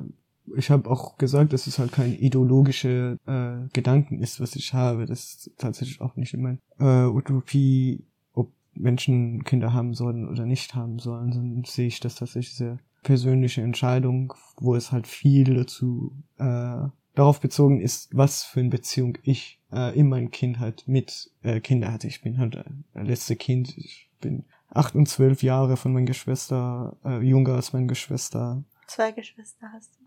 ich 0.55 0.69
habe 0.69 0.89
auch 0.89 1.17
gesagt, 1.17 1.53
dass 1.53 1.67
es 1.67 1.79
halt 1.79 1.91
kein 1.91 2.13
ideologische 2.13 3.17
äh, 3.25 3.67
Gedanken 3.73 4.21
ist, 4.21 4.39
was 4.39 4.55
ich 4.55 4.73
habe. 4.73 5.05
Das 5.05 5.19
ist 5.19 5.51
tatsächlich 5.57 6.01
auch 6.01 6.15
nicht 6.15 6.33
in 6.33 6.41
meiner 6.41 6.57
äh, 6.79 7.07
Utopie, 7.07 8.05
ob 8.33 8.51
Menschen 8.73 9.43
Kinder 9.43 9.73
haben 9.73 9.93
sollen 9.93 10.27
oder 10.27 10.45
nicht 10.45 10.75
haben 10.75 10.99
sollen, 10.99 11.31
sondern 11.33 11.63
sehe 11.65 11.87
ich 11.87 11.99
das 11.99 12.15
tatsächlich 12.15 12.55
sehr 12.55 12.79
persönliche 13.03 13.61
Entscheidung, 13.61 14.33
wo 14.57 14.75
es 14.75 14.91
halt 14.91 15.07
viel 15.07 15.55
dazu 15.55 16.11
äh, 16.37 16.87
darauf 17.15 17.39
bezogen 17.39 17.81
ist, 17.81 18.15
was 18.15 18.43
für 18.43 18.59
eine 18.59 18.69
Beziehung 18.69 19.17
ich 19.23 19.59
äh, 19.71 19.97
in 19.97 20.09
meiner 20.09 20.29
Kindheit 20.29 20.83
mit 20.87 21.31
äh, 21.41 21.59
Kinder 21.59 21.91
hatte. 21.91 22.07
Ich 22.07 22.21
bin 22.21 22.37
halt 22.37 22.55
äh, 22.55 23.01
letzte 23.01 23.35
Kind. 23.35 23.77
Ich 23.77 24.09
bin 24.21 24.45
acht 24.69 24.95
und 24.95 25.07
zwölf 25.07 25.43
Jahre 25.43 25.77
von 25.77 25.93
meiner 25.93 26.05
Geschwister, 26.05 26.97
äh, 27.03 27.21
jünger 27.21 27.55
als 27.55 27.73
meine 27.73 27.87
Geschwister. 27.87 28.63
Zwei 28.87 29.11
Geschwister 29.11 29.67
hast 29.73 29.95
du? 29.95 30.07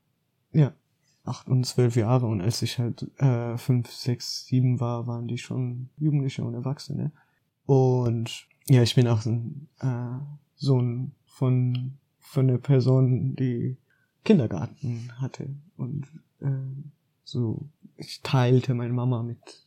Ja, 0.52 0.72
acht 1.24 1.48
und 1.48 1.64
zwölf 1.64 1.96
Jahre. 1.96 2.26
Und 2.26 2.40
als 2.40 2.62
ich 2.62 2.78
halt 2.78 3.06
äh, 3.18 3.56
fünf, 3.56 3.90
sechs, 3.90 4.46
sieben 4.46 4.80
war, 4.80 5.06
waren 5.06 5.28
die 5.28 5.38
schon 5.38 5.90
Jugendliche 5.98 6.44
und 6.44 6.54
Erwachsene. 6.54 7.12
Und 7.66 8.46
ja, 8.68 8.82
ich 8.82 8.94
bin 8.94 9.06
auch 9.08 9.20
so 9.20 9.30
ein 9.30 9.68
äh, 9.80 10.18
Sohn 10.56 11.12
von 11.26 11.98
von 12.30 12.46
der 12.46 12.58
Person, 12.58 13.34
die 13.34 13.76
Kindergarten 14.24 15.10
hatte 15.20 15.48
und 15.76 16.06
äh, 16.40 16.46
so, 17.24 17.68
ich 17.96 18.20
teilte 18.22 18.72
meine 18.74 18.92
Mama 18.92 19.24
mit 19.24 19.66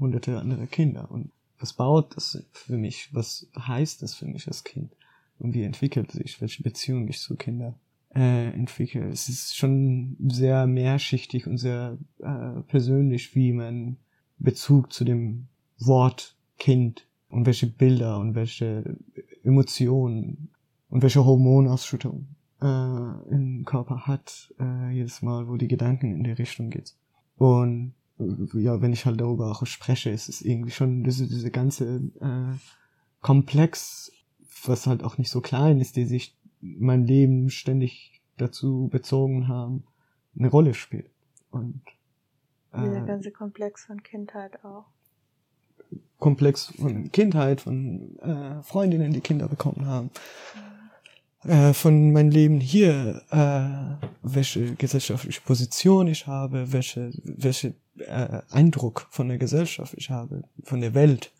hunderte 0.00 0.38
andere 0.38 0.66
Kinder. 0.66 1.10
Und 1.10 1.30
was 1.58 1.74
baut 1.74 2.16
das 2.16 2.42
für 2.52 2.78
mich? 2.78 3.12
Was 3.12 3.46
heißt 3.58 4.00
das 4.00 4.14
für 4.14 4.24
mich 4.24 4.48
als 4.48 4.64
Kind? 4.64 4.96
Und 5.38 5.52
wie 5.52 5.64
entwickelt 5.64 6.10
sich? 6.12 6.40
Welche 6.40 6.62
Beziehung 6.62 7.08
ich 7.08 7.20
zu 7.20 7.36
Kindern 7.36 7.74
äh, 8.14 8.48
entwickle? 8.52 9.08
Es 9.08 9.28
ist 9.28 9.56
schon 9.56 10.16
sehr 10.28 10.66
mehrschichtig 10.66 11.46
und 11.46 11.58
sehr 11.58 11.98
äh, 12.20 12.60
persönlich, 12.66 13.34
wie 13.34 13.52
man 13.52 13.96
Bezug 14.38 14.92
zu 14.92 15.04
dem 15.04 15.48
Wort 15.78 16.36
Kind 16.58 17.06
und 17.28 17.46
welche 17.46 17.66
Bilder 17.66 18.18
und 18.18 18.34
welche 18.34 18.96
Emotionen 19.44 20.50
und 20.90 21.02
welche 21.02 21.24
Hormonausschüttung 21.24 22.26
äh, 22.60 22.64
im 22.64 23.64
Körper 23.64 24.06
hat, 24.06 24.52
äh, 24.58 24.90
jedes 24.90 25.22
Mal, 25.22 25.48
wo 25.48 25.56
die 25.56 25.68
Gedanken 25.68 26.14
in 26.14 26.24
die 26.24 26.32
Richtung 26.32 26.70
geht. 26.70 26.94
Und 27.36 27.94
äh, 28.18 28.60
ja, 28.60 28.80
wenn 28.80 28.92
ich 28.92 29.06
halt 29.06 29.20
darüber 29.20 29.50
auch 29.50 29.64
spreche, 29.66 30.10
ist 30.10 30.28
es 30.28 30.42
irgendwie 30.42 30.70
schon 30.70 31.04
diese, 31.04 31.28
diese 31.28 31.50
ganze 31.50 32.02
äh, 32.20 32.56
Komplex, 33.20 34.12
was 34.64 34.86
halt 34.86 35.04
auch 35.04 35.18
nicht 35.18 35.30
so 35.30 35.40
klein 35.40 35.80
ist, 35.80 35.96
die 35.96 36.04
sich 36.04 36.36
mein 36.60 37.04
Leben 37.04 37.50
ständig 37.50 38.20
dazu 38.36 38.88
bezogen 38.90 39.48
haben, 39.48 39.84
eine 40.38 40.48
Rolle 40.48 40.74
spielt. 40.74 41.10
Und 41.50 41.82
äh, 42.72 42.82
dieser 42.82 43.02
ganze 43.02 43.30
Komplex 43.30 43.84
von 43.84 44.02
Kindheit 44.02 44.64
auch. 44.64 44.86
Komplex 46.18 46.74
von 46.76 47.10
Kindheit, 47.12 47.60
von 47.60 48.18
äh, 48.18 48.62
Freundinnen, 48.62 49.12
die 49.12 49.20
Kinder 49.20 49.48
bekommen 49.48 49.86
haben. 49.86 50.10
Mhm 50.54 50.68
äh, 51.44 51.72
von 51.72 52.12
meinem 52.12 52.30
Leben 52.30 52.60
hier, 52.60 53.22
äh, 53.30 54.06
welche 54.22 54.74
gesellschaftliche 54.74 55.40
Position 55.40 56.08
ich 56.08 56.26
habe, 56.26 56.72
welche, 56.72 57.12
welche 57.22 57.74
äh, 57.98 58.42
Eindruck 58.50 59.06
von 59.10 59.28
der 59.28 59.38
Gesellschaft 59.38 59.94
ich 59.96 60.10
habe, 60.10 60.42
von 60.64 60.80
der 60.80 60.94
Welt, 60.94 61.32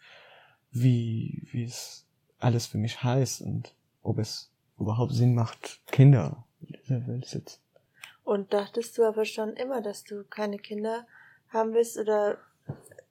wie, 0.71 1.43
wie 1.51 1.65
es 1.65 2.07
alles 2.39 2.67
für 2.67 2.79
mich 2.79 3.03
heißt 3.03 3.43
und 3.43 3.75
ob 4.03 4.19
es 4.19 4.51
überhaupt 4.79 5.13
Sinn 5.13 5.35
macht, 5.35 5.81
Kinder 5.87 6.45
in 6.61 6.77
dieser 6.83 7.07
Welt 7.07 7.27
sitzen. 7.27 7.61
Und 8.25 8.53
dachtest 8.53 8.99
du 8.99 9.05
aber 9.05 9.25
schon 9.25 9.55
immer, 9.55 9.81
dass 9.81 10.05
du 10.05 10.25
keine 10.25 10.59
Kinder 10.59 11.07
haben 11.49 11.73
willst 11.73 11.97
oder 11.97 12.39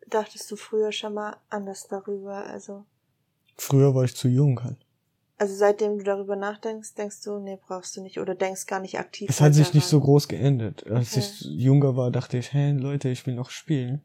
dachtest 0.08 0.50
du 0.52 0.56
früher 0.56 0.92
schon 0.92 1.14
mal 1.14 1.38
anders 1.50 1.88
darüber? 1.88 2.46
Also. 2.46 2.86
Früher 3.58 3.96
war 3.96 4.04
ich 4.04 4.16
zu 4.16 4.28
jung 4.28 4.64
halt. 4.64 4.78
Also 5.40 5.54
seitdem 5.56 6.00
du 6.00 6.04
darüber 6.04 6.36
nachdenkst, 6.36 6.96
denkst 6.96 7.22
du, 7.24 7.38
nee, 7.40 7.60
brauchst 7.68 7.96
du 7.96 8.02
nicht 8.02 8.20
oder 8.20 8.34
denkst 8.34 8.66
gar 8.66 8.80
nicht 8.80 8.98
aktiv. 8.98 9.30
Es 9.30 9.40
hat 9.40 9.54
sich 9.54 9.68
daran. 9.68 9.78
nicht 9.78 9.88
so 9.88 10.00
groß 10.00 10.28
geändert. 10.28 10.88
Als 10.88 11.12
okay. 11.12 11.20
ich 11.20 11.42
jünger 11.42 11.96
war, 11.96 12.10
dachte 12.10 12.38
ich, 12.38 12.54
hey 12.54 12.72
Leute, 12.72 13.10
ich 13.10 13.26
will 13.28 13.36
noch 13.36 13.52
spielen. 13.52 14.02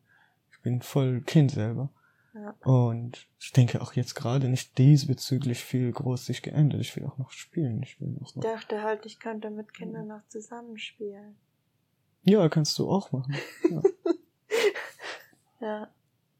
Ich 0.50 0.60
bin 0.60 0.82
voll 0.82 1.22
Kind 1.22 1.52
selber. 1.52 1.88
Ja. 2.35 2.55
Und 2.64 3.26
ich 3.39 3.53
denke 3.53 3.83
auch 3.83 3.93
jetzt 3.93 4.14
gerade 4.14 4.49
nicht 4.49 4.78
diesbezüglich 4.78 5.62
viel 5.62 5.93
groß 5.93 6.26
sich 6.26 6.43
geändert. 6.43 6.80
Ich 6.80 6.97
will 6.97 7.05
auch 7.05 7.18
noch 7.18 7.30
spielen. 7.30 7.83
Ich 7.83 8.01
will 8.01 8.16
auch 8.22 8.35
noch. 8.35 8.45
Ich 8.45 8.51
dachte 8.51 8.83
halt, 8.83 9.05
ich 9.05 9.20
könnte 9.20 9.51
mit 9.51 9.74
Kindern 9.74 10.09
noch 10.09 10.26
zusammenspielen. 10.28 11.37
Ja, 12.24 12.49
kannst 12.49 12.78
du 12.78 12.91
auch 12.91 13.12
machen. 13.12 13.37
Ja. 13.70 13.83
ja. 15.61 15.89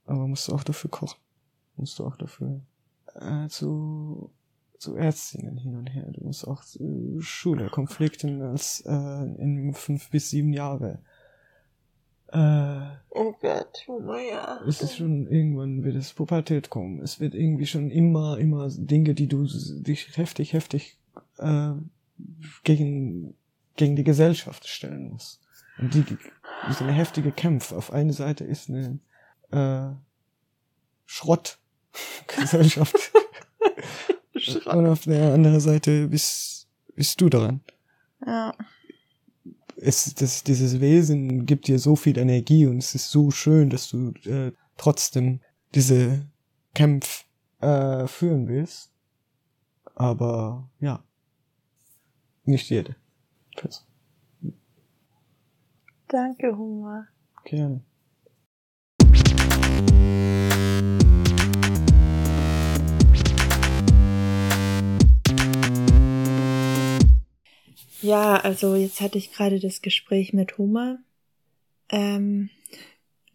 Aber 0.07 0.27
musst 0.27 0.49
du 0.49 0.55
auch 0.55 0.65
dafür 0.65 0.91
kochen. 0.91 1.19
Musst 1.77 1.99
du 1.99 2.07
auch 2.07 2.17
dafür 2.17 2.61
äh, 3.15 3.49
zu 3.49 4.31
zu 4.83 4.97
Ärztinnen 4.97 5.57
hin 5.59 5.77
und 5.77 5.87
her. 5.87 6.11
Du 6.11 6.25
musst 6.25 6.47
auch 6.47 6.65
zu 6.65 7.21
Schule, 7.21 7.71
Konflikten 7.71 8.43
als 8.43 8.81
äh, 8.81 8.91
in 8.91 9.73
fünf 9.75 10.11
bis 10.11 10.31
sieben 10.31 10.53
Jahre. 10.53 10.99
Äh, 12.33 12.81
oh 13.11 13.35
Gott, 13.41 13.85
oh 13.89 14.15
ja. 14.15 14.61
Es 14.67 14.81
ist 14.81 14.97
schon, 14.97 15.27
irgendwann 15.27 15.85
wird 15.85 15.97
es 15.97 16.15
Pubertät 16.15 16.71
kommen. 16.71 17.01
Es 17.01 17.21
wird 17.21 17.35
irgendwie 17.35 17.67
schon 17.67 17.91
immer, 17.91 18.39
immer 18.39 18.69
Dinge, 18.71 19.15
die 19.15 19.27
du 19.27 19.47
dich 19.47 20.17
heftig, 20.17 20.55
heftig 20.55 20.99
äh, 21.37 21.73
gegen, 22.65 23.35
gegen 23.77 23.97
die 23.97 24.05
Gesellschaft 24.05 24.67
stellen 24.67 25.11
musst. 25.11 25.43
Und 25.79 25.93
die 25.95 26.05
ist 26.71 26.81
eine 26.81 26.93
heftige 26.93 27.33
Kampf. 27.33 27.73
Auf 27.73 27.93
eine 27.93 28.15
Seite 28.15 28.45
ist 28.45 28.71
eine 28.71 28.99
äh, 29.51 29.95
Schrottgesellschaft. 31.05 33.13
Und 34.67 34.87
auf 34.87 35.05
der 35.05 35.35
anderen 35.35 35.61
Seite 35.61 36.09
bist, 36.09 36.67
bist 36.95 37.21
du 37.21 37.29
dran. 37.29 37.61
Ja. 38.27 38.55
Es, 39.85 40.15
das, 40.15 40.45
dieses 40.45 40.81
Wesen 40.81 41.45
gibt 41.45 41.67
dir 41.67 41.79
so 41.79 41.97
viel 41.97 42.17
Energie 42.17 42.67
und 42.67 42.79
es 42.79 42.95
ist 42.95 43.11
so 43.11 43.33
schön, 43.33 43.69
dass 43.69 43.89
du 43.89 44.13
äh, 44.25 44.53
trotzdem 44.77 45.41
diese 45.75 46.25
Kämpfe 46.73 47.25
äh, 47.61 48.07
führen 48.07 48.47
willst. 48.47 48.93
Aber 49.97 50.71
ja, 50.79 51.03
nicht 52.45 52.71
jede. 52.71 52.95
Danke, 56.09 56.57
Humor. 56.57 57.07
Gerne. 57.45 57.83
Ja, 68.03 68.37
also 68.37 68.75
jetzt 68.75 69.01
hatte 69.01 69.17
ich 69.17 69.33
gerade 69.33 69.61
das 69.61 69.81
Gespräch 69.81 70.33
mit 70.33 70.59
Huma. 70.59 70.99
Ähm, 71.89 72.51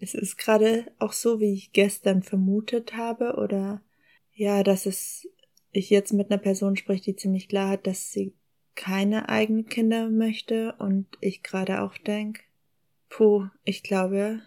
es 0.01 0.13
ist 0.13 0.37
gerade 0.37 0.91
auch 0.99 1.13
so, 1.13 1.39
wie 1.39 1.53
ich 1.53 1.71
gestern 1.71 2.21
vermutet 2.21 2.93
habe, 2.93 3.35
oder 3.37 3.81
ja, 4.33 4.63
dass 4.63 4.85
es 4.85 5.27
ich 5.71 5.89
jetzt 5.89 6.11
mit 6.11 6.29
einer 6.29 6.37
Person 6.39 6.75
spreche, 6.75 7.03
die 7.03 7.15
ziemlich 7.15 7.47
klar 7.47 7.69
hat, 7.69 7.87
dass 7.87 8.11
sie 8.11 8.33
keine 8.75 9.29
eigenen 9.29 9.67
Kinder 9.67 10.09
möchte 10.09 10.75
und 10.79 11.07
ich 11.21 11.43
gerade 11.43 11.81
auch 11.81 11.97
denke, 11.97 12.41
puh, 13.09 13.47
ich 13.63 13.83
glaube 13.83 14.41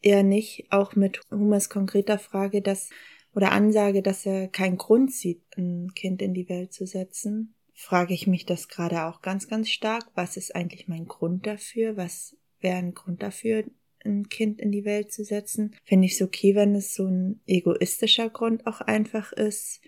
eher 0.00 0.22
nicht, 0.22 0.66
auch 0.70 0.94
mit 0.94 1.20
Humas 1.30 1.68
konkreter 1.68 2.18
Frage, 2.18 2.62
dass 2.62 2.90
oder 3.34 3.50
Ansage, 3.50 4.02
dass 4.02 4.26
er 4.26 4.46
keinen 4.46 4.78
Grund 4.78 5.12
sieht, 5.12 5.42
ein 5.56 5.92
Kind 5.94 6.22
in 6.22 6.34
die 6.34 6.48
Welt 6.48 6.72
zu 6.72 6.86
setzen 6.86 7.54
frage 7.80 8.12
ich 8.12 8.26
mich 8.26 8.44
das 8.44 8.68
gerade 8.68 9.04
auch 9.04 9.22
ganz, 9.22 9.48
ganz 9.48 9.70
stark. 9.70 10.04
Was 10.14 10.36
ist 10.36 10.54
eigentlich 10.54 10.86
mein 10.86 11.06
Grund 11.06 11.46
dafür? 11.46 11.96
Was 11.96 12.36
wäre 12.60 12.76
ein 12.76 12.92
Grund 12.92 13.22
dafür, 13.22 13.64
ein 14.04 14.28
Kind 14.28 14.60
in 14.60 14.70
die 14.70 14.84
Welt 14.84 15.10
zu 15.10 15.24
setzen? 15.24 15.74
Finde 15.84 16.06
ich 16.06 16.12
es 16.12 16.22
okay, 16.22 16.54
wenn 16.54 16.74
es 16.74 16.94
so 16.94 17.06
ein 17.06 17.40
egoistischer 17.46 18.28
Grund 18.28 18.66
auch 18.66 18.82
einfach 18.82 19.32
ist. 19.32 19.80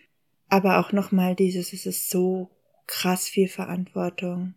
Aber 0.49 0.79
auch 0.79 0.93
nochmal 0.93 1.37
dieses, 1.37 1.75
es 1.75 1.85
ist 1.85 2.09
so 2.09 2.51
krass 2.87 3.29
viel 3.29 3.49
Verantwortung. 3.49 4.55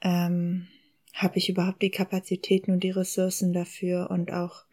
Ähm, 0.00 0.66
Habe 1.12 1.38
ich 1.38 1.48
überhaupt 1.48 1.80
die 1.80 1.90
Kapazitäten 1.90 2.72
und 2.72 2.82
die 2.82 2.90
Ressourcen 2.90 3.52
dafür 3.52 4.10
und 4.10 4.32
auch 4.32 4.64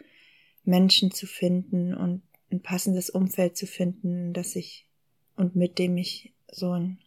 Menschen 0.64 1.12
zu 1.12 1.28
finden 1.28 1.94
und 1.94 2.24
ein 2.52 2.62
passendes 2.62 3.12
Umfeld 3.12 3.58
zu 3.58 3.68
finden, 3.68 4.34
dass 4.34 4.56
ich 4.56 4.88
und 5.36 5.56
mit 5.56 5.78
dem 5.78 5.98
ich 5.98 6.34
so 6.52 6.72
ein 6.72 6.98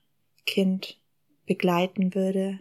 Kind 0.47 1.01
begleiten 1.47 2.15
würde, 2.15 2.61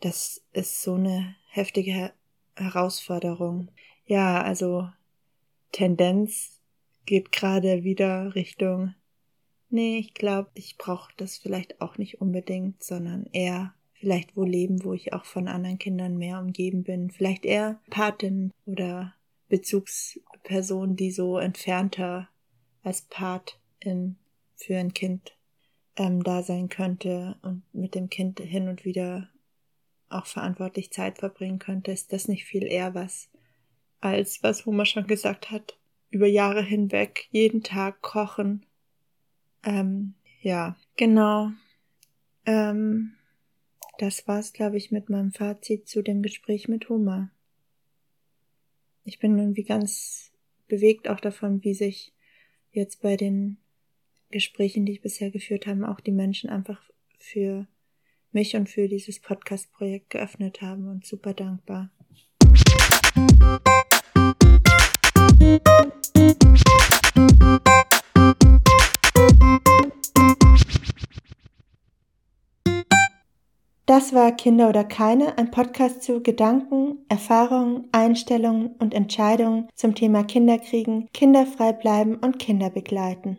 das 0.00 0.42
ist 0.52 0.82
so 0.82 0.94
eine 0.94 1.34
heftige 1.48 2.12
Herausforderung. 2.56 3.70
Ja, 4.06 4.42
also 4.42 4.88
Tendenz 5.72 6.60
geht 7.06 7.32
gerade 7.32 7.84
wieder 7.84 8.34
Richtung, 8.34 8.94
nee, 9.70 9.98
ich 9.98 10.14
glaube, 10.14 10.50
ich 10.54 10.78
brauche 10.78 11.12
das 11.16 11.36
vielleicht 11.36 11.80
auch 11.80 11.98
nicht 11.98 12.20
unbedingt, 12.20 12.82
sondern 12.82 13.26
eher 13.32 13.74
vielleicht 13.94 14.36
wo 14.36 14.44
leben, 14.44 14.84
wo 14.84 14.92
ich 14.92 15.12
auch 15.12 15.24
von 15.24 15.48
anderen 15.48 15.78
Kindern 15.78 16.16
mehr 16.16 16.38
umgeben 16.38 16.82
bin. 16.84 17.10
Vielleicht 17.10 17.44
eher 17.44 17.80
Patin 17.90 18.52
oder 18.66 19.14
Bezugsperson, 19.48 20.96
die 20.96 21.10
so 21.10 21.38
entfernter 21.38 22.28
als 22.82 23.02
Patin 23.02 24.16
für 24.56 24.76
ein 24.76 24.92
Kind 24.92 25.33
ähm, 25.96 26.22
da 26.22 26.42
sein 26.42 26.68
könnte 26.68 27.36
und 27.42 27.62
mit 27.72 27.94
dem 27.94 28.10
Kind 28.10 28.40
hin 28.40 28.68
und 28.68 28.84
wieder 28.84 29.28
auch 30.08 30.26
verantwortlich 30.26 30.92
Zeit 30.92 31.18
verbringen 31.18 31.58
könnte, 31.58 31.92
ist 31.92 32.12
das 32.12 32.28
nicht 32.28 32.44
viel 32.44 32.64
eher 32.64 32.94
was, 32.94 33.30
als 34.00 34.42
was 34.42 34.66
Homer 34.66 34.86
schon 34.86 35.06
gesagt 35.06 35.50
hat, 35.50 35.78
über 36.10 36.26
Jahre 36.26 36.62
hinweg 36.62 37.28
jeden 37.30 37.62
Tag 37.62 38.00
kochen. 38.02 38.64
Ähm, 39.64 40.14
ja, 40.40 40.76
genau. 40.96 41.50
Ähm, 42.46 43.14
das 43.98 44.26
war's, 44.28 44.52
glaube 44.52 44.76
ich, 44.76 44.90
mit 44.90 45.08
meinem 45.08 45.32
Fazit 45.32 45.88
zu 45.88 46.02
dem 46.02 46.22
Gespräch 46.22 46.68
mit 46.68 46.88
Homer. 46.88 47.30
Ich 49.04 49.18
bin 49.18 49.38
irgendwie 49.38 49.64
ganz 49.64 50.32
bewegt 50.68 51.08
auch 51.08 51.20
davon, 51.20 51.62
wie 51.62 51.74
sich 51.74 52.12
jetzt 52.72 53.02
bei 53.02 53.16
den 53.16 53.58
Gesprächen, 54.30 54.86
die 54.86 54.92
ich 54.92 55.02
bisher 55.02 55.30
geführt 55.30 55.66
habe, 55.66 55.88
auch 55.88 56.00
die 56.00 56.12
Menschen 56.12 56.50
einfach 56.50 56.82
für 57.18 57.66
mich 58.32 58.56
und 58.56 58.68
für 58.68 58.88
dieses 58.88 59.20
Podcast-Projekt 59.20 60.10
geöffnet 60.10 60.60
haben 60.60 60.88
und 60.88 61.06
super 61.06 61.32
dankbar. 61.32 61.90
Das 73.86 74.12
war 74.12 74.32
Kinder 74.32 74.68
oder 74.70 74.82
keine, 74.82 75.38
ein 75.38 75.50
Podcast 75.50 76.02
zu 76.02 76.20
Gedanken, 76.22 77.04
Erfahrungen, 77.08 77.88
Einstellungen 77.92 78.74
und 78.78 78.94
Entscheidungen 78.94 79.68
zum 79.74 79.94
Thema 79.94 80.24
Kinderkriegen, 80.24 81.08
Kinderfrei 81.12 81.72
bleiben 81.72 82.16
und 82.16 82.38
Kinder 82.38 82.70
begleiten. 82.70 83.36